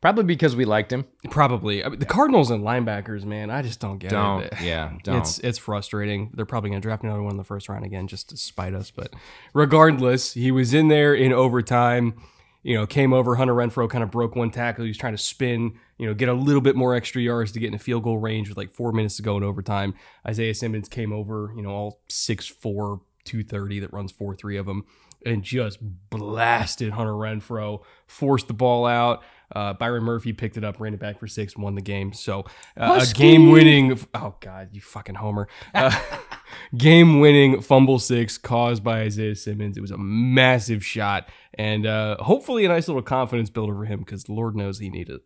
[0.00, 1.04] Probably because we liked him.
[1.30, 4.44] probably I mean, the Cardinals and linebackers, man, I just don't get Don't.
[4.44, 4.54] it.
[4.62, 4.94] Yeah.
[5.04, 5.18] Don't.
[5.18, 6.30] It's it's frustrating.
[6.32, 8.72] They're probably going to draft another one in the first round again just to spite
[8.72, 8.90] us.
[8.90, 9.12] But
[9.52, 12.14] regardless, he was in there in overtime.
[12.62, 13.36] You know, came over.
[13.36, 14.84] Hunter Renfrow kind of broke one tackle.
[14.84, 15.78] He was trying to spin.
[15.98, 18.18] You know, get a little bit more extra yards to get in a field goal
[18.18, 19.94] range with like four minutes to go in overtime.
[20.26, 21.52] Isaiah Simmons came over.
[21.56, 24.84] You know, all 6'4", 230 that runs four three of them,
[25.24, 25.78] and just
[26.10, 27.82] blasted Hunter Renfrow.
[28.06, 29.22] Forced the ball out.
[29.54, 32.12] Uh, Byron Murphy picked it up, ran it back for six, won the game.
[32.12, 32.44] So
[32.76, 33.98] uh, a game winning.
[34.14, 35.48] Oh God, you fucking homer!
[35.74, 35.98] Uh,
[36.76, 39.76] game winning fumble six caused by Isaiah Simmons.
[39.76, 44.00] It was a massive shot, and uh, hopefully a nice little confidence builder for him
[44.00, 45.20] because Lord knows he needed it.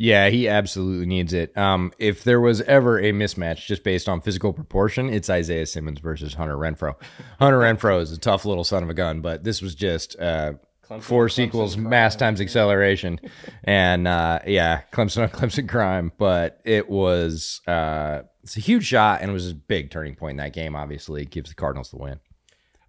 [0.00, 1.58] Yeah, he absolutely needs it.
[1.58, 5.98] Um, if there was ever a mismatch just based on physical proportion, it's Isaiah Simmons
[5.98, 6.94] versus Hunter Renfrow.
[7.40, 10.52] Hunter Renfrow is a tough little son of a gun, but this was just uh,
[11.00, 13.20] four sequels, mass times acceleration,
[13.64, 16.12] and uh, yeah, Clemson on Clemson crime.
[16.18, 20.32] But it was uh, it's a huge shot, and it was a big turning point
[20.32, 20.74] in that game.
[20.74, 22.20] Obviously, it gives the Cardinals the win.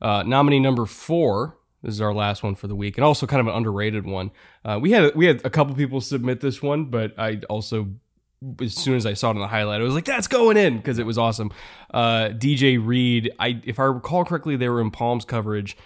[0.02, 1.58] Uh, nominee number four.
[1.82, 4.32] This is our last one for the week, and also kind of an underrated one.
[4.66, 7.88] Uh, we had we had a couple people submit this one, but I also,
[8.62, 10.78] as soon as I saw it in the highlight, I was like, "That's going in"
[10.78, 11.52] because it was awesome.
[11.94, 15.78] Uh, DJ Reed, I if I recall correctly, they were in Palms coverage,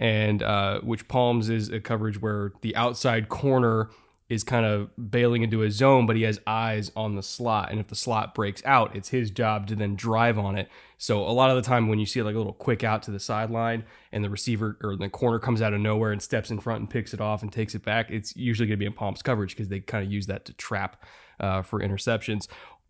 [0.00, 3.90] and uh, which Palms is a coverage where the outside corner
[4.30, 7.70] is kind of bailing into a zone, but he has eyes on the slot.
[7.70, 10.68] And if the slot breaks out, it's his job to then drive on it.
[10.98, 13.10] So a lot of the time when you see like a little quick out to
[13.10, 16.60] the sideline and the receiver or the corner comes out of nowhere and steps in
[16.60, 18.92] front and picks it off and takes it back, it's usually going to be in
[18.92, 21.04] Palms coverage because they kind of use that to trap
[21.40, 22.46] uh, for interceptions.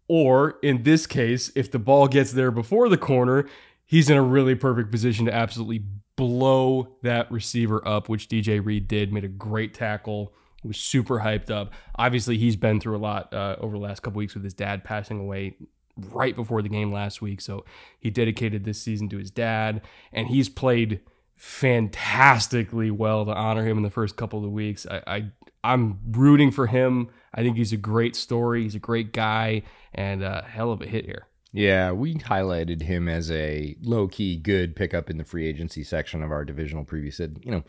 [0.08, 3.48] Or in this case, if the ball gets there before the corner,
[3.90, 5.82] he's in a really perfect position to absolutely
[6.14, 11.50] blow that receiver up, which DJ Reed did, made a great tackle was super hyped
[11.50, 11.72] up.
[11.96, 14.84] Obviously, he's been through a lot uh, over the last couple weeks with his dad
[14.84, 15.56] passing away
[15.96, 17.40] right before the game last week.
[17.40, 17.64] So
[17.98, 21.00] he dedicated this season to his dad, and he's played
[21.34, 24.86] fantastically well to honor him in the first couple of weeks.
[24.86, 25.30] I, I
[25.64, 27.08] I'm rooting for him.
[27.34, 28.62] I think he's a great story.
[28.62, 29.62] He's a great guy,
[29.94, 31.26] and a hell of a hit here.
[31.52, 36.22] Yeah, we highlighted him as a low key good pickup in the free agency section
[36.22, 37.12] of our divisional preview.
[37.12, 37.64] Said, you know,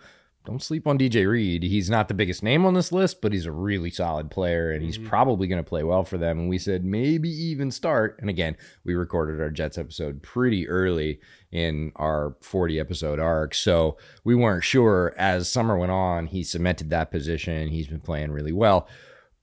[0.45, 1.63] don't sleep on DJ Reed.
[1.63, 4.83] He's not the biggest name on this list, but he's a really solid player and
[4.83, 5.07] he's mm-hmm.
[5.07, 6.39] probably going to play well for them.
[6.39, 8.17] And we said maybe even start.
[8.19, 11.19] And again, we recorded our Jets episode pretty early
[11.51, 13.53] in our 40 episode arc.
[13.53, 15.13] So we weren't sure.
[15.15, 17.67] As summer went on, he cemented that position.
[17.67, 18.87] He's been playing really well.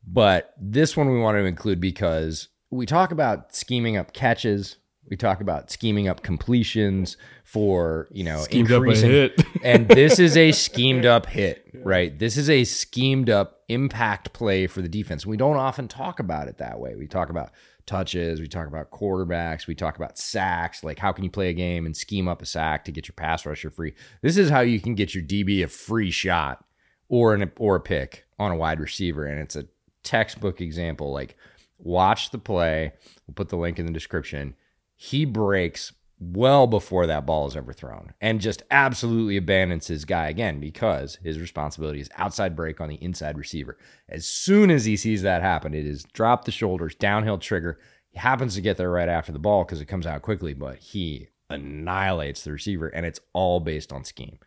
[0.04, 4.76] But this one we want to include because we talk about scheming up catches,
[5.08, 9.30] we talk about scheming up completions for you know schemed increasing,
[9.62, 12.18] and this is a schemed up hit, right?
[12.18, 15.24] This is a schemed up impact play for the defense.
[15.24, 16.94] We don't often talk about it that way.
[16.96, 17.52] We talk about
[17.86, 20.84] touches, we talk about quarterbacks, we talk about sacks.
[20.84, 23.14] Like how can you play a game and scheme up a sack to get your
[23.14, 23.94] pass rusher free?
[24.22, 26.64] This is how you can get your DB a free shot
[27.08, 29.64] or an or a pick on a wide receiver, and it's a
[30.02, 31.12] textbook example.
[31.12, 31.36] Like
[31.78, 32.92] watch the play.
[33.26, 34.54] We'll put the link in the description
[35.00, 40.28] he breaks well before that ball is ever thrown and just absolutely abandons his guy
[40.28, 43.78] again because his responsibility is outside break on the inside receiver.
[44.08, 47.78] As soon as he sees that happen, it is drop the shoulders, downhill trigger.
[48.10, 50.78] He happens to get there right after the ball because it comes out quickly, but
[50.78, 54.40] he annihilates the receiver and it's all based on scheme.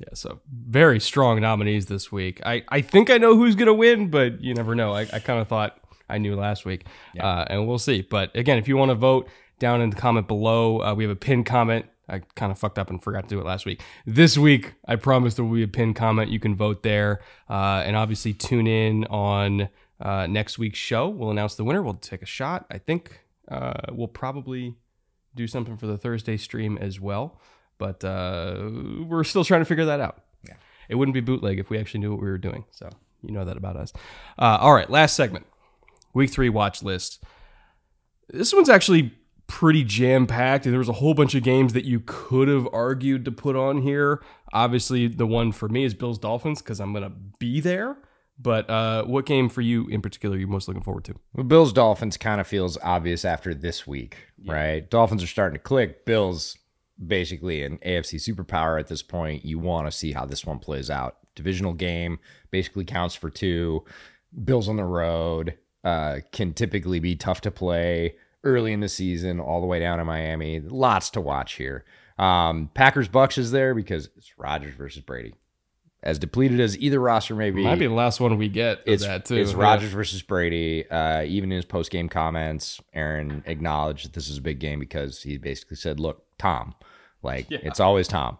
[0.00, 2.40] Yeah, so very strong nominees this week.
[2.44, 4.92] I, I think I know who's going to win, but you never know.
[4.92, 5.78] I, I kind of thought
[6.08, 7.26] I knew last week, yeah.
[7.26, 8.02] uh, and we'll see.
[8.02, 9.28] But again, if you want to vote,
[9.58, 10.82] down in the comment below.
[10.82, 11.86] Uh, we have a pinned comment.
[12.08, 13.82] I kind of fucked up and forgot to do it last week.
[14.06, 16.30] This week, I promise there will be a pinned comment.
[16.30, 17.20] You can vote there.
[17.50, 19.68] Uh, and obviously, tune in on
[20.00, 21.08] uh, next week's show.
[21.08, 21.82] We'll announce the winner.
[21.82, 22.66] We'll take a shot.
[22.70, 24.76] I think uh, we'll probably
[25.34, 27.40] do something for the Thursday stream as well.
[27.76, 28.70] But uh,
[29.06, 30.22] we're still trying to figure that out.
[30.44, 30.54] Yeah.
[30.88, 32.64] It wouldn't be bootleg if we actually knew what we were doing.
[32.70, 32.88] So
[33.22, 33.92] you know that about us.
[34.38, 35.46] Uh, all right, last segment.
[36.18, 37.22] Week three watch list.
[38.28, 39.14] This one's actually
[39.46, 40.66] pretty jam packed.
[40.66, 43.54] and There was a whole bunch of games that you could have argued to put
[43.54, 44.20] on here.
[44.52, 47.96] Obviously, the one for me is Bills Dolphins because I'm going to be there.
[48.36, 51.14] But uh, what game for you in particular are you most looking forward to?
[51.34, 54.52] Well, Bills Dolphins kind of feels obvious after this week, yeah.
[54.52, 54.90] right?
[54.90, 56.04] Dolphins are starting to click.
[56.04, 56.58] Bills
[57.04, 59.44] basically an AFC superpower at this point.
[59.44, 61.16] You want to see how this one plays out.
[61.36, 62.18] Divisional game
[62.50, 63.84] basically counts for two.
[64.44, 68.14] Bills on the road uh, can typically be tough to play
[68.44, 70.60] early in the season, all the way down to Miami.
[70.60, 71.84] Lots to watch here.
[72.18, 75.34] Um, Packers Bucks is there because it's Rodgers versus Brady.
[76.00, 78.82] As depleted as either roster may be, might be the last one we get.
[78.86, 79.34] It's that too.
[79.34, 79.58] It's yeah.
[79.58, 80.88] Rodgers versus Brady.
[80.88, 84.78] Uh, even in his post game comments, Aaron acknowledged that this is a big game
[84.78, 86.76] because he basically said, "Look, Tom,
[87.20, 87.58] like yeah.
[87.62, 88.38] it's always Tom."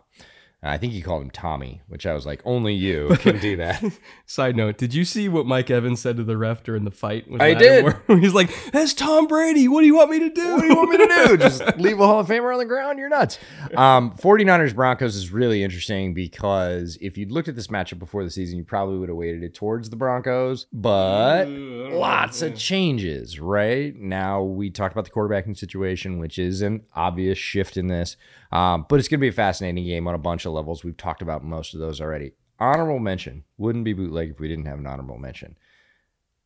[0.60, 3.84] I think he called him Tommy, which I was like, only you can do that.
[4.26, 7.30] Side note: Did you see what Mike Evans said to the ref during the fight?
[7.30, 7.94] Was I did.
[8.08, 9.68] He's like, "That's Tom Brady.
[9.68, 10.54] What do you want me to do?
[10.54, 11.36] what do you want me to do?
[11.38, 12.98] Just leave a Hall of Famer on the ground?
[12.98, 13.38] You're nuts.
[13.76, 18.30] Um, 49ers Broncos is really interesting because if you'd looked at this matchup before the
[18.30, 23.94] season, you probably would have weighted it towards the Broncos, but lots of changes, right?
[23.94, 28.16] Now we talked about the quarterbacking situation, which is an obvious shift in this.
[28.50, 30.82] Um, but it's going to be a fascinating game on a bunch of levels.
[30.84, 32.32] We've talked about most of those already.
[32.58, 35.56] Honorable mention wouldn't be bootleg if we didn't have an honorable mention.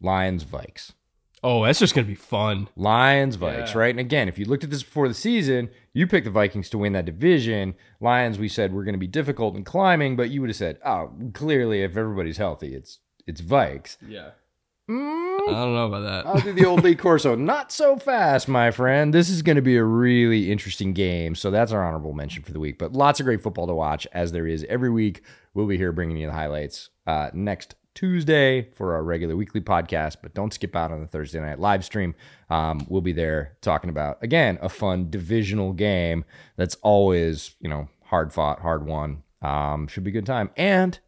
[0.00, 0.92] Lions Vikes.
[1.44, 2.68] Oh, that's just gonna be fun.
[2.76, 3.78] Lions, Vikes, Yeah.
[3.78, 3.90] right?
[3.90, 6.78] And again, if you looked at this before the season, you picked the Vikings to
[6.78, 7.74] win that division.
[8.00, 10.78] Lions, we said we're going to be difficult in climbing, but you would have said,
[10.84, 14.30] "Oh, clearly, if everybody's healthy, it's it's Vikes." Yeah.
[14.90, 16.26] Mm, I don't know about that.
[16.26, 17.34] I'll do the old Lee Corso.
[17.36, 19.14] Not so fast, my friend.
[19.14, 21.34] This is going to be a really interesting game.
[21.34, 22.78] So that's our honorable mention for the week.
[22.78, 25.22] But lots of great football to watch, as there is every week.
[25.54, 30.16] We'll be here bringing you the highlights uh, next Tuesday for our regular weekly podcast.
[30.20, 32.14] But don't skip out on the Thursday night live stream.
[32.50, 36.24] Um, we'll be there talking about, again, a fun divisional game
[36.56, 39.22] that's always, you know, hard fought, hard won.
[39.42, 40.50] Um, should be a good time.
[40.56, 40.98] And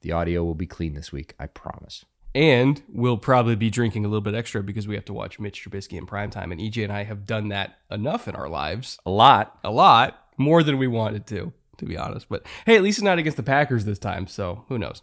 [0.00, 2.04] the audio will be clean this week, I promise.
[2.34, 5.64] And we'll probably be drinking a little bit extra because we have to watch Mitch
[5.64, 6.52] Trubisky in primetime.
[6.52, 8.98] And EJ and I have done that enough in our lives.
[9.04, 9.58] A lot.
[9.64, 10.26] A lot.
[10.36, 12.28] More than we wanted to, to be honest.
[12.28, 14.26] But hey, at least it's not against the Packers this time.
[14.28, 15.02] So who knows?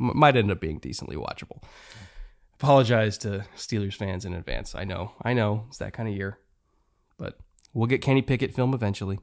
[0.00, 1.62] M- might end up being decently watchable.
[2.54, 4.76] Apologize to Steelers fans in advance.
[4.76, 5.12] I know.
[5.20, 5.64] I know.
[5.68, 6.38] It's that kind of year.
[7.18, 7.38] But
[7.74, 9.18] we'll get Kenny Pickett film eventually.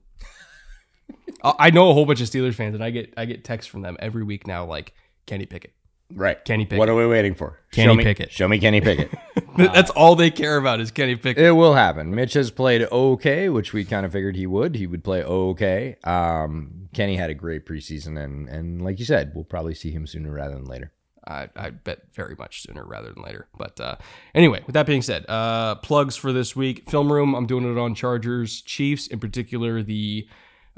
[1.43, 3.71] I I know a whole bunch of Steelers fans, and I get I get texts
[3.71, 4.93] from them every week now, like
[5.25, 5.71] Kenny Pickett.
[6.13, 6.43] Right.
[6.43, 6.79] Kenny Pickett.
[6.79, 7.59] What are we waiting for?
[7.71, 8.31] Kenny show me, Pickett.
[8.31, 9.11] Show me Kenny Pickett.
[9.57, 11.43] That's all they care about is Kenny Pickett.
[11.43, 12.15] it will happen.
[12.15, 14.75] Mitch has played okay, which we kind of figured he would.
[14.75, 15.97] He would play okay.
[16.03, 20.07] Um, Kenny had a great preseason, and and like you said, we'll probably see him
[20.07, 20.91] sooner rather than later.
[21.27, 23.47] I, I bet very much sooner rather than later.
[23.55, 23.97] But uh,
[24.33, 26.89] anyway, with that being said, uh, plugs for this week.
[26.89, 30.27] Film room, I'm doing it on Chargers Chiefs, in particular the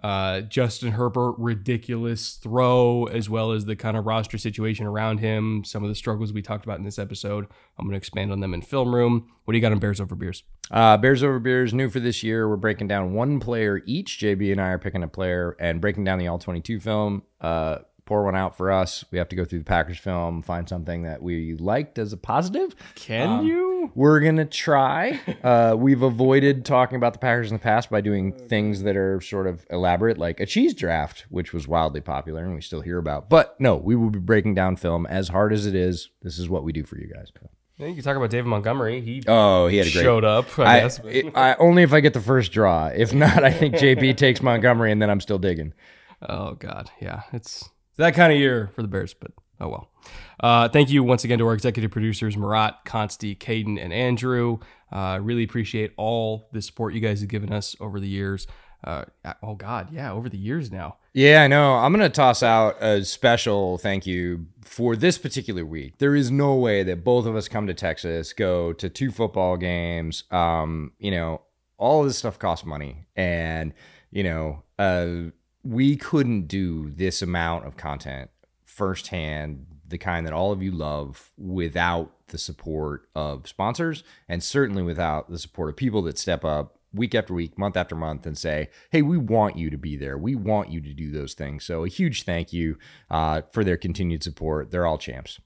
[0.04, 5.64] uh, Justin Herbert ridiculous throw, as well as the kind of roster situation around him,
[5.64, 7.46] some of the struggles we talked about in this episode.
[7.78, 9.32] I'm going to expand on them in film room.
[9.46, 10.44] What do you got on Bears over Beers?
[10.72, 12.50] Uh, Bears over Beers, new for this year.
[12.50, 14.18] We're breaking down one player each.
[14.20, 17.24] JB and I are picking a player and breaking down the all 22 film.
[17.40, 17.80] Uh,
[18.12, 19.06] pour one out for us.
[19.10, 22.18] We have to go through the Packers film, find something that we liked as a
[22.18, 22.76] positive.
[22.96, 23.90] Can you?
[23.96, 25.20] We're gonna try.
[25.42, 29.20] Uh, we've avoided talking about the Packers in the past by doing things that are
[29.22, 32.98] sort of elaborate, like a cheese draft, which was wildly popular and we still hear
[33.00, 33.28] about.
[33.30, 36.10] But no, we will be breaking down film as hard as it is.
[36.22, 37.32] This is what we do for you guys.
[37.78, 39.02] You can talk about David Montgomery.
[39.02, 40.04] He Oh, he had a great.
[40.04, 41.00] showed up, I, I, guess.
[41.06, 42.88] it- I only if I get the first draw.
[42.88, 45.74] If not, I think JB takes Montgomery, and then I'm still digging.
[46.22, 49.92] Oh God, yeah, it's that kind of year for the Bears, but oh well.
[50.40, 54.60] Uh, thank you once again to our executive producers Marat, Consti, Caden, and Andrew.
[54.92, 58.48] Uh, really appreciate all the support you guys have given us over the years.
[58.84, 59.06] Uh,
[59.44, 60.98] oh God, yeah, over the years now.
[61.14, 61.76] Yeah, I know.
[61.76, 66.00] I'm to toss out a special thank you for this particular week.
[66.00, 69.58] There is no way that both of us come to Texas, go to two football
[69.58, 70.24] games.
[70.32, 71.42] Um, you know,
[71.78, 73.08] all of this stuff costs money.
[73.16, 73.74] And,
[74.10, 75.32] you know, uh,
[75.64, 78.30] we couldn't do this amount of content
[78.66, 84.82] firsthand, the kind that all of you love, without the support of sponsors and certainly
[84.82, 88.38] without the support of people that step up week after week, month after month, and
[88.38, 90.18] say, "Hey, we want you to be there.
[90.18, 92.78] We want you to do those things." So, a huge thank you
[93.10, 94.72] uh, for their continued support.
[94.72, 95.40] They're all champs.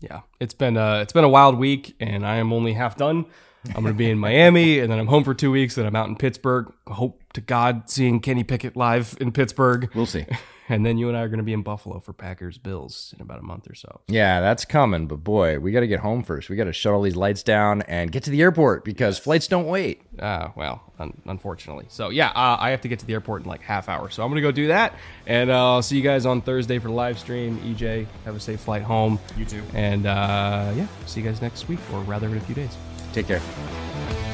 [0.00, 3.26] Yeah, it's been uh, it's been a wild week, and I am only half done.
[3.74, 5.74] I'm going to be in Miami, and then I'm home for two weeks.
[5.74, 6.72] Then I'm out in Pittsburgh.
[6.86, 10.24] Hope to God seeing Kenny Pickett live in Pittsburgh, We'll see.
[10.70, 13.20] and then you and I are going to be in Buffalo for Packers Bills in
[13.20, 14.00] about a month or so.
[14.08, 15.06] yeah, that's coming.
[15.06, 16.48] But boy, we got to get home first.
[16.48, 19.48] We got to shut all these lights down and get to the airport because flights
[19.48, 20.00] don't wait.
[20.18, 21.86] Uh, well, un- unfortunately.
[21.88, 24.08] So yeah, uh, I have to get to the airport in like half hour.
[24.08, 24.94] So I'm gonna go do that,
[25.26, 27.58] and uh, I'll see you guys on Thursday for the live stream.
[27.58, 29.18] EJ, have a safe flight home.
[29.36, 29.62] You too.
[29.74, 32.74] And uh, yeah, see you guys next week, or rather in a few days.
[33.16, 34.25] Take care.